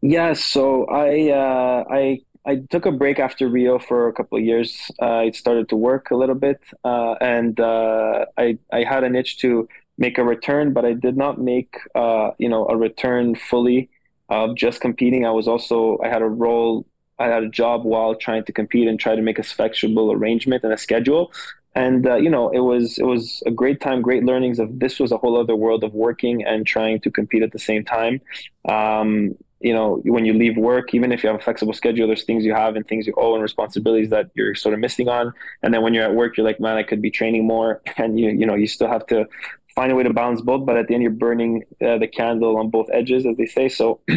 Yeah, 0.00 0.32
so 0.32 0.86
I 0.86 1.30
uh, 1.30 1.84
I 1.90 2.20
I 2.44 2.62
took 2.70 2.86
a 2.86 2.92
break 2.92 3.18
after 3.18 3.48
Rio 3.48 3.78
for 3.78 4.08
a 4.08 4.12
couple 4.12 4.38
of 4.38 4.44
years. 4.44 4.90
Uh, 5.00 5.06
I 5.06 5.30
started 5.30 5.68
to 5.68 5.76
work 5.76 6.10
a 6.10 6.16
little 6.16 6.34
bit, 6.34 6.60
uh, 6.84 7.14
and 7.20 7.58
uh, 7.60 8.26
I 8.38 8.58
I 8.72 8.84
had 8.84 9.04
an 9.04 9.14
itch 9.14 9.38
to 9.38 9.68
make 9.98 10.18
a 10.18 10.24
return, 10.24 10.72
but 10.72 10.84
I 10.84 10.94
did 10.94 11.16
not 11.16 11.38
make 11.38 11.76
uh, 11.94 12.30
you 12.38 12.48
know 12.48 12.66
a 12.68 12.76
return 12.76 13.34
fully 13.34 13.90
of 14.28 14.56
just 14.56 14.80
competing. 14.80 15.26
I 15.26 15.30
was 15.30 15.46
also 15.46 15.98
I 16.02 16.08
had 16.08 16.22
a 16.22 16.28
role, 16.28 16.86
I 17.22 17.28
had 17.28 17.42
a 17.42 17.48
job 17.48 17.84
while 17.84 18.14
trying 18.14 18.44
to 18.44 18.52
compete 18.52 18.88
and 18.88 18.98
try 18.98 19.14
to 19.14 19.22
make 19.22 19.38
a 19.38 19.42
flexible 19.42 20.12
arrangement 20.12 20.64
and 20.64 20.72
a 20.72 20.78
schedule. 20.78 21.32
And 21.74 22.06
uh, 22.06 22.16
you 22.16 22.28
know, 22.28 22.50
it 22.50 22.60
was 22.60 22.98
it 22.98 23.06
was 23.06 23.42
a 23.46 23.50
great 23.50 23.80
time, 23.80 24.02
great 24.02 24.24
learnings. 24.24 24.58
Of 24.58 24.78
this 24.78 25.00
was 25.00 25.10
a 25.12 25.16
whole 25.16 25.40
other 25.40 25.56
world 25.56 25.84
of 25.84 25.94
working 25.94 26.44
and 26.44 26.66
trying 26.66 27.00
to 27.00 27.10
compete 27.10 27.42
at 27.42 27.52
the 27.52 27.58
same 27.58 27.84
time. 27.84 28.20
Um, 28.68 29.36
you 29.60 29.72
know, 29.72 30.02
when 30.04 30.24
you 30.24 30.34
leave 30.34 30.56
work, 30.56 30.92
even 30.92 31.12
if 31.12 31.22
you 31.22 31.28
have 31.30 31.38
a 31.40 31.42
flexible 31.42 31.72
schedule, 31.72 32.06
there's 32.08 32.24
things 32.24 32.44
you 32.44 32.52
have 32.52 32.74
and 32.76 32.86
things 32.86 33.06
you 33.06 33.14
owe 33.16 33.34
and 33.34 33.42
responsibilities 33.42 34.10
that 34.10 34.30
you're 34.34 34.54
sort 34.54 34.74
of 34.74 34.80
missing 34.80 35.08
on. 35.08 35.32
And 35.62 35.72
then 35.72 35.82
when 35.82 35.94
you're 35.94 36.04
at 36.04 36.14
work, 36.14 36.36
you're 36.36 36.44
like, 36.44 36.60
man, 36.60 36.76
I 36.76 36.82
could 36.82 37.00
be 37.00 37.10
training 37.10 37.46
more, 37.46 37.80
and 37.96 38.20
you 38.20 38.30
you 38.30 38.44
know, 38.44 38.54
you 38.54 38.66
still 38.66 38.88
have 38.88 39.06
to 39.06 39.26
find 39.74 39.90
a 39.90 39.94
way 39.94 40.02
to 40.02 40.12
balance 40.12 40.42
both. 40.42 40.66
But 40.66 40.76
at 40.76 40.88
the 40.88 40.94
end, 40.94 41.02
you're 41.02 41.12
burning 41.12 41.64
uh, 41.80 41.96
the 41.96 42.08
candle 42.08 42.58
on 42.58 42.68
both 42.68 42.88
edges, 42.92 43.24
as 43.24 43.36
they 43.38 43.46
say. 43.46 43.68
So. 43.68 44.00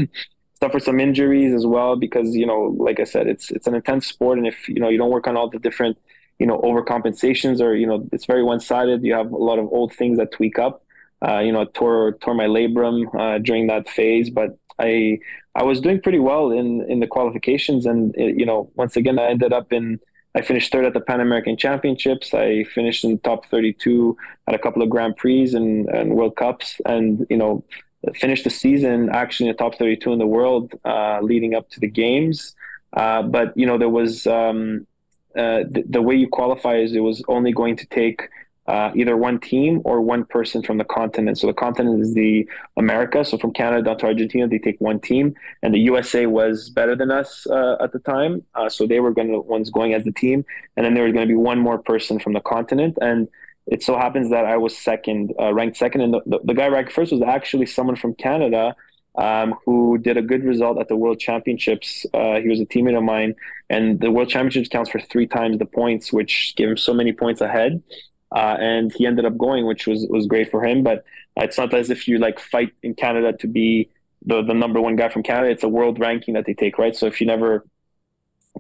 suffer 0.60 0.80
some 0.80 1.00
injuries 1.00 1.54
as 1.54 1.66
well 1.66 1.96
because 1.96 2.36
you 2.36 2.46
know 2.46 2.76
like 2.78 3.00
i 3.00 3.04
said 3.04 3.28
it's 3.28 3.52
it's 3.52 3.68
an 3.68 3.76
intense 3.76 4.08
sport. 4.08 4.38
And 4.38 4.48
if 4.48 4.68
you 4.70 4.80
know 4.80 4.90
you 4.90 4.98
don't 4.98 5.12
work 5.12 5.28
on 5.28 5.38
all 5.38 5.50
the 5.50 5.60
different 5.60 5.98
you 6.40 6.46
know 6.46 6.60
overcompensations 6.60 7.62
or 7.62 7.76
you 7.76 7.88
know 7.88 8.08
it's 8.12 8.26
very 8.26 8.44
one-sided. 8.44 9.04
You 9.04 9.14
have 9.14 9.32
a 9.32 9.38
lot 9.38 9.60
of 9.60 9.66
old 9.68 9.94
things 9.94 10.18
that 10.18 10.32
tweak 10.32 10.58
up. 10.60 10.84
Uh, 11.26 11.40
you 11.40 11.52
know 11.52 11.62
I 11.62 11.66
tore 11.66 12.14
tore 12.22 12.34
my 12.34 12.48
labrum 12.48 13.08
uh, 13.20 13.40
during 13.40 13.68
that 13.68 13.90
phase 13.90 14.30
but 14.30 14.58
i 14.78 15.18
i 15.56 15.64
was 15.64 15.80
doing 15.80 16.02
pretty 16.02 16.20
well 16.20 16.52
in 16.52 16.86
in 16.90 17.00
the 17.00 17.08
qualifications. 17.08 17.86
And 17.86 18.16
it, 18.16 18.38
you 18.40 18.46
know 18.46 18.72
once 18.76 18.96
again 18.96 19.20
i 19.20 19.28
ended 19.30 19.54
up 19.54 19.72
in 19.72 20.00
I 20.36 20.42
finished 20.42 20.72
third 20.72 20.84
at 20.84 20.94
the 20.94 21.00
Pan 21.00 21.22
American 21.22 21.56
Championships. 21.56 22.34
I 22.34 22.66
finished 22.66 23.06
in 23.06 23.20
top 23.20 23.46
32 23.46 24.18
at 24.48 24.54
a 24.54 24.60
couple 24.60 24.82
of 24.82 24.90
Grand 24.90 25.16
Prix 25.16 25.54
and, 25.54 25.88
and 25.88 26.14
World 26.14 26.36
Cups, 26.36 26.82
and 26.86 27.26
you 27.30 27.38
know, 27.38 27.64
finished 28.14 28.44
the 28.44 28.50
season 28.50 29.10
actually 29.10 29.50
in 29.50 29.56
the 29.56 29.58
top 29.58 29.76
32 29.76 30.14
in 30.14 30.20
the 30.20 30.28
world, 30.28 30.74
uh, 30.86 31.20
leading 31.22 31.56
up 31.56 31.70
to 31.72 31.80
the 31.80 31.88
games. 31.88 32.56
Uh, 32.94 33.22
but 33.22 33.56
you 33.58 33.66
know, 33.66 33.78
there 33.78 33.90
was 33.90 34.28
um, 34.28 34.86
uh, 35.36 35.64
the, 35.70 35.84
the 35.90 36.02
way 36.02 36.16
you 36.16 36.28
qualify 36.28 36.76
is 36.78 36.94
it 36.94 37.00
was 37.00 37.24
only 37.28 37.52
going 37.52 37.76
to 37.76 37.86
take 37.88 38.30
uh, 38.68 38.92
either 38.96 39.16
one 39.16 39.40
team 39.40 39.82
or 39.86 40.02
one 40.02 40.26
person 40.26 40.64
from 40.64 40.78
the 40.78 40.84
continent. 40.84 41.38
So 41.38 41.48
the 41.48 41.54
continent 41.54 42.02
is 42.02 42.14
the 42.14 42.48
America. 42.78 43.24
So 43.24 43.38
from 43.38 43.54
Canada 43.54 43.84
down 43.84 43.98
to 44.00 44.06
Argentina, 44.08 44.48
they 44.48 44.58
take 44.58 44.82
one 44.82 45.00
team, 45.00 45.36
and 45.62 45.74
the 45.74 45.80
USA 45.80 46.26
was 46.26 46.70
better 46.70 46.96
than 46.96 47.12
us 47.12 47.46
uh, 47.48 47.78
at 47.80 47.92
the 47.92 48.00
time. 48.00 48.44
Uh, 48.56 48.70
so 48.70 48.88
they 48.88 49.00
were 49.00 49.12
going 49.12 49.28
to 49.28 49.40
ones 49.40 49.70
going 49.70 49.94
as 49.94 50.04
the 50.04 50.12
team, 50.12 50.46
and 50.76 50.86
then 50.86 50.94
there 50.96 51.04
was 51.04 51.14
going 51.14 51.28
to 51.28 51.32
be 51.32 51.38
one 51.38 51.60
more 51.60 51.78
person 51.78 52.20
from 52.20 52.34
the 52.34 52.42
continent. 52.42 52.98
And 53.02 53.28
it 53.68 53.84
so 53.84 53.98
happens 53.98 54.30
that 54.30 54.46
I 54.46 54.58
was 54.58 54.78
second, 54.78 55.34
uh, 55.40 55.54
ranked 55.54 55.78
second, 55.78 56.02
and 56.02 56.14
the, 56.14 56.22
the, 56.26 56.40
the 56.44 56.54
guy 56.54 56.68
ranked 56.68 56.92
first 56.94 57.12
was 57.12 57.22
actually 57.22 57.66
someone 57.66 57.96
from 57.96 58.14
Canada. 58.16 58.76
um, 59.18 59.56
who 59.66 59.98
did 59.98 60.18
a 60.18 60.22
good 60.22 60.44
result 60.44 60.80
at 60.80 60.88
the 60.88 60.96
World 60.96 61.20
Championships. 61.20 62.06
Uh, 62.14 62.40
he 62.40 62.50
was 62.50 62.60
a 62.60 62.66
teammate 62.66 62.98
of 62.98 63.04
mine, 63.04 63.36
and 63.70 64.00
the 64.00 64.12
World 64.12 64.30
Championships 64.30 64.70
counts 64.70 64.90
for 64.90 65.00
three 65.00 65.28
times 65.28 65.58
the 65.58 65.66
points, 65.66 66.12
which 66.12 66.54
gave 66.56 66.70
him 66.70 66.78
so 66.78 66.94
many 66.94 67.14
points 67.14 67.42
ahead. 67.42 67.82
Uh, 68.36 68.58
and 68.60 68.92
he 68.94 69.06
ended 69.06 69.24
up 69.26 69.38
going, 69.38 69.66
which 69.66 69.88
was 69.88 70.06
was 70.10 70.28
great 70.28 70.52
for 70.52 70.66
him. 70.66 70.84
But 70.84 71.06
it's 71.38 71.58
not 71.58 71.74
as 71.74 71.90
if 71.90 72.08
you 72.08 72.18
like 72.18 72.40
fight 72.40 72.74
in 72.84 72.94
Canada 72.94 73.32
to 73.38 73.48
be 73.48 73.90
the 74.26 74.42
the 74.44 74.54
number 74.54 74.82
one 74.82 74.96
guy 74.98 75.10
from 75.10 75.24
Canada. 75.24 75.50
It's 75.52 75.64
a 75.64 75.70
world 75.70 76.00
ranking 76.00 76.34
that 76.34 76.46
they 76.46 76.54
take, 76.54 76.78
right? 76.78 76.96
So 76.96 77.06
if 77.06 77.22
you 77.22 77.28
never, 77.28 77.66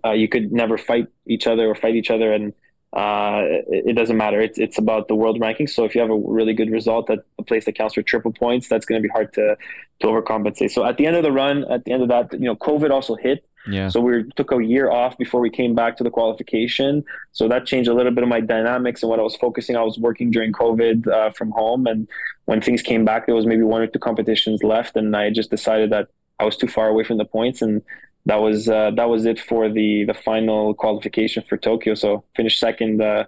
uh, 0.05 0.11
you 0.11 0.29
could 0.29 0.53
never 0.53 0.77
fight 0.77 1.07
each 1.27 1.47
other 1.47 1.67
or 1.67 1.75
fight 1.75 1.95
each 1.95 2.11
other, 2.11 2.31
and 2.31 2.53
uh, 2.95 3.41
it, 3.43 3.87
it, 3.87 3.93
doesn't 3.93 4.15
matter. 4.15 4.39
It's 4.39 4.57
it's 4.57 4.77
about 4.77 5.09
the 5.09 5.15
world 5.15 5.39
ranking. 5.41 5.67
So 5.67 5.83
if 5.83 5.95
you 5.95 6.01
have 6.01 6.09
a 6.09 6.15
really 6.15 6.53
good 6.53 6.71
result 6.71 7.09
at 7.09 7.19
a 7.37 7.43
place 7.43 7.65
that 7.65 7.75
counts 7.75 7.95
for 7.95 8.01
triple 8.01 8.31
points, 8.31 8.69
that's 8.69 8.85
going 8.85 9.01
to 9.01 9.05
be 9.05 9.11
hard 9.11 9.33
to 9.33 9.57
to 9.99 10.07
overcompensate. 10.07 10.71
So 10.71 10.85
at 10.85 10.97
the 10.97 11.05
end 11.05 11.17
of 11.17 11.23
the 11.23 11.31
run, 11.31 11.69
at 11.69 11.83
the 11.83 11.91
end 11.91 12.03
of 12.03 12.09
that, 12.09 12.31
you 12.33 12.45
know, 12.45 12.55
COVID 12.55 12.91
also 12.91 13.15
hit. 13.15 13.45
Yeah. 13.67 13.89
So 13.89 13.99
we 13.99 14.23
took 14.35 14.51
a 14.51 14.63
year 14.63 14.91
off 14.91 15.17
before 15.17 15.41
we 15.41 15.49
came 15.49 15.75
back 15.75 15.97
to 15.97 16.03
the 16.03 16.11
qualification. 16.11 17.03
So 17.33 17.49
that 17.49 17.65
changed 17.65 17.89
a 17.89 17.93
little 17.93 18.11
bit 18.13 18.23
of 18.23 18.29
my 18.29 18.39
dynamics 18.39 19.01
and 19.03 19.09
what 19.09 19.19
I 19.19 19.23
was 19.23 19.35
focusing. 19.35 19.75
I 19.75 19.81
was 19.81 19.97
working 19.97 20.31
during 20.31 20.53
COVID 20.53 21.07
uh, 21.07 21.31
from 21.31 21.51
home, 21.51 21.87
and 21.87 22.07
when 22.45 22.61
things 22.61 22.81
came 22.81 23.03
back, 23.03 23.25
there 23.25 23.35
was 23.35 23.45
maybe 23.45 23.63
one 23.63 23.81
or 23.81 23.87
two 23.87 23.99
competitions 23.99 24.63
left, 24.63 24.95
and 24.95 25.17
I 25.17 25.31
just 25.31 25.49
decided 25.49 25.89
that 25.89 26.09
I 26.39 26.45
was 26.45 26.55
too 26.55 26.67
far 26.67 26.87
away 26.87 27.03
from 27.03 27.17
the 27.17 27.25
points, 27.25 27.61
and 27.61 27.81
that 28.25 28.41
was 28.41 28.67
uh, 28.67 28.91
that 28.95 29.09
was 29.09 29.25
it 29.25 29.39
for 29.39 29.69
the 29.69 30.05
the 30.05 30.13
final 30.13 30.73
qualification 30.73 31.43
for 31.47 31.57
Tokyo. 31.57 31.95
So 31.95 32.23
finished 32.35 32.59
second, 32.59 33.01
uh, 33.01 33.25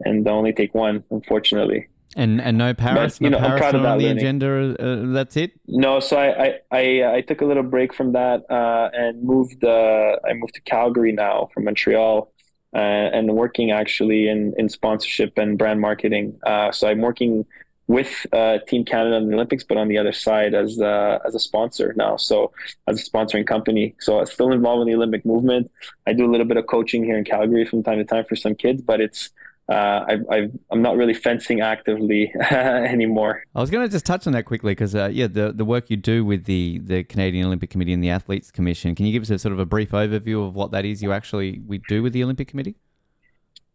and 0.00 0.26
only 0.28 0.52
take 0.52 0.74
one, 0.74 1.04
unfortunately. 1.10 1.88
And 2.16 2.40
and 2.40 2.58
no 2.58 2.74
Paris, 2.74 3.18
but, 3.18 3.30
no 3.30 3.38
know, 3.38 3.46
Paris 3.46 3.74
on 3.74 3.82
the 3.82 3.88
learning. 3.88 4.18
agenda. 4.18 4.76
Uh, 4.80 5.12
that's 5.12 5.36
it. 5.36 5.52
No, 5.68 6.00
so 6.00 6.18
I, 6.18 6.26
I 6.26 6.60
I, 6.72 7.14
I 7.16 7.20
took 7.20 7.40
a 7.40 7.44
little 7.44 7.62
break 7.62 7.94
from 7.94 8.12
that 8.12 8.50
uh, 8.50 8.90
and 8.92 9.22
moved. 9.22 9.62
Uh, 9.62 10.16
I 10.28 10.32
moved 10.32 10.54
to 10.54 10.60
Calgary 10.62 11.12
now 11.12 11.50
from 11.54 11.64
Montreal, 11.64 12.32
uh, 12.74 12.78
and 12.78 13.32
working 13.34 13.70
actually 13.70 14.28
in 14.28 14.54
in 14.58 14.68
sponsorship 14.68 15.38
and 15.38 15.56
brand 15.56 15.80
marketing. 15.80 16.36
Uh, 16.44 16.72
so 16.72 16.88
I'm 16.88 17.00
working 17.00 17.44
with 17.90 18.24
uh, 18.32 18.58
Team 18.68 18.84
Canada 18.84 19.16
in 19.16 19.26
the 19.26 19.34
Olympics, 19.34 19.64
but 19.64 19.76
on 19.76 19.88
the 19.88 19.98
other 19.98 20.12
side 20.12 20.54
as 20.54 20.80
as 20.80 21.34
a 21.34 21.40
sponsor 21.40 21.92
now. 21.96 22.16
So 22.16 22.52
as 22.86 23.00
a 23.00 23.10
sponsoring 23.10 23.44
company. 23.44 23.96
So 23.98 24.20
I'm 24.20 24.26
still 24.26 24.52
involved 24.52 24.82
in 24.82 24.86
the 24.86 24.94
Olympic 24.94 25.26
movement. 25.26 25.72
I 26.06 26.12
do 26.12 26.24
a 26.24 26.30
little 26.30 26.46
bit 26.46 26.56
of 26.56 26.68
coaching 26.68 27.02
here 27.02 27.18
in 27.18 27.24
Calgary 27.24 27.64
from 27.66 27.82
time 27.82 27.98
to 27.98 28.04
time 28.04 28.26
for 28.28 28.36
some 28.36 28.54
kids, 28.54 28.80
but 28.80 29.00
it's 29.00 29.30
uh, 29.68 30.04
I, 30.30 30.48
am 30.72 30.82
not 30.82 30.96
really 30.96 31.14
fencing 31.14 31.60
actively 31.60 32.32
anymore. 32.50 33.42
I 33.56 33.60
was 33.60 33.70
going 33.70 33.86
to 33.86 33.92
just 33.92 34.06
touch 34.06 34.26
on 34.26 34.32
that 34.34 34.44
quickly 34.44 34.72
because, 34.72 34.96
uh, 34.96 35.10
yeah, 35.12 35.28
the, 35.28 35.52
the 35.52 35.64
work 35.64 35.90
you 35.90 35.96
do 35.96 36.24
with 36.24 36.44
the, 36.44 36.80
the 36.82 37.04
Canadian 37.04 37.46
Olympic 37.46 37.70
Committee 37.70 37.92
and 37.92 38.02
the 38.02 38.10
Athletes 38.10 38.50
Commission. 38.50 38.96
Can 38.96 39.06
you 39.06 39.12
give 39.12 39.22
us 39.22 39.30
a 39.30 39.38
sort 39.38 39.52
of 39.52 39.60
a 39.60 39.66
brief 39.66 39.90
overview 39.90 40.44
of 40.44 40.56
what 40.56 40.72
that 40.72 40.84
is 40.84 41.04
you 41.04 41.12
actually 41.12 41.60
we 41.64 41.78
do 41.88 42.02
with 42.02 42.12
the 42.12 42.24
Olympic 42.24 42.48
Committee? 42.48 42.74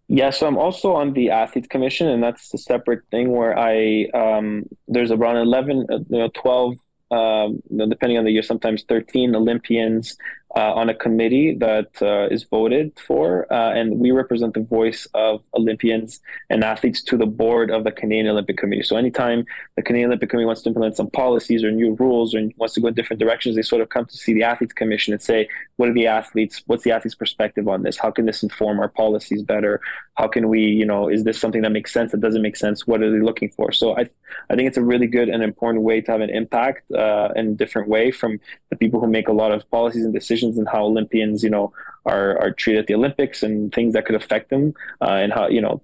Yeah, 0.07 0.29
so 0.29 0.45
I'm 0.47 0.57
also 0.57 0.93
on 0.93 1.13
the 1.13 1.31
Athletes 1.31 1.67
Commission, 1.67 2.07
and 2.07 2.21
that's 2.21 2.53
a 2.53 2.59
separate 2.59 3.01
thing 3.09 3.31
where 3.31 3.57
I 3.57 4.05
um, 4.13 4.65
there's 4.87 5.11
around 5.11 5.37
11, 5.37 5.87
uh, 5.89 5.97
you 6.09 6.19
know, 6.19 6.29
12 6.35 6.75
um, 7.11 7.61
depending 7.89 8.17
on 8.17 8.25
the 8.25 8.31
year, 8.31 8.43
sometimes 8.43 8.83
13 8.87 9.35
Olympians 9.35 10.17
uh, 10.55 10.73
on 10.73 10.89
a 10.89 10.93
committee 10.93 11.53
that 11.55 11.89
uh, 12.01 12.27
is 12.33 12.43
voted 12.43 12.97
for, 13.05 13.51
uh, 13.51 13.73
and 13.73 13.99
we 13.99 14.11
represent 14.11 14.53
the 14.53 14.61
voice 14.61 15.05
of 15.13 15.41
Olympians 15.53 16.21
and 16.49 16.63
athletes 16.63 17.03
to 17.03 17.17
the 17.17 17.25
board 17.25 17.69
of 17.69 17.83
the 17.83 17.91
Canadian 17.91 18.27
Olympic 18.27 18.57
Committee. 18.57 18.83
So 18.83 18.95
anytime 18.95 19.45
the 19.75 19.81
Canadian 19.81 20.09
Olympic 20.09 20.29
Committee 20.29 20.45
wants 20.45 20.61
to 20.61 20.69
implement 20.69 20.95
some 20.95 21.09
policies 21.09 21.63
or 21.63 21.71
new 21.71 21.93
rules 21.95 22.33
or 22.33 22.41
wants 22.55 22.73
to 22.75 22.81
go 22.81 22.87
in 22.87 22.93
different 22.93 23.19
directions, 23.19 23.55
they 23.55 23.61
sort 23.63 23.81
of 23.81 23.89
come 23.89 24.05
to 24.05 24.17
see 24.17 24.33
the 24.33 24.43
Athletes 24.43 24.73
Commission 24.73 25.13
and 25.13 25.21
say, 25.21 25.49
what 25.75 25.89
are 25.89 25.93
the 25.93 26.07
athletes? 26.07 26.63
What's 26.67 26.83
the 26.83 26.91
athletes' 26.91 27.15
perspective 27.15 27.67
on 27.67 27.83
this? 27.83 27.97
How 27.97 28.11
can 28.11 28.25
this 28.25 28.41
inform 28.41 28.79
our 28.79 28.87
policies 28.87 29.43
better? 29.43 29.81
How 30.13 30.27
can 30.27 30.47
we, 30.47 30.61
you 30.61 30.85
know, 30.85 31.09
is 31.09 31.25
this 31.25 31.37
something 31.37 31.63
that 31.63 31.71
makes 31.71 31.91
sense? 31.91 32.13
That 32.13 32.21
doesn't 32.21 32.41
make 32.41 32.55
sense? 32.55 32.87
What 32.87 33.01
are 33.01 33.11
they 33.11 33.19
looking 33.19 33.49
for? 33.49 33.73
So 33.73 33.97
I, 33.97 34.09
I 34.49 34.55
think 34.55 34.67
it's 34.67 34.77
a 34.77 34.83
really 34.83 35.07
good 35.07 35.27
and 35.27 35.43
important 35.43 35.83
way 35.83 35.99
to 35.99 36.11
have 36.11 36.21
an 36.21 36.29
impact 36.29 36.89
uh, 36.91 37.29
in 37.35 37.47
a 37.49 37.53
different 37.55 37.89
way 37.89 38.11
from 38.11 38.39
the 38.69 38.77
people 38.77 39.01
who 39.01 39.07
make 39.07 39.27
a 39.27 39.33
lot 39.33 39.51
of 39.51 39.69
policies 39.69 40.05
and 40.05 40.13
decisions 40.13 40.44
and 40.57 40.67
how 40.67 40.83
Olympians, 40.85 41.43
you 41.43 41.49
know, 41.49 41.73
are 42.05 42.37
are 42.39 42.51
treated 42.51 42.81
at 42.81 42.87
the 42.87 42.95
Olympics 42.95 43.43
and 43.43 43.73
things 43.73 43.93
that 43.93 44.05
could 44.05 44.15
affect 44.15 44.49
them, 44.49 44.73
uh, 45.01 45.17
and 45.23 45.33
how 45.33 45.47
you 45.47 45.61
know 45.61 45.81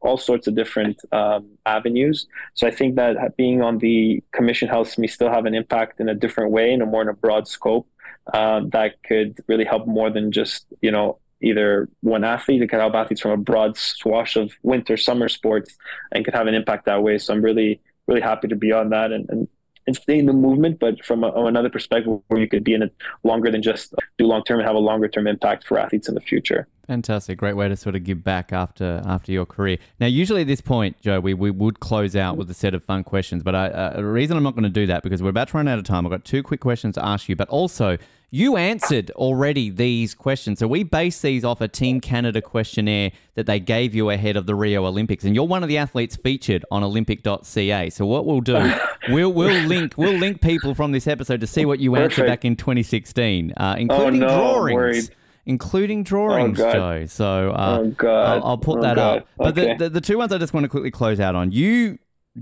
all 0.00 0.18
sorts 0.18 0.46
of 0.46 0.54
different 0.54 1.00
um, 1.12 1.46
avenues. 1.64 2.26
So 2.54 2.66
I 2.66 2.70
think 2.70 2.96
that 2.96 3.36
being 3.36 3.62
on 3.62 3.78
the 3.78 4.22
commission 4.32 4.68
helps 4.68 4.98
me 4.98 5.06
still 5.06 5.30
have 5.30 5.46
an 5.46 5.54
impact 5.54 6.00
in 6.00 6.08
a 6.08 6.14
different 6.14 6.50
way, 6.50 6.72
in 6.72 6.82
a 6.82 6.86
more 6.86 7.02
in 7.02 7.08
a 7.08 7.14
broad 7.14 7.48
scope 7.48 7.88
uh, 8.32 8.60
that 8.72 9.02
could 9.02 9.38
really 9.46 9.64
help 9.64 9.86
more 9.86 10.10
than 10.10 10.32
just 10.32 10.66
you 10.80 10.90
know 10.90 11.18
either 11.40 11.88
one 12.00 12.24
athlete. 12.24 12.62
It 12.62 12.68
could 12.68 12.80
help 12.80 12.94
athletes 12.94 13.20
from 13.20 13.32
a 13.32 13.36
broad 13.36 13.76
swash 13.76 14.36
of 14.36 14.52
winter, 14.62 14.96
summer 14.96 15.28
sports, 15.28 15.76
and 16.12 16.24
could 16.24 16.34
have 16.34 16.46
an 16.46 16.54
impact 16.54 16.86
that 16.86 17.02
way. 17.02 17.18
So 17.18 17.32
I'm 17.32 17.42
really 17.42 17.80
really 18.06 18.20
happy 18.20 18.48
to 18.48 18.56
be 18.56 18.72
on 18.72 18.90
that 18.90 19.12
and, 19.12 19.28
and 19.30 19.48
and 19.86 19.96
stay 19.96 20.18
in 20.18 20.26
the 20.26 20.32
movement, 20.32 20.78
but 20.78 21.04
from 21.04 21.24
a, 21.24 21.32
another 21.32 21.70
perspective 21.70 22.20
where 22.28 22.40
you 22.40 22.48
could 22.48 22.64
be 22.64 22.74
in 22.74 22.82
it 22.82 22.94
longer 23.24 23.50
than 23.50 23.62
just 23.62 23.94
do 24.18 24.26
long 24.26 24.44
term 24.44 24.58
and 24.58 24.66
have 24.66 24.76
a 24.76 24.80
longer 24.80 25.08
term 25.08 25.26
impact 25.26 25.66
for 25.66 25.78
athletes 25.78 26.08
in 26.08 26.14
the 26.14 26.20
future. 26.20 26.68
Fantastic, 26.86 27.38
great 27.38 27.56
way 27.56 27.68
to 27.68 27.76
sort 27.76 27.94
of 27.94 28.04
give 28.04 28.24
back 28.24 28.52
after 28.52 29.02
after 29.06 29.32
your 29.32 29.46
career. 29.46 29.78
Now, 30.00 30.06
usually 30.06 30.42
at 30.42 30.46
this 30.46 30.60
point, 30.60 31.00
Joe, 31.00 31.20
we, 31.20 31.32
we 31.34 31.50
would 31.50 31.80
close 31.80 32.16
out 32.16 32.36
with 32.36 32.50
a 32.50 32.54
set 32.54 32.74
of 32.74 32.82
fun 32.84 33.04
questions, 33.04 33.42
but 33.42 33.54
I, 33.54 33.66
uh, 33.68 33.96
the 33.96 34.04
reason 34.04 34.36
I'm 34.36 34.42
not 34.42 34.54
going 34.54 34.64
to 34.64 34.68
do 34.70 34.86
that 34.86 35.02
because 35.02 35.22
we're 35.22 35.30
about 35.30 35.48
to 35.48 35.56
run 35.56 35.68
out 35.68 35.78
of 35.78 35.84
time. 35.84 36.04
I've 36.06 36.10
got 36.10 36.24
two 36.24 36.42
quick 36.42 36.60
questions 36.60 36.96
to 36.96 37.04
ask 37.04 37.28
you, 37.28 37.36
but 37.36 37.48
also 37.48 37.98
you 38.34 38.56
answered 38.56 39.10
already 39.10 39.68
these 39.68 40.14
questions. 40.14 40.58
So 40.58 40.66
we 40.66 40.84
base 40.84 41.20
these 41.20 41.44
off 41.44 41.60
a 41.60 41.68
Team 41.68 42.00
Canada 42.00 42.40
questionnaire 42.40 43.12
that 43.34 43.44
they 43.44 43.60
gave 43.60 43.94
you 43.94 44.08
ahead 44.08 44.38
of 44.38 44.46
the 44.46 44.54
Rio 44.54 44.86
Olympics, 44.86 45.22
and 45.24 45.34
you're 45.34 45.46
one 45.46 45.62
of 45.62 45.68
the 45.68 45.76
athletes 45.76 46.16
featured 46.16 46.64
on 46.70 46.82
Olympic.ca. 46.82 47.90
So 47.90 48.06
what 48.06 48.24
we'll 48.24 48.40
do, 48.40 48.72
we'll 49.10 49.30
we'll 49.30 49.66
link 49.66 49.98
we'll 49.98 50.18
link 50.18 50.40
people 50.40 50.74
from 50.74 50.92
this 50.92 51.06
episode 51.06 51.42
to 51.42 51.46
see 51.46 51.66
what 51.66 51.78
you 51.78 51.90
Perfect. 51.92 52.12
answered 52.12 52.26
back 52.26 52.44
in 52.46 52.56
2016, 52.56 53.52
uh, 53.58 53.76
including 53.78 54.22
oh, 54.24 54.26
no, 54.26 54.66
drawings 54.66 55.10
including 55.44 56.04
drawings, 56.04 56.60
oh, 56.60 56.72
Joe. 56.72 57.06
So 57.06 57.50
uh, 57.50 57.84
oh, 58.00 58.06
I'll, 58.08 58.44
I'll 58.44 58.58
put 58.58 58.78
oh, 58.78 58.82
that 58.82 58.96
God. 58.96 59.18
up. 59.18 59.28
But 59.36 59.58
okay. 59.58 59.76
the, 59.76 59.84
the, 59.84 59.90
the 59.90 60.00
two 60.00 60.16
ones 60.16 60.32
I 60.32 60.38
just 60.38 60.54
want 60.54 60.64
to 60.64 60.68
quickly 60.68 60.90
close 60.90 61.20
out 61.20 61.34
on. 61.34 61.50
You 61.52 61.98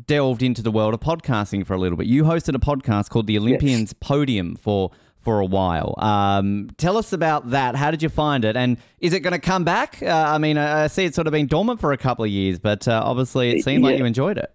delved 0.07 0.43
into 0.43 0.63
the 0.63 0.71
world 0.71 0.95
of 0.95 1.01
podcasting 1.01 1.67
for 1.67 1.75
a 1.75 1.79
little 1.79 1.97
bit. 1.97 2.07
You 2.07 2.25
hosted 2.25 2.55
a 2.55 2.59
podcast 2.59 3.09
called 3.09 3.27
the 3.27 3.37
Olympians 3.39 3.91
yes. 3.91 3.95
Podium 4.01 4.55
for 4.55 4.91
for 5.21 5.41
a 5.41 5.45
while. 5.45 5.95
Um, 5.99 6.71
tell 6.77 6.97
us 6.97 7.13
about 7.13 7.51
that. 7.51 7.77
How 7.77 7.91
did 7.91 8.03
you 8.03 8.09
find 8.09 8.45
it? 8.45 8.57
And 8.57 8.79
is 9.01 9.13
it 9.13 9.21
going 9.21 9.33
to 9.33 9.39
come 9.39 9.65
back? 9.65 10.03
Uh, 10.03 10.07
I 10.09 10.39
mean, 10.39 10.59
I, 10.59 10.87
see 10.87 11.05
it's 11.05 11.15
sort 11.15 11.27
of 11.27 11.33
been 11.33 11.47
dormant 11.47 11.81
for 11.81 11.93
a 11.93 11.99
couple 11.99 12.25
of 12.25 12.31
years, 12.31 12.59
but 12.59 12.89
uh, 12.89 13.03
obviously 13.05 13.51
it 13.51 13.65
seemed 13.65 13.83
yeah. 13.83 13.91
like 13.91 13.99
you 13.99 14.05
enjoyed 14.05 14.39
it. 14.39 14.53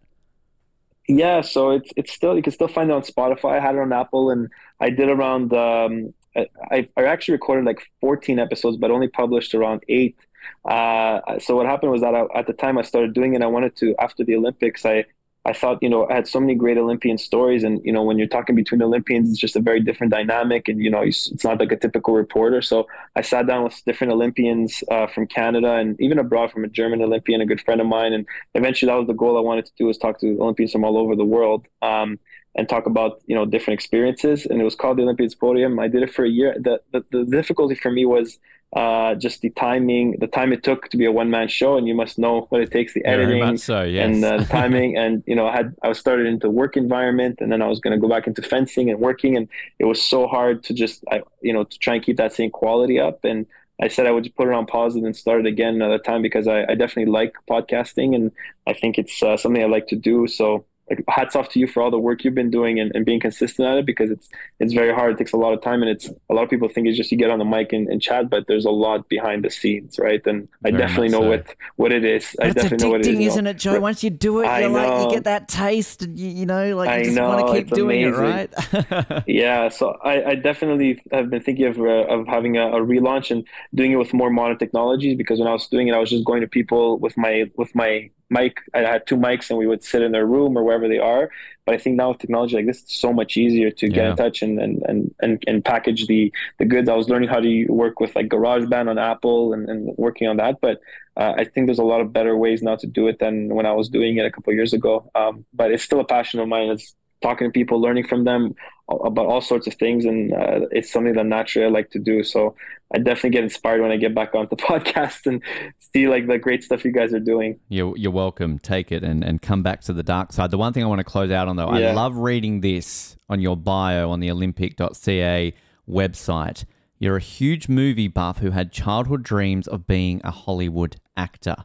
Yeah, 1.07 1.41
so 1.41 1.70
it's 1.70 1.91
it's 1.95 2.11
still 2.11 2.36
you 2.36 2.41
can 2.41 2.51
still 2.51 2.68
find 2.68 2.89
it 2.89 2.93
on 2.93 3.03
Spotify. 3.03 3.57
I 3.57 3.59
had 3.59 3.76
it 3.76 3.80
on 3.80 3.93
Apple, 3.93 4.32
and 4.32 4.49
I 4.80 4.89
did 4.89 5.07
around 5.07 5.53
um, 5.53 6.16
I, 6.36 6.89
I 6.97 7.03
actually 7.03 7.34
recorded 7.34 7.66
like 7.66 7.91
14 8.01 8.39
episodes, 8.39 8.78
but 8.78 8.91
only 8.91 9.07
published 9.07 9.55
around 9.55 9.84
eight. 9.88 10.18
Uh, 10.63 11.39
so 11.39 11.55
what 11.55 11.66
happened 11.66 11.91
was 11.91 12.01
that 12.01 12.13
I, 12.13 12.26
at 12.36 12.47
the 12.47 12.53
time 12.53 12.78
I 12.78 12.82
started 12.82 13.13
doing 13.13 13.36
it, 13.36 13.41
I 13.41 13.47
wanted 13.47 13.76
to 13.78 13.95
after 13.99 14.24
the 14.24 14.36
Olympics. 14.36 14.86
I 14.86 15.05
I 15.45 15.53
thought 15.53 15.81
you 15.81 15.89
know 15.89 16.07
I 16.09 16.15
had 16.15 16.27
so 16.27 16.39
many 16.39 16.55
great 16.55 16.77
Olympian 16.77 17.17
stories, 17.17 17.63
and 17.63 17.79
you 17.83 17.91
know 17.91 18.03
when 18.03 18.17
you're 18.17 18.27
talking 18.27 18.55
between 18.55 18.81
Olympians, 18.81 19.29
it's 19.29 19.39
just 19.39 19.55
a 19.55 19.59
very 19.59 19.79
different 19.79 20.11
dynamic, 20.11 20.67
and 20.67 20.81
you 20.81 20.89
know 20.89 21.01
it's 21.01 21.43
not 21.43 21.59
like 21.59 21.71
a 21.71 21.77
typical 21.77 22.13
reporter. 22.13 22.61
So 22.61 22.87
I 23.15 23.21
sat 23.21 23.47
down 23.47 23.63
with 23.63 23.79
different 23.85 24.11
Olympians 24.13 24.83
uh, 24.89 25.07
from 25.07 25.27
Canada 25.27 25.73
and 25.73 25.99
even 26.01 26.19
abroad, 26.19 26.51
from 26.51 26.63
a 26.63 26.67
German 26.67 27.01
Olympian, 27.01 27.41
a 27.41 27.45
good 27.45 27.61
friend 27.61 27.79
of 27.79 27.87
mine, 27.87 28.13
and 28.13 28.25
eventually 28.55 28.89
that 28.89 28.97
was 28.97 29.07
the 29.07 29.13
goal 29.13 29.37
I 29.37 29.41
wanted 29.41 29.65
to 29.65 29.71
do 29.77 29.85
was 29.85 29.97
talk 29.97 30.19
to 30.21 30.37
Olympians 30.39 30.71
from 30.71 30.83
all 30.83 30.97
over 30.97 31.15
the 31.15 31.25
world. 31.25 31.67
Um, 31.81 32.19
and 32.57 32.69
talk 32.69 32.85
about 32.85 33.21
you 33.27 33.35
know 33.35 33.45
different 33.45 33.77
experiences 33.77 34.45
and 34.45 34.61
it 34.61 34.63
was 34.63 34.75
called 34.75 34.97
the 34.97 35.03
olympians 35.03 35.35
podium 35.35 35.77
i 35.77 35.89
did 35.89 36.01
it 36.03 36.13
for 36.13 36.23
a 36.23 36.29
year 36.29 36.55
the, 36.57 36.81
the, 36.93 37.03
the 37.11 37.25
difficulty 37.25 37.75
for 37.75 37.91
me 37.91 38.05
was 38.05 38.39
uh, 38.76 39.15
just 39.15 39.41
the 39.41 39.49
timing 39.51 40.17
the 40.19 40.28
time 40.28 40.51
it 40.51 40.61
took 40.61 40.89
to 40.89 40.97
be 40.97 41.05
a 41.05 41.11
one-man 41.11 41.47
show 41.47 41.78
and 41.78 41.88
you 41.88 41.95
must 41.95 42.19
know 42.19 42.41
what 42.49 42.59
it 42.59 42.71
takes 42.71 42.93
the 42.93 43.05
editing 43.05 43.57
so, 43.57 43.84
yes. 43.84 44.05
and 44.05 44.23
uh, 44.23 44.38
the 44.38 44.45
timing 44.59 44.97
and 44.97 45.23
you 45.26 45.36
know 45.36 45.47
i 45.47 45.55
had 45.55 45.73
i 45.82 45.88
was 45.88 45.97
started 45.97 46.26
into 46.26 46.49
work 46.49 46.76
environment 46.76 47.39
and 47.39 47.51
then 47.51 47.61
i 47.61 47.67
was 47.67 47.80
going 47.80 47.93
to 47.93 47.99
go 47.99 48.09
back 48.09 48.28
into 48.28 48.41
fencing 48.41 48.89
and 48.89 48.99
working 48.99 49.38
and 49.38 49.47
it 49.80 49.86
was 49.86 50.01
so 50.01 50.28
hard 50.28 50.61
to 50.61 50.73
just 50.73 51.03
I, 51.09 51.21
you 51.41 51.53
know 51.53 51.63
to 51.63 51.80
try 51.80 51.95
and 51.95 52.03
keep 52.03 52.17
that 52.17 52.34
same 52.34 52.51
quality 52.51 52.99
up 52.99 53.23
and 53.23 53.45
I 53.82 53.89
said 53.89 54.07
I 54.07 54.11
would 54.11 54.34
put 54.38 54.47
it 54.47 54.53
on 54.53 54.65
pause 54.65 54.95
and 54.95 55.03
then 55.03 55.13
start 55.13 55.41
it 55.41 55.47
again 55.47 55.76
another 55.76 55.99
time 55.99 56.21
because 56.21 56.47
I, 56.47 56.61
I 56.63 56.76
definitely 56.76 57.11
like 57.11 57.34
podcasting 57.49 58.15
and 58.15 58.32
I 58.65 58.71
think 58.71 58.97
it's 58.97 59.21
uh, 59.21 59.36
something 59.36 59.61
I 59.61 59.65
like 59.65 59.88
to 59.88 59.97
do. 59.97 60.28
So 60.28 60.65
like 60.89 61.03
hats 61.07 61.36
off 61.36 61.49
to 61.49 61.59
you 61.59 61.67
for 61.67 61.81
all 61.81 61.89
the 61.89 61.99
work 61.99 62.23
you've 62.23 62.36
been 62.36 62.51
doing 62.51 62.79
and, 62.79 62.91
and 62.93 63.05
being 63.05 63.19
consistent 63.19 63.67
at 63.67 63.77
it 63.77 63.86
because 63.86 64.11
it's 64.11 64.29
it's 64.59 64.73
very 64.73 64.93
hard. 64.93 65.13
It 65.13 65.17
takes 65.17 65.33
a 65.33 65.38
lot 65.38 65.53
of 65.53 65.61
time 65.61 65.81
and 65.81 65.89
it's 65.89 66.09
a 66.29 66.33
lot 66.33 66.43
of 66.43 66.49
people 66.49 66.69
think 66.69 66.88
it's 66.88 66.97
just 66.97 67.11
you 67.11 67.17
get 67.17 67.31
on 67.31 67.39
the 67.39 67.45
mic 67.45 67.73
and, 67.73 67.88
and 67.88 68.01
chat, 68.01 68.29
but 68.29 68.45
there's 68.47 68.65
a 68.65 68.71
lot 68.71 69.09
behind 69.09 69.43
the 69.43 69.49
scenes, 69.49 69.97
right? 69.97 70.25
And 70.27 70.47
I 70.63 70.71
Very 70.71 70.83
definitely 70.83 71.09
know 71.09 71.21
so. 71.21 71.29
what 71.29 71.55
what 71.77 71.91
it 71.91 72.03
is. 72.03 72.36
I 72.39 72.51
definitely 72.51 72.86
know 72.86 72.91
what 72.91 73.01
it 73.01 73.07
is. 73.07 73.17
addicting, 73.17 73.25
isn't 73.27 73.47
it, 73.47 73.57
Joe? 73.57 73.79
Once 73.79 74.03
you 74.03 74.09
do 74.11 74.41
it, 74.41 74.45
I 74.45 74.61
you're 74.61 74.69
like 74.69 75.03
you 75.09 75.15
get 75.15 75.23
that 75.23 75.47
taste, 75.47 76.03
and 76.03 76.19
you, 76.19 76.29
you 76.29 76.45
know, 76.45 76.75
like 76.75 76.89
you 76.89 76.95
I 76.95 77.03
just 77.03 77.19
want 77.19 77.47
to 77.47 77.53
keep 77.53 77.71
doing 77.71 78.03
amazing. 78.03 78.25
it, 78.25 78.91
right? 78.91 79.23
Yeah, 79.27 79.69
so 79.69 79.97
I, 80.03 80.31
I 80.31 80.36
definitely 80.36 81.01
have 81.11 81.29
been 81.29 81.41
thinking 81.41 81.65
of 81.65 81.79
uh, 81.79 82.05
of 82.13 82.27
having 82.27 82.57
a, 82.57 82.67
a 82.67 82.79
relaunch 82.79 83.31
and 83.31 83.45
doing 83.73 83.91
it 83.91 83.95
with 83.95 84.13
more 84.13 84.29
modern 84.29 84.57
technologies 84.57 85.17
because 85.17 85.39
when 85.39 85.47
I 85.47 85.53
was 85.53 85.67
doing 85.67 85.88
it, 85.88 85.95
I 85.95 85.99
was 85.99 86.09
just 86.09 86.25
going 86.25 86.41
to 86.41 86.47
people 86.47 86.99
with 86.99 87.17
my 87.17 87.49
with 87.55 87.73
my 87.73 88.09
mic. 88.30 88.57
I 88.73 88.80
had 88.80 89.05
two 89.07 89.17
mics, 89.17 89.49
and 89.49 89.59
we 89.59 89.67
would 89.67 89.84
sit 89.84 90.01
in 90.01 90.11
their 90.11 90.26
room 90.26 90.57
or 90.57 90.63
wherever 90.63 90.88
they 90.88 90.97
are. 90.97 91.30
But 91.65 91.76
I 91.76 91.78
think 91.80 91.95
now 91.95 92.09
with 92.09 92.19
technology 92.19 92.55
like 92.55 92.65
this, 92.67 92.84
it's 92.84 92.95
so 92.95 93.11
much 93.13 93.38
easier 93.38 93.71
to 93.71 93.88
get 93.89 94.03
Yeah. 94.03 94.09
in 94.11 94.15
touch 94.15 94.41
and 94.41 94.59
and, 94.59 94.82
and, 94.88 95.15
and 95.21 95.43
and 95.47 95.63
package 95.65 96.07
the 96.07 96.32
the 96.59 96.65
goods. 96.65 96.89
I 96.89 96.95
was 96.95 97.09
learning 97.09 97.30
how 97.30 97.39
to 97.39 97.65
work 97.67 97.99
with 97.99 98.15
like 98.15 98.28
GarageBand 98.30 98.89
on 98.89 98.97
Apple 98.97 99.53
and, 99.53 99.69
and 99.69 99.93
working 99.97 100.28
on 100.28 100.38
that, 100.38 100.55
but 100.61 100.80
uh, 101.17 101.34
I 101.38 101.45
think 101.45 101.67
there's 101.67 101.80
a 101.80 101.84
lot 101.84 102.01
of 102.01 102.11
better 102.13 102.36
ways 102.36 102.61
now 102.61 102.76
to 102.76 102.88
do 102.88 103.07
it 103.07 103.19
than 103.19 103.49
when 103.55 103.65
I 103.65 103.71
was 103.71 103.89
doing 103.89 104.17
it 104.17 104.26
a 104.26 104.32
couple 104.32 104.51
of 104.51 104.55
years 104.55 104.73
ago. 104.73 105.09
Um, 105.15 105.45
but 105.53 105.71
it's 105.71 105.84
still 105.84 105.99
a 106.01 106.05
passion 106.05 106.39
of 106.39 106.47
mine. 106.47 106.69
It's 106.69 106.93
talking 107.21 107.47
to 107.47 107.51
people, 107.51 107.80
learning 107.82 108.05
from 108.07 108.26
them 108.26 108.53
about 108.89 109.25
all 109.25 109.41
sorts 109.41 109.65
of 109.67 109.73
things, 109.75 110.05
and 110.05 110.31
uh, 110.33 110.61
it's 110.71 110.91
something 110.91 111.13
that 111.13 111.25
naturally 111.25 111.65
I 111.65 111.69
like 111.69 111.89
to 111.91 111.99
do. 111.99 112.23
So 112.23 112.55
I 112.93 112.99
definitely 112.99 113.31
get 113.31 113.43
inspired 113.43 113.81
when 113.81 113.91
I 113.91 113.97
get 113.97 114.13
back 114.13 114.36
onto 114.36 114.55
the 114.55 114.61
podcast 114.61 115.25
and 115.25 115.41
see 115.79 116.07
like 116.07 116.27
the 116.27 116.38
great 116.38 116.63
stuff 116.63 116.86
you 116.86 116.91
guys 116.91 117.13
are 117.13 117.19
doing. 117.19 117.59
You're, 117.69 117.97
you're 117.97 118.11
welcome. 118.11 118.59
Take 118.59 118.91
it 118.91 119.03
and, 119.03 119.23
and 119.23 119.41
come 119.41 119.63
back 119.63 119.81
to 119.81 119.93
the 119.93 120.03
dark 120.03 120.31
side. 120.33 120.51
The 120.51 120.57
one 120.57 120.71
thing 120.73 120.83
I 120.83 120.88
want 120.88 120.99
to 120.99 121.03
close 121.05 121.31
out 121.31 121.47
on, 121.47 121.55
though, 121.55 121.67
I 121.67 121.93
love 121.93 122.15
reading 122.17 122.61
this 122.61 123.17
on 123.27 123.39
your 123.41 123.57
bio 123.57 124.11
on 124.11 124.19
the 124.19 124.29
Olympic.ca 124.29 125.53
website. 125.89 126.65
You're 126.99 127.17
a 127.17 127.21
huge 127.21 127.67
movie 127.67 128.07
buff 128.07 128.38
who 128.39 128.51
had 128.51 128.71
childhood 128.71 129.23
dreams 129.23 129.67
of 129.67 129.88
being 129.88 130.21
a 130.23 130.31
Hollywood 130.31 130.97
actor. 131.17 131.55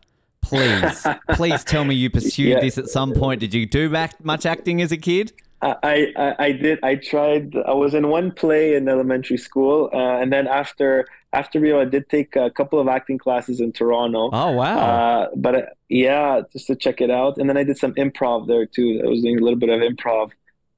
Please, 0.42 1.06
please 1.32 1.62
tell 1.64 1.84
me 1.84 1.94
you 1.94 2.10
pursued 2.10 2.48
Yeah. 2.48 2.60
this 2.60 2.78
at 2.78 2.88
some 2.88 3.12
point. 3.12 3.40
Did 3.40 3.54
you 3.54 3.66
do 3.66 3.88
much 4.22 4.46
acting 4.46 4.82
as 4.82 4.90
a 4.90 4.96
kid? 4.96 5.32
I, 5.62 6.12
I 6.16 6.34
I 6.38 6.52
did. 6.52 6.78
I 6.82 6.94
tried. 6.94 7.54
I 7.66 7.74
was 7.74 7.92
in 7.94 8.08
one 8.08 8.32
play 8.32 8.74
in 8.74 8.88
elementary 8.88 9.36
school, 9.36 9.90
uh, 9.92 10.18
and 10.20 10.32
then 10.32 10.46
after 10.46 11.06
after 11.32 11.61
Rio, 11.61 11.80
I 11.80 11.84
did 11.84 12.08
take 12.08 12.34
a 12.34 12.50
couple 12.50 12.80
of 12.80 12.88
acting 12.88 13.18
classes 13.18 13.61
in 13.61 13.72
Toronto. 13.72 14.30
Oh, 14.32 14.50
wow. 14.52 14.78
Uh, 14.78 15.28
but 15.36 15.54
uh, 15.54 15.62
yeah, 15.88 16.40
just 16.52 16.66
to 16.68 16.76
check 16.76 17.00
it 17.00 17.11
out, 17.11 17.38
and 17.38 17.48
then 17.48 17.56
I 17.56 17.64
did 17.64 17.78
some 17.78 17.94
improv 17.94 18.46
there 18.46 18.66
too. 18.66 19.02
I 19.04 19.08
was 19.08 19.22
doing 19.22 19.38
a 19.38 19.42
little 19.42 19.58
bit 19.58 19.68
of 19.68 19.80
improv, 19.80 20.30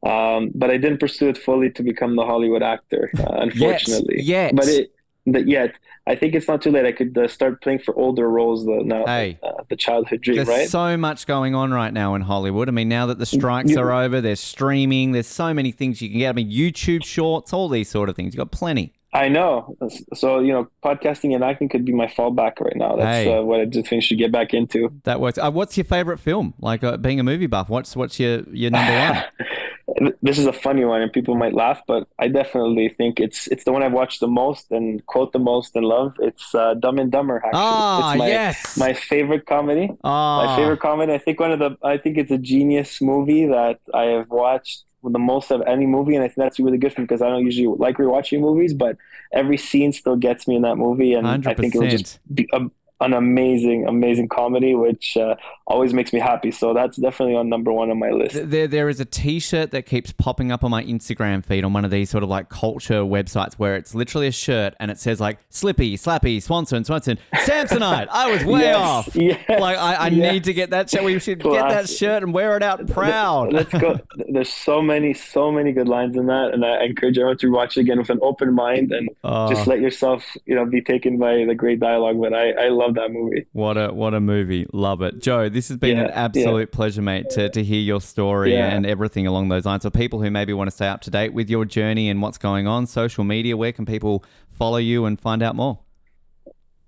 um, 0.03 0.51
but 0.55 0.71
I 0.71 0.77
didn't 0.77 0.99
pursue 0.99 1.29
it 1.29 1.39
fully 1.39 1.71
to 1.71 1.83
become 1.83 2.17
the 2.17 2.27
Hollywood 2.27 2.63
actor, 2.63 3.11
uh, 3.19 3.39
unfortunately. 3.41 4.23
yet. 4.23 4.55
But 4.55 4.69
it, 4.69 4.93
but 5.27 5.47
yet, 5.49 5.77
I 6.07 6.15
think 6.17 6.35
it's 6.35 6.49
not 6.49 6.63
too 6.63 6.71
late. 6.71 6.85
I 6.85 6.93
could 6.93 7.17
uh, 7.17 7.29
start 7.29 7.63
playing 7.63 7.79
for 7.81 7.95
older 7.97 8.29
roles 8.29 8.67
though 8.67 8.81
now. 8.81 9.07
Hey. 9.07 9.39
uh, 9.43 9.63
the 9.71 9.77
childhood 9.77 10.21
dream, 10.23 10.37
There's 10.37 10.49
right? 10.49 10.69
so 10.69 10.97
much 10.97 11.27
going 11.27 11.55
on 11.55 11.73
right 11.73 11.93
now 11.93 12.15
in 12.15 12.23
Hollywood. 12.23 12.69
I 12.69 12.73
mean, 12.73 12.89
now 12.89 13.07
that 13.07 13.19
the 13.19 13.27
strikes 13.27 13.71
You- 13.71 13.81
are 13.81 13.93
over, 13.93 14.21
there's 14.21 14.41
streaming, 14.41 15.13
there's 15.13 15.27
so 15.29 15.55
many 15.55 15.71
things 15.71 16.03
you 16.03 16.09
can 16.11 16.19
get. 16.19 16.29
I 16.31 16.33
mean, 16.33 16.51
YouTube 16.51 17.05
shorts, 17.05 17.53
all 17.53 17.69
these 17.69 17.89
sort 17.89 18.09
of 18.09 18.17
things. 18.17 18.35
You've 18.35 18.39
got 18.39 18.51
plenty. 18.51 18.93
I 19.15 19.29
know. 19.29 19.77
So, 20.15 20.39
you 20.41 20.55
know, 20.55 20.69
podcasting 20.83 21.35
and 21.35 21.45
acting 21.45 21.69
could 21.69 21.85
be 21.85 21.93
my 21.93 22.07
fallback 22.07 22.59
right 22.61 22.75
now. 22.75 22.97
That's 22.97 23.25
Hey. 23.27 23.37
uh, 23.37 23.43
what 23.43 23.61
I 23.61 23.67
just 23.67 23.87
think 23.89 24.03
should 24.03 24.17
get 24.17 24.33
back 24.33 24.55
into. 24.55 24.91
That 25.05 25.21
works. 25.21 25.37
Uh, 25.37 25.51
what's 25.51 25.77
your 25.77 25.85
favorite 25.85 26.19
film? 26.19 26.55
Like 26.59 26.83
uh, 26.83 26.97
being 26.97 27.21
a 27.21 27.23
movie 27.23 27.47
buff, 27.47 27.69
what's 27.69 27.95
what's 27.95 28.19
your 28.19 28.41
your 28.51 28.71
number 28.71 28.91
one? 28.91 29.23
This 30.23 30.39
is 30.39 30.47
a 30.47 30.53
funny 30.53 30.85
one, 30.85 31.03
and 31.03 31.13
people 31.13 31.35
might 31.35 31.55
laugh, 31.55 31.81
but 31.87 32.09
I 32.19 32.29
definitely 32.29 32.89
think 32.89 33.21
it's 33.21 33.47
it's 33.49 33.65
the 33.65 33.73
one 33.73 33.83
I've 33.83 33.93
watched 33.93 34.21
the 34.21 34.29
most 34.29 34.71
and 34.71 35.05
quote 35.07 35.33
the 35.33 35.39
most 35.39 35.77
and 35.77 35.85
love. 35.85 36.15
It's 36.21 36.55
uh, 36.55 36.75
Dumb 36.75 36.99
and 36.99 37.11
Dumber. 37.13 37.37
Actually, 37.45 37.51
Ah, 37.55 38.13
it's 38.13 38.19
my, 38.19 38.29
yes. 38.29 38.77
my 38.79 38.93
favorite 38.95 39.45
comedy. 39.47 39.91
Oh, 40.05 40.47
My 40.47 40.57
favorite 40.57 40.81
comedy. 40.81 41.13
I 41.13 41.19
think 41.19 41.41
one 41.41 41.53
of 41.53 41.59
the. 41.59 41.77
I 41.83 41.99
think 41.99 42.17
it's 42.19 42.31
a 42.31 42.39
genius 42.39 43.01
movie 43.03 43.47
that 43.47 43.81
I 43.93 44.05
have 44.05 44.31
watched 44.31 44.85
the 45.05 45.19
most 45.19 45.51
of 45.51 45.63
any 45.67 45.85
movie, 45.87 46.15
and 46.15 46.23
I 46.25 46.29
think 46.29 46.37
that's 46.37 46.61
really 46.61 46.79
good 46.79 46.93
for 46.93 47.01
me 47.01 47.07
because 47.07 47.23
I 47.23 47.29
don't 47.29 47.45
usually 47.45 47.67
like 47.77 47.97
rewatching 47.97 48.41
movies, 48.41 48.73
but 48.73 48.97
every 49.33 49.57
scene 49.57 49.93
still 49.93 50.17
gets 50.17 50.47
me 50.47 50.55
in 50.57 50.63
that 50.63 50.77
movie, 50.77 51.13
and 51.15 51.27
I 51.27 51.55
think 51.55 51.75
it 51.75 51.81
100%. 51.81 51.91
just 51.91 52.21
be 52.33 52.49
a, 52.53 52.61
an 53.03 53.13
amazing, 53.13 53.87
amazing 53.87 54.29
comedy, 54.29 54.75
which 54.75 55.17
uh, 55.17 55.35
always 55.67 55.93
makes 55.93 56.13
me 56.13 56.21
happy. 56.21 56.51
So 56.51 56.73
that's 56.73 56.97
definitely 56.97 57.35
on 57.37 57.49
number 57.49 57.73
one 57.73 57.91
on 57.91 57.99
my 57.99 58.11
list. 58.11 58.37
There, 58.51 58.67
there 58.67 58.89
is 58.89 59.01
a 59.01 59.05
T-shirt 59.05 59.71
that 59.73 59.87
keeps 59.87 60.13
popping 60.13 60.51
up 60.53 60.65
on 60.65 60.71
my 60.71 60.85
Instagram 60.85 61.45
feed 61.45 61.65
on 61.65 61.73
one 61.73 61.85
of 61.85 61.91
these 61.91 62.09
sort 62.11 62.23
of 62.23 62.31
like 62.31 62.49
culture 62.49 63.01
websites 63.03 63.55
where 63.55 63.77
it's 63.77 63.95
literally 63.95 64.27
a 64.27 64.33
shirt 64.33 64.75
and 64.81 64.91
it 64.91 64.99
says 64.99 65.21
like 65.21 65.39
Slippy, 65.51 65.97
Slappy, 65.97 66.41
Swanson, 66.43 66.85
Swanson, 66.85 67.19
Samsonite. 67.35 68.07
I 68.11 68.31
was 68.31 68.45
way 68.45 68.61
Yes, 68.61 68.77
off. 68.77 69.17
yes, 69.17 69.45
like 69.49 69.77
I, 69.77 69.95
I 69.95 70.07
yes. 70.09 70.33
need 70.33 70.45
to 70.45 70.53
get 70.55 70.71
that 70.71 70.89
shirt. 70.89 71.03
We 71.05 71.19
should 71.19 71.43
get 71.43 71.69
that 71.69 71.89
shirt 71.89 72.23
and 72.23 72.33
wear 72.33 72.57
it 72.57 72.63
out 72.63 72.87
proud. 72.89 73.53
Let's 73.53 73.73
go. 73.73 73.99
There's 74.29 74.53
so 74.53 74.81
many, 74.81 75.15
so 75.15 75.51
many 75.51 75.73
good 75.73 75.89
lines 75.89 76.17
in 76.17 76.27
that, 76.27 76.53
and 76.55 76.65
I 76.65 76.85
encourage 76.85 77.19
everyone 77.19 77.39
to 77.39 77.49
watch 77.49 77.77
it 77.77 77.81
again 77.81 77.99
with 77.99 78.11
an 78.11 78.21
open 78.23 78.55
mind 78.55 78.93
and 78.93 79.09
Oh. 79.25 79.49
just 79.49 79.67
let 79.67 79.81
yourself, 79.81 80.25
you 80.47 80.55
know, 80.55 80.65
be 80.65 80.81
taken 80.81 81.19
by 81.19 81.45
the 81.45 81.55
great 81.55 81.81
dialogue. 81.81 82.21
But 82.21 82.35
I, 82.35 82.51
I 82.53 82.69
love 82.69 82.92
that 82.95 83.11
movie. 83.11 83.47
What 83.53 83.77
a 83.77 83.89
what 83.93 84.15
a 84.15 84.21
movie. 84.21 84.67
Love 84.73 85.03
it. 85.03 85.21
Joe, 85.21 85.49
this 85.49 85.69
has 85.69 85.77
been 85.77 85.97
Yeah, 85.97 86.05
an 86.05 86.11
absolute 86.11 86.73
pleasure, 86.73 87.03
mate, 87.03 87.31
to, 87.31 87.49
to 87.51 87.63
hear 87.63 87.81
your 87.81 88.01
story 88.01 88.53
Yeah. 88.55 88.69
and 88.75 88.85
everything 88.87 89.27
along 89.27 89.49
those 89.49 89.65
lines. 89.67 89.83
So 89.83 89.91
people 89.91 90.23
who 90.23 90.31
maybe 90.31 90.53
want 90.53 90.69
to 90.69 90.73
stay 90.73 90.89
up 90.89 91.01
to 91.03 91.11
date 91.11 91.33
with 91.33 91.49
your 91.51 91.65
journey 91.65 92.09
and 92.09 92.21
what's 92.23 92.39
going 92.39 92.67
on, 92.67 92.87
social 92.87 93.25
media, 93.25 93.57
where 93.57 93.73
can 93.73 93.87
people 93.87 94.25
follow 94.49 94.79
you 94.79 95.05
and 95.05 95.19
find 95.19 95.43
out 95.43 95.57
more? 95.57 95.81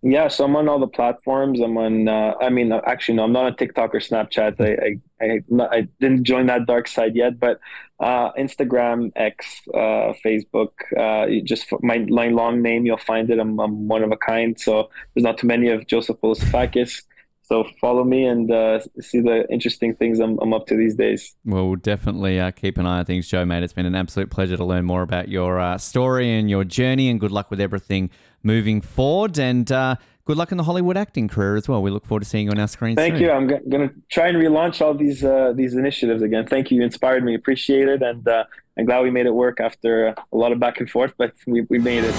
Yeah, 0.07 0.28
so 0.28 0.44
I'm 0.44 0.55
on 0.55 0.68
all 0.68 0.78
the 0.78 0.86
platforms. 0.86 1.61
I'm 1.61 1.78
on. 1.78 2.09
Uh, 2.09 2.34
I 2.38 2.50
mean, 2.50 2.70
actually, 2.72 3.14
no, 3.14 3.24
I'm 3.24 3.32
not 3.32 3.46
on 3.46 3.57
TikTok 3.57 3.94
or 3.94 4.00
Snapchat. 4.00 4.61
I 4.61 5.00
I, 5.24 5.24
I, 5.24 5.40
not, 5.48 5.74
I 5.74 5.88
didn't 5.98 6.24
join 6.24 6.44
that 6.48 6.66
dark 6.66 6.88
side 6.88 7.16
yet, 7.16 7.40
but 7.40 7.59
uh, 8.00 8.30
Instagram, 8.32 9.12
X, 9.16 9.62
uh, 9.72 10.12
Facebook. 10.22 10.72
Uh, 10.94 11.42
just 11.42 11.72
my 11.80 12.00
my 12.11 12.28
long 12.28 12.61
name, 12.61 12.84
you'll 12.84 12.98
find 12.98 13.30
it. 13.30 13.38
I'm, 13.38 13.59
I'm 13.59 13.88
one 13.88 14.02
of 14.05 14.12
a 14.12 14.18
kind. 14.18 14.61
So 14.61 14.90
there's 15.14 15.24
not 15.24 15.38
too 15.38 15.46
many 15.46 15.70
of 15.70 15.86
Joseph 15.86 16.18
Polossifakis. 16.20 17.02
So 17.46 17.64
follow 17.80 18.05
me 18.05 18.24
and 18.24 18.50
uh, 18.50 18.80
see 19.00 19.20
the 19.20 19.46
interesting 19.50 19.94
things 19.94 20.18
I'm, 20.18 20.38
I'm 20.40 20.55
up 20.55 20.66
to 20.68 20.76
these 20.76 20.96
days. 20.96 21.34
Well, 21.44 21.66
we'll 21.66 21.76
definitely 21.76 22.40
uh, 22.40 22.50
keep 22.50 22.78
an 22.78 22.86
eye 22.86 23.00
on 23.00 23.05
things, 23.05 23.28
Joe, 23.28 23.44
mate. 23.44 23.62
It's 23.62 23.74
been 23.74 23.84
an 23.84 23.94
absolute 23.94 24.30
pleasure 24.30 24.57
to 24.57 24.64
learn 24.64 24.86
more 24.86 25.02
about 25.02 25.28
your 25.28 25.61
uh, 25.61 25.76
story 25.76 26.32
and 26.32 26.48
your 26.48 26.64
journey, 26.64 27.11
and 27.11 27.20
good 27.20 27.32
luck 27.32 27.50
with 27.50 27.61
everything 27.61 28.11
moving 28.45 28.80
forward. 28.80 29.38
And 29.38 29.70
uh, 29.72 29.97
good 30.24 30.36
luck 30.36 30.53
in 30.53 30.59
the 30.59 30.64
Hollywood 30.64 30.97
acting 30.97 31.26
career 31.26 31.57
as 31.57 31.68
well. 31.68 31.82
We 31.82 31.90
look 31.90 32.07
forward 32.07 32.20
to 32.20 32.28
seeing 32.28 32.45
you 32.45 32.53
on 32.53 32.59
our 32.61 32.68
screen 32.68 32.95
Thank 32.95 33.14
soon. 33.14 33.22
you. 33.24 33.30
I'm 33.32 33.49
g- 33.49 33.57
gonna 33.68 33.90
try 34.11 34.28
and 34.28 34.36
relaunch 34.36 34.80
all 34.80 34.95
these 34.95 35.24
uh, 35.24 35.53
these 35.57 35.74
initiatives 35.74 36.22
again. 36.22 36.47
Thank 36.47 36.70
you. 36.70 36.78
You 36.78 36.84
inspired 36.84 37.24
me. 37.24 37.34
Appreciate 37.34 37.88
it, 37.88 38.03
and 38.03 38.26
uh, 38.28 38.45
I'm 38.78 38.84
glad 38.84 39.03
we 39.03 39.11
made 39.11 39.26
it 39.26 39.34
work 39.34 39.59
after 39.61 40.09
a 40.09 40.36
lot 40.36 40.53
of 40.53 40.61
back 40.61 40.78
and 40.78 40.88
forth, 40.88 41.14
but 41.16 41.32
we, 41.47 41.62
we 41.62 41.78
made 41.78 42.05
it. 42.05 42.14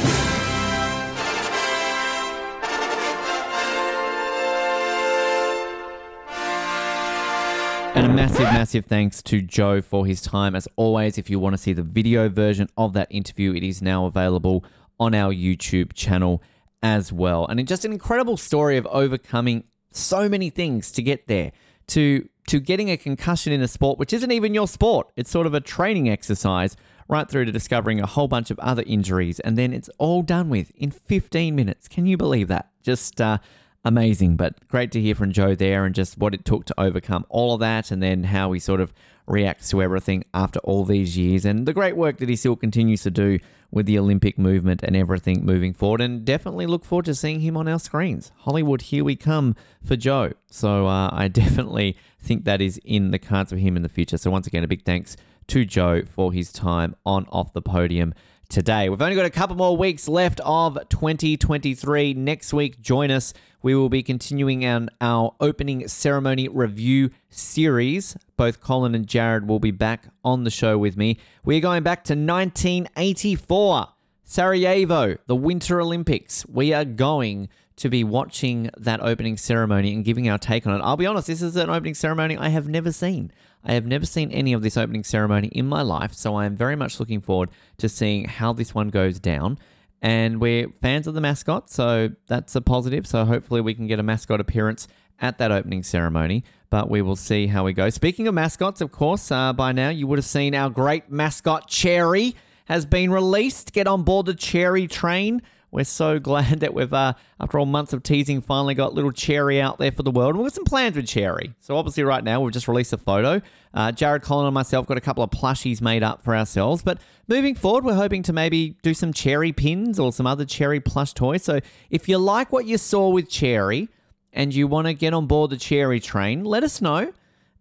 And 7.95 8.05
a 8.07 8.09
massive, 8.13 8.41
massive 8.41 8.85
thanks 8.87 9.21
to 9.23 9.41
Joe 9.41 9.81
for 9.81 10.05
his 10.05 10.21
time. 10.21 10.53
As 10.53 10.67
always, 10.75 11.17
if 11.17 11.29
you 11.29 11.39
want 11.39 11.53
to 11.53 11.57
see 11.57 11.71
the 11.71 11.81
video 11.81 12.27
version 12.27 12.67
of 12.75 12.91
that 12.91 13.07
interview, 13.09 13.53
it 13.53 13.63
is 13.63 13.81
now 13.81 14.05
available 14.05 14.65
on 14.99 15.13
our 15.13 15.33
YouTube 15.33 15.93
channel 15.93 16.41
as 16.83 17.11
well. 17.11 17.45
And 17.47 17.59
it's 17.59 17.69
just 17.69 17.85
an 17.85 17.91
incredible 17.91 18.37
story 18.37 18.77
of 18.77 18.85
overcoming 18.87 19.63
so 19.91 20.29
many 20.29 20.49
things 20.49 20.91
to 20.93 21.01
get 21.01 21.27
there. 21.27 21.51
To 21.89 22.27
to 22.47 22.59
getting 22.59 22.91
a 22.91 22.97
concussion 22.97 23.51
in 23.51 23.61
a 23.61 23.67
sport 23.67 23.97
which 23.97 24.13
isn't 24.13 24.31
even 24.31 24.53
your 24.53 24.67
sport. 24.67 25.07
It's 25.15 25.31
sort 25.31 25.47
of 25.47 25.53
a 25.53 25.59
training 25.59 26.09
exercise, 26.09 26.75
right 27.07 27.29
through 27.29 27.45
to 27.45 27.51
discovering 27.51 27.99
a 27.99 28.05
whole 28.05 28.27
bunch 28.27 28.51
of 28.51 28.59
other 28.59 28.83
injuries, 28.85 29.39
and 29.39 29.57
then 29.57 29.73
it's 29.73 29.89
all 29.97 30.21
done 30.21 30.49
with 30.49 30.71
in 30.75 30.91
15 30.91 31.55
minutes. 31.55 31.87
Can 31.87 32.05
you 32.05 32.17
believe 32.17 32.47
that? 32.47 32.69
Just 32.83 33.19
uh, 33.19 33.39
amazing. 33.83 34.35
But 34.35 34.67
great 34.67 34.91
to 34.91 35.01
hear 35.01 35.15
from 35.15 35.31
Joe 35.31 35.55
there 35.55 35.85
and 35.85 35.95
just 35.95 36.17
what 36.17 36.33
it 36.33 36.45
took 36.45 36.65
to 36.65 36.79
overcome 36.79 37.25
all 37.29 37.53
of 37.53 37.59
that 37.61 37.91
and 37.91 38.01
then 38.01 38.25
how 38.25 38.51
he 38.51 38.59
sort 38.59 38.81
of 38.81 38.93
reacts 39.27 39.69
to 39.69 39.81
everything 39.81 40.23
after 40.33 40.59
all 40.59 40.85
these 40.85 41.17
years 41.17 41.45
and 41.45 41.65
the 41.65 41.73
great 41.73 41.97
work 41.97 42.17
that 42.17 42.29
he 42.29 42.35
still 42.35 42.55
continues 42.55 43.01
to 43.03 43.11
do 43.11 43.39
with 43.71 43.85
the 43.85 43.99
Olympic 43.99 44.37
movement 44.37 44.81
and 44.83 44.95
everything 44.95 45.45
moving 45.45 45.73
forward. 45.73 46.01
And 46.01 46.23
definitely 46.23 46.65
look 46.65 46.85
forward 46.85 47.05
to 47.05 47.15
seeing 47.15 47.41
him 47.41 47.57
on 47.57 47.67
our 47.67 47.79
screens. 47.79 48.31
Hollywood, 48.39 48.83
here 48.83 49.03
we 49.03 49.15
come 49.15 49.55
for 49.83 49.95
Joe. 49.95 50.33
So 50.49 50.87
uh, 50.87 51.09
I 51.11 51.27
definitely 51.43 51.97
think 52.19 52.45
that 52.45 52.61
is 52.61 52.79
in 52.85 53.11
the 53.11 53.19
cards 53.19 53.51
for 53.51 53.57
him 53.57 53.75
in 53.75 53.83
the 53.83 53.89
future. 53.89 54.17
So 54.17 54.31
once 54.31 54.47
again, 54.47 54.63
a 54.63 54.67
big 54.67 54.85
thanks 54.85 55.17
to 55.47 55.65
Joe 55.65 56.03
for 56.03 56.31
his 56.31 56.51
time 56.51 56.95
on 57.05 57.25
Off 57.29 57.53
the 57.53 57.61
Podium 57.61 58.13
today. 58.49 58.89
We've 58.89 59.01
only 59.01 59.15
got 59.15 59.25
a 59.25 59.29
couple 59.29 59.55
more 59.55 59.75
weeks 59.75 60.07
left 60.07 60.39
of 60.43 60.77
2023. 60.89 62.13
Next 62.13 62.53
week, 62.53 62.81
join 62.81 63.11
us. 63.11 63.33
We 63.61 63.75
will 63.75 63.89
be 63.89 64.03
continuing 64.03 64.65
on 64.65 64.89
our 65.01 65.35
opening 65.39 65.87
ceremony 65.87 66.47
review 66.47 67.09
series. 67.29 68.15
Both 68.37 68.61
Colin 68.61 68.93
and 68.93 69.07
Jared 69.07 69.47
will 69.47 69.59
be 69.59 69.71
back 69.71 70.09
on 70.23 70.43
the 70.43 70.51
show 70.51 70.77
with 70.77 70.97
me. 70.97 71.17
We're 71.43 71.61
going 71.61 71.83
back 71.83 72.03
to 72.05 72.13
1984, 72.13 73.87
Sarajevo, 74.23 75.17
the 75.25 75.35
Winter 75.35 75.81
Olympics. 75.81 76.45
We 76.45 76.73
are 76.73 76.85
going 76.85 77.49
to 77.77 77.89
be 77.89 78.03
watching 78.03 78.69
that 78.77 79.01
opening 79.01 79.37
ceremony 79.37 79.93
and 79.93 80.05
giving 80.05 80.29
our 80.29 80.37
take 80.37 80.65
on 80.65 80.79
it. 80.79 80.83
I'll 80.83 80.97
be 80.97 81.05
honest, 81.05 81.27
this 81.27 81.41
is 81.41 81.55
an 81.55 81.69
opening 81.69 81.93
ceremony 81.93 82.37
I 82.37 82.49
have 82.49 82.67
never 82.67 82.91
seen. 82.91 83.31
I 83.65 83.73
have 83.73 83.87
never 83.87 84.05
seen 84.05 84.31
any 84.31 84.53
of 84.53 84.61
this 84.61 84.77
opening 84.77 85.03
ceremony 85.03 85.47
in 85.47 85.65
my 85.65 85.81
life, 85.81 86.13
so 86.13 86.35
I 86.35 86.45
am 86.45 86.55
very 86.55 86.75
much 86.75 86.99
looking 86.99 87.19
forward 87.19 87.49
to 87.79 87.89
seeing 87.89 88.25
how 88.25 88.53
this 88.53 88.75
one 88.75 88.89
goes 88.89 89.19
down. 89.19 89.57
And 90.01 90.39
we're 90.39 90.69
fans 90.81 91.07
of 91.07 91.15
the 91.15 91.21
mascot, 91.21 91.71
so 91.71 92.11
that's 92.27 92.55
a 92.55 92.61
positive. 92.61 93.07
So 93.07 93.25
hopefully 93.25 93.61
we 93.61 93.73
can 93.73 93.87
get 93.87 93.99
a 93.99 94.03
mascot 94.03 94.39
appearance 94.39 94.87
at 95.19 95.39
that 95.39 95.51
opening 95.51 95.81
ceremony, 95.81 96.43
but 96.69 96.89
we 96.91 97.01
will 97.01 97.15
see 97.15 97.47
how 97.47 97.63
we 97.63 97.73
go. 97.73 97.89
Speaking 97.89 98.27
of 98.27 98.35
mascots, 98.35 98.81
of 98.81 98.91
course, 98.91 99.31
uh, 99.31 99.51
by 99.53 99.71
now 99.71 99.89
you 99.89 100.05
would 100.05 100.19
have 100.19 100.25
seen 100.25 100.53
our 100.53 100.69
great 100.69 101.09
mascot 101.09 101.67
Cherry 101.67 102.35
has 102.65 102.85
been 102.85 103.11
released. 103.11 103.73
Get 103.73 103.87
on 103.87 104.03
board 104.03 104.27
the 104.27 104.35
Cherry 104.35 104.87
train. 104.87 105.41
We're 105.75 105.83
so 105.83 106.19
glad 106.31 106.61
that 106.61 106.73
we've, 106.73 106.93
uh, 106.93 107.13
after 107.37 107.59
all 107.59 107.65
months 107.65 107.91
of 107.91 108.01
teasing, 108.01 108.41
finally 108.41 108.75
got 108.75 108.93
little 108.93 109.11
Cherry 109.11 109.59
out 109.59 109.77
there 109.77 109.91
for 109.91 110.03
the 110.03 110.11
world. 110.11 110.35
And 110.35 110.39
we've 110.39 110.49
got 110.49 110.55
some 110.55 110.63
plans 110.63 110.95
with 110.95 111.05
Cherry. 111.05 111.53
So 111.59 111.75
obviously, 111.75 112.03
right 112.03 112.23
now 112.23 112.39
we've 112.39 112.53
just 112.53 112.69
released 112.69 112.93
a 112.93 112.97
photo. 112.97 113.41
Uh, 113.73 113.91
Jared, 113.91 114.21
Colin, 114.21 114.47
and 114.47 114.53
myself 114.53 114.87
got 114.87 114.97
a 114.97 115.01
couple 115.01 115.21
of 115.21 115.31
plushies 115.31 115.81
made 115.81 116.01
up 116.01 116.23
for 116.23 116.33
ourselves. 116.33 116.81
But 116.81 117.01
moving 117.27 117.55
forward, 117.55 117.83
we're 117.83 117.95
hoping 117.95 118.23
to 118.23 118.33
maybe 118.33 118.77
do 118.83 118.93
some 118.93 119.11
Cherry 119.11 119.51
pins 119.51 119.99
or 119.99 120.13
some 120.13 120.25
other 120.25 120.45
Cherry 120.45 120.79
plush 120.79 121.11
toys. 121.11 121.43
So 121.43 121.59
if 121.89 122.07
you 122.07 122.19
like 122.19 122.53
what 122.53 122.65
you 122.65 122.77
saw 122.77 123.09
with 123.09 123.29
Cherry 123.29 123.89
and 124.31 124.55
you 124.55 124.67
want 124.67 124.87
to 124.87 124.93
get 124.93 125.13
on 125.13 125.27
board 125.27 125.51
the 125.51 125.57
Cherry 125.57 125.99
train, 125.99 126.45
let 126.45 126.63
us 126.63 126.81
know. 126.81 127.11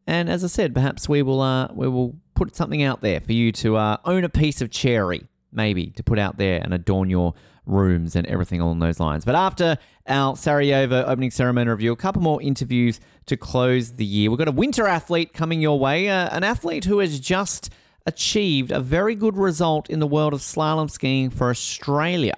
And 0.07 0.29
as 0.29 0.45
I 0.45 0.49
said, 0.49 0.73
perhaps 0.73 1.09
we 1.09 1.23
will 1.23 1.41
uh, 1.41 1.69
we 1.73 1.89
will 1.89 2.15
put 2.35 2.55
something 2.55 2.83
out 2.83 3.01
there 3.01 3.21
for 3.21 3.33
you 3.33 3.51
to 3.53 3.77
uh, 3.77 3.97
own 4.05 4.23
a 4.23 4.29
piece 4.29 4.61
of 4.61 4.71
cherry, 4.71 5.27
maybe 5.51 5.87
to 5.87 6.03
put 6.03 6.19
out 6.19 6.37
there 6.37 6.61
and 6.63 6.75
adorn 6.75 7.09
your 7.09 7.33
rooms 7.67 8.15
and 8.17 8.27
everything 8.27 8.61
along 8.61 8.79
those 8.79 9.01
lines. 9.01 9.25
But 9.25 9.35
after 9.35 9.79
our 10.07 10.37
Sarajevo 10.37 11.05
opening 11.05 11.31
ceremony 11.31 11.71
review, 11.71 11.93
a 11.93 11.97
couple 11.97 12.23
more 12.23 12.41
interviews 12.43 13.01
to 13.27 13.37
close 13.37 13.93
the 13.93 14.05
year. 14.05 14.31
We've 14.31 14.39
got 14.39 14.49
a 14.49 14.53
winter 14.53 14.87
athlete 14.87 15.33
coming 15.33 15.61
your 15.61 15.79
way, 15.79 16.09
uh, 16.09 16.29
an 16.31 16.45
athlete 16.45 16.85
who 16.85 16.99
has 16.99 17.19
just 17.21 17.71
achieved 18.07 18.71
a 18.71 18.81
very 18.81 19.15
good 19.15 19.37
result 19.37 19.89
in 19.89 19.99
the 19.99 20.07
world 20.07 20.35
of 20.35 20.41
slalom 20.41 20.91
skiing 20.91 21.31
for 21.31 21.49
Australia. 21.49 22.37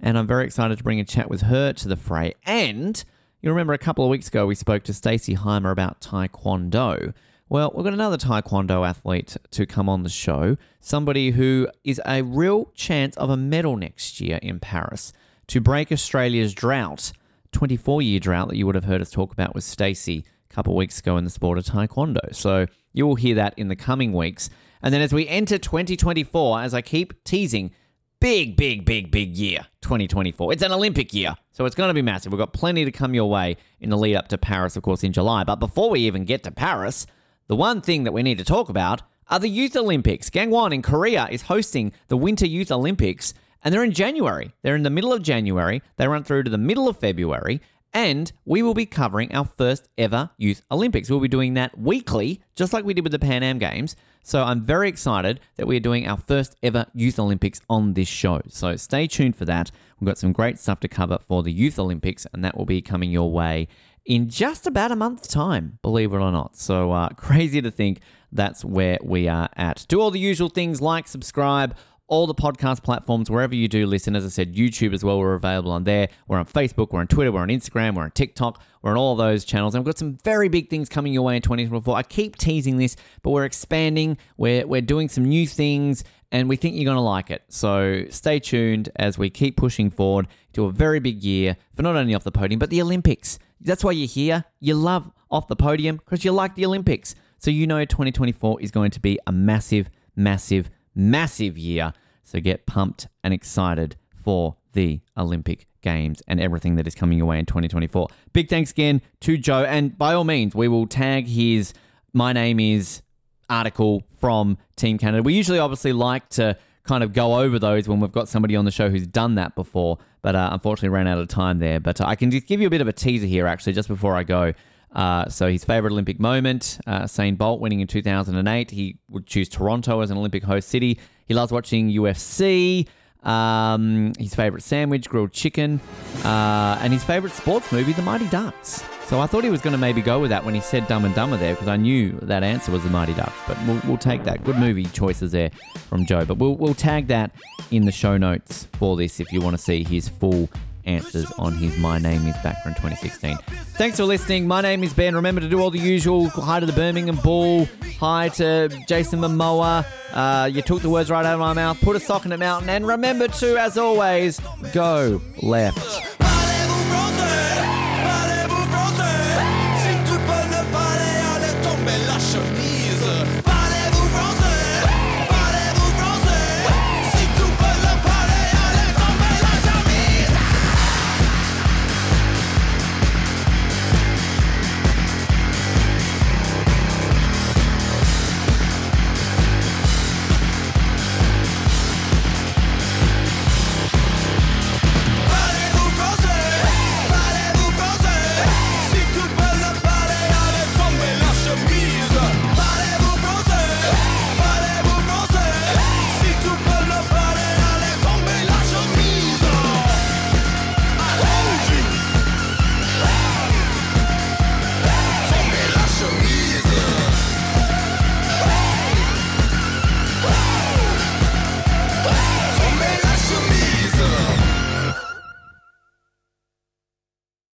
And 0.00 0.18
I'm 0.18 0.26
very 0.26 0.44
excited 0.44 0.78
to 0.78 0.84
bring 0.84 1.00
a 1.00 1.04
chat 1.04 1.28
with 1.28 1.42
her 1.42 1.72
to 1.74 1.88
the 1.88 1.96
fray. 1.96 2.34
And 2.44 3.02
you 3.40 3.50
remember 3.50 3.72
a 3.72 3.78
couple 3.78 4.04
of 4.04 4.10
weeks 4.10 4.28
ago 4.28 4.46
we 4.46 4.54
spoke 4.54 4.84
to 4.84 4.94
Stacey 4.94 5.34
Hymer 5.34 5.70
about 5.70 6.00
Taekwondo. 6.00 7.12
Well, 7.52 7.70
we've 7.74 7.84
got 7.84 7.92
another 7.92 8.16
Taekwondo 8.16 8.88
athlete 8.88 9.36
to 9.50 9.66
come 9.66 9.86
on 9.86 10.04
the 10.04 10.08
show, 10.08 10.56
somebody 10.80 11.32
who 11.32 11.68
is 11.84 12.00
a 12.06 12.22
real 12.22 12.72
chance 12.74 13.14
of 13.18 13.28
a 13.28 13.36
medal 13.36 13.76
next 13.76 14.22
year 14.22 14.38
in 14.40 14.58
Paris 14.58 15.12
to 15.48 15.60
break 15.60 15.92
Australia's 15.92 16.54
drought, 16.54 17.12
24 17.52 18.00
year 18.00 18.18
drought 18.18 18.48
that 18.48 18.56
you 18.56 18.64
would 18.64 18.74
have 18.74 18.84
heard 18.84 19.02
us 19.02 19.10
talk 19.10 19.34
about 19.34 19.54
with 19.54 19.64
Stacey 19.64 20.24
a 20.50 20.54
couple 20.54 20.72
of 20.72 20.78
weeks 20.78 20.98
ago 20.98 21.18
in 21.18 21.24
the 21.24 21.30
sport 21.30 21.58
of 21.58 21.66
Taekwondo. 21.66 22.34
So 22.34 22.64
you 22.94 23.06
will 23.06 23.16
hear 23.16 23.34
that 23.34 23.52
in 23.58 23.68
the 23.68 23.76
coming 23.76 24.14
weeks. 24.14 24.48
And 24.80 24.94
then 24.94 25.02
as 25.02 25.12
we 25.12 25.28
enter 25.28 25.58
2024, 25.58 26.62
as 26.62 26.72
I 26.72 26.80
keep 26.80 27.22
teasing, 27.22 27.70
big, 28.18 28.56
big, 28.56 28.86
big, 28.86 29.10
big 29.10 29.36
year, 29.36 29.66
2024. 29.82 30.54
It's 30.54 30.62
an 30.62 30.72
Olympic 30.72 31.12
year, 31.12 31.34
so 31.50 31.66
it's 31.66 31.74
going 31.74 31.88
to 31.88 31.94
be 31.94 32.00
massive. 32.00 32.32
We've 32.32 32.38
got 32.38 32.54
plenty 32.54 32.86
to 32.86 32.90
come 32.90 33.12
your 33.12 33.28
way 33.28 33.58
in 33.78 33.90
the 33.90 33.98
lead 33.98 34.16
up 34.16 34.28
to 34.28 34.38
Paris, 34.38 34.74
of 34.74 34.82
course, 34.82 35.04
in 35.04 35.12
July. 35.12 35.44
But 35.44 35.56
before 35.56 35.90
we 35.90 36.00
even 36.00 36.24
get 36.24 36.44
to 36.44 36.50
Paris, 36.50 37.06
the 37.48 37.56
one 37.56 37.80
thing 37.80 38.04
that 38.04 38.12
we 38.12 38.22
need 38.22 38.38
to 38.38 38.44
talk 38.44 38.68
about 38.68 39.02
are 39.28 39.38
the 39.38 39.48
Youth 39.48 39.76
Olympics. 39.76 40.30
Gangwon 40.30 40.72
in 40.72 40.82
Korea 40.82 41.28
is 41.30 41.42
hosting 41.42 41.92
the 42.08 42.16
Winter 42.16 42.46
Youth 42.46 42.70
Olympics, 42.70 43.34
and 43.64 43.72
they're 43.72 43.84
in 43.84 43.92
January. 43.92 44.52
They're 44.62 44.76
in 44.76 44.82
the 44.82 44.90
middle 44.90 45.12
of 45.12 45.22
January. 45.22 45.82
They 45.96 46.08
run 46.08 46.24
through 46.24 46.44
to 46.44 46.50
the 46.50 46.58
middle 46.58 46.88
of 46.88 46.98
February, 46.98 47.60
and 47.92 48.32
we 48.44 48.62
will 48.62 48.74
be 48.74 48.86
covering 48.86 49.34
our 49.34 49.44
first 49.44 49.88
ever 49.98 50.30
Youth 50.36 50.62
Olympics. 50.70 51.10
We'll 51.10 51.20
be 51.20 51.28
doing 51.28 51.54
that 51.54 51.78
weekly, 51.78 52.42
just 52.54 52.72
like 52.72 52.84
we 52.84 52.94
did 52.94 53.04
with 53.04 53.12
the 53.12 53.18
Pan 53.18 53.42
Am 53.42 53.58
Games. 53.58 53.96
So 54.24 54.44
I'm 54.44 54.62
very 54.62 54.88
excited 54.88 55.40
that 55.56 55.66
we 55.66 55.76
are 55.76 55.80
doing 55.80 56.06
our 56.06 56.16
first 56.16 56.56
ever 56.62 56.86
Youth 56.94 57.18
Olympics 57.18 57.60
on 57.68 57.94
this 57.94 58.08
show. 58.08 58.40
So 58.48 58.76
stay 58.76 59.06
tuned 59.08 59.36
for 59.36 59.44
that. 59.46 59.70
We've 59.98 60.06
got 60.06 60.18
some 60.18 60.32
great 60.32 60.58
stuff 60.58 60.80
to 60.80 60.88
cover 60.88 61.18
for 61.26 61.42
the 61.42 61.52
Youth 61.52 61.78
Olympics, 61.78 62.26
and 62.32 62.44
that 62.44 62.56
will 62.56 62.64
be 62.64 62.80
coming 62.80 63.10
your 63.10 63.30
way 63.30 63.66
in 64.04 64.28
just 64.28 64.66
about 64.66 64.90
a 64.90 64.96
month's 64.96 65.28
time, 65.28 65.78
believe 65.82 66.12
it 66.12 66.16
or 66.16 66.32
not. 66.32 66.56
So 66.56 66.92
uh, 66.92 67.08
crazy 67.16 67.62
to 67.62 67.70
think 67.70 68.00
that's 68.32 68.64
where 68.64 68.98
we 69.02 69.28
are 69.28 69.48
at. 69.56 69.84
Do 69.88 70.00
all 70.00 70.10
the 70.10 70.18
usual 70.18 70.48
things 70.48 70.80
like 70.80 71.06
subscribe, 71.06 71.76
all 72.08 72.26
the 72.26 72.34
podcast 72.34 72.82
platforms, 72.82 73.30
wherever 73.30 73.54
you 73.54 73.68
do 73.68 73.86
listen. 73.86 74.14
As 74.14 74.24
I 74.24 74.28
said, 74.28 74.54
YouTube 74.54 74.92
as 74.92 75.04
well, 75.04 75.18
we're 75.18 75.34
available 75.34 75.70
on 75.70 75.84
there. 75.84 76.08
We're 76.26 76.38
on 76.38 76.46
Facebook, 76.46 76.92
we're 76.92 77.00
on 77.00 77.06
Twitter, 77.06 77.32
we're 77.32 77.40
on 77.40 77.48
Instagram, 77.48 77.94
we're 77.94 78.02
on 78.02 78.10
TikTok, 78.10 78.62
we're 78.82 78.90
on 78.90 78.96
all 78.96 79.16
those 79.16 79.44
channels. 79.44 79.74
And 79.74 79.82
we've 79.82 79.94
got 79.94 79.98
some 79.98 80.18
very 80.22 80.48
big 80.48 80.68
things 80.68 80.88
coming 80.88 81.12
your 81.12 81.22
way 81.22 81.36
in 81.36 81.42
2024. 81.42 81.96
I 81.96 82.02
keep 82.02 82.36
teasing 82.36 82.76
this, 82.76 82.96
but 83.22 83.30
we're 83.30 83.44
expanding, 83.44 84.18
we're, 84.36 84.66
we're 84.66 84.82
doing 84.82 85.08
some 85.08 85.24
new 85.24 85.46
things, 85.46 86.04
and 86.30 86.48
we 86.48 86.56
think 86.56 86.74
you're 86.74 86.84
going 86.84 86.96
to 86.96 87.00
like 87.00 87.30
it. 87.30 87.44
So 87.48 88.04
stay 88.10 88.40
tuned 88.40 88.90
as 88.96 89.16
we 89.16 89.30
keep 89.30 89.56
pushing 89.56 89.90
forward 89.90 90.26
to 90.54 90.64
a 90.64 90.72
very 90.72 90.98
big 90.98 91.22
year 91.22 91.56
for 91.74 91.82
not 91.82 91.96
only 91.96 92.14
off 92.14 92.24
the 92.24 92.32
podium, 92.32 92.58
but 92.58 92.70
the 92.70 92.82
Olympics. 92.82 93.38
That's 93.64 93.84
why 93.84 93.92
you're 93.92 94.08
here. 94.08 94.44
You 94.60 94.74
love 94.74 95.10
off 95.30 95.48
the 95.48 95.56
podium 95.56 95.96
because 95.96 96.24
you 96.24 96.32
like 96.32 96.54
the 96.54 96.66
Olympics. 96.66 97.14
So 97.38 97.50
you 97.50 97.66
know 97.66 97.84
2024 97.84 98.60
is 98.60 98.70
going 98.70 98.90
to 98.92 99.00
be 99.00 99.18
a 99.26 99.32
massive, 99.32 99.90
massive, 100.14 100.70
massive 100.94 101.58
year. 101.58 101.92
So 102.22 102.40
get 102.40 102.66
pumped 102.66 103.08
and 103.24 103.34
excited 103.34 103.96
for 104.14 104.56
the 104.72 105.00
Olympic 105.16 105.66
Games 105.80 106.22
and 106.28 106.40
everything 106.40 106.76
that 106.76 106.86
is 106.86 106.94
coming 106.94 107.18
your 107.18 107.26
way 107.26 107.38
in 107.38 107.46
2024. 107.46 108.08
Big 108.32 108.48
thanks 108.48 108.70
again 108.70 109.02
to 109.20 109.36
Joe. 109.36 109.64
And 109.64 109.96
by 109.98 110.14
all 110.14 110.24
means, 110.24 110.54
we 110.54 110.68
will 110.68 110.86
tag 110.86 111.26
his 111.26 111.74
My 112.12 112.32
Name 112.32 112.60
Is 112.60 113.02
article 113.50 114.04
from 114.20 114.56
Team 114.76 114.98
Canada. 114.98 115.22
We 115.22 115.34
usually 115.34 115.58
obviously 115.58 115.92
like 115.92 116.28
to 116.30 116.56
kind 116.84 117.04
of 117.04 117.12
go 117.12 117.38
over 117.38 117.58
those 117.58 117.88
when 117.88 118.00
we've 118.00 118.12
got 118.12 118.28
somebody 118.28 118.56
on 118.56 118.64
the 118.64 118.70
show 118.70 118.90
who's 118.90 119.06
done 119.06 119.36
that 119.36 119.54
before, 119.54 119.98
but 120.20 120.34
uh, 120.34 120.50
unfortunately 120.52 120.88
ran 120.88 121.06
out 121.06 121.18
of 121.18 121.28
time 121.28 121.58
there. 121.58 121.80
But 121.80 122.00
uh, 122.00 122.06
I 122.06 122.16
can 122.16 122.30
just 122.30 122.46
give 122.46 122.60
you 122.60 122.66
a 122.66 122.70
bit 122.70 122.80
of 122.80 122.88
a 122.88 122.92
teaser 122.92 123.26
here, 123.26 123.46
actually, 123.46 123.72
just 123.72 123.88
before 123.88 124.16
I 124.16 124.24
go. 124.24 124.52
Uh, 124.94 125.28
so 125.28 125.48
his 125.48 125.64
favorite 125.64 125.92
Olympic 125.92 126.20
moment, 126.20 126.78
uh, 126.86 127.02
Usain 127.02 127.38
Bolt 127.38 127.60
winning 127.60 127.80
in 127.80 127.86
2008. 127.86 128.70
He 128.70 128.98
would 129.08 129.26
choose 129.26 129.48
Toronto 129.48 130.00
as 130.00 130.10
an 130.10 130.18
Olympic 130.18 130.42
host 130.42 130.68
city. 130.68 130.98
He 131.26 131.34
loves 131.34 131.52
watching 131.52 131.90
UFC. 131.90 132.86
Um, 133.22 134.12
his 134.18 134.34
favorite 134.34 134.62
sandwich, 134.62 135.08
grilled 135.08 135.32
chicken, 135.32 135.80
uh, 136.24 136.78
and 136.80 136.92
his 136.92 137.04
favorite 137.04 137.32
sports 137.32 137.70
movie, 137.70 137.92
The 137.92 138.02
Mighty 138.02 138.26
Ducks. 138.28 138.84
So 139.06 139.20
I 139.20 139.26
thought 139.26 139.44
he 139.44 139.50
was 139.50 139.60
going 139.60 139.72
to 139.72 139.78
maybe 139.78 140.00
go 140.00 140.20
with 140.20 140.30
that 140.30 140.44
when 140.44 140.54
he 140.54 140.60
said 140.60 140.88
Dumb 140.88 141.04
and 141.04 141.14
Dumber 141.14 141.36
there 141.36 141.52
because 141.52 141.68
I 141.68 141.76
knew 141.76 142.12
that 142.22 142.42
answer 142.42 142.72
was 142.72 142.82
The 142.82 142.90
Mighty 142.90 143.14
Ducks. 143.14 143.36
But 143.46 143.58
we'll, 143.66 143.80
we'll 143.86 143.98
take 143.98 144.24
that. 144.24 144.42
Good 144.42 144.56
movie 144.56 144.86
choices 144.86 145.32
there 145.32 145.50
from 145.88 146.06
Joe. 146.06 146.24
But 146.24 146.38
we'll, 146.38 146.56
we'll 146.56 146.74
tag 146.74 147.08
that 147.08 147.30
in 147.70 147.84
the 147.84 147.92
show 147.92 148.16
notes 148.16 148.68
for 148.72 148.96
this 148.96 149.20
if 149.20 149.30
you 149.30 149.40
want 149.40 149.56
to 149.56 149.62
see 149.62 149.84
his 149.84 150.08
full 150.08 150.48
answers 150.84 151.30
on 151.32 151.54
his 151.54 151.76
My 151.78 151.98
Name 151.98 152.26
Is 152.26 152.36
back 152.38 152.62
from 152.62 152.74
2016. 152.74 153.36
Thanks 153.76 153.96
for 153.96 154.04
listening. 154.04 154.46
My 154.46 154.60
name 154.60 154.82
is 154.82 154.92
Ben. 154.92 155.14
Remember 155.14 155.40
to 155.40 155.48
do 155.48 155.60
all 155.60 155.70
the 155.70 155.78
usual. 155.78 156.28
Hi 156.28 156.60
to 156.60 156.66
the 156.66 156.72
Birmingham 156.72 157.16
Bull. 157.16 157.68
Hi 158.00 158.28
to 158.30 158.68
Jason 158.88 159.20
Momoa. 159.20 159.84
Uh, 160.12 160.46
you 160.46 160.62
took 160.62 160.82
the 160.82 160.90
words 160.90 161.10
right 161.10 161.24
out 161.24 161.34
of 161.34 161.40
my 161.40 161.52
mouth. 161.52 161.80
Put 161.80 161.96
a 161.96 162.00
sock 162.00 162.24
in 162.24 162.30
the 162.30 162.38
mountain. 162.38 162.68
And 162.68 162.86
remember 162.86 163.28
to, 163.28 163.56
as 163.58 163.78
always, 163.78 164.40
go 164.72 165.20
left. 165.42 166.31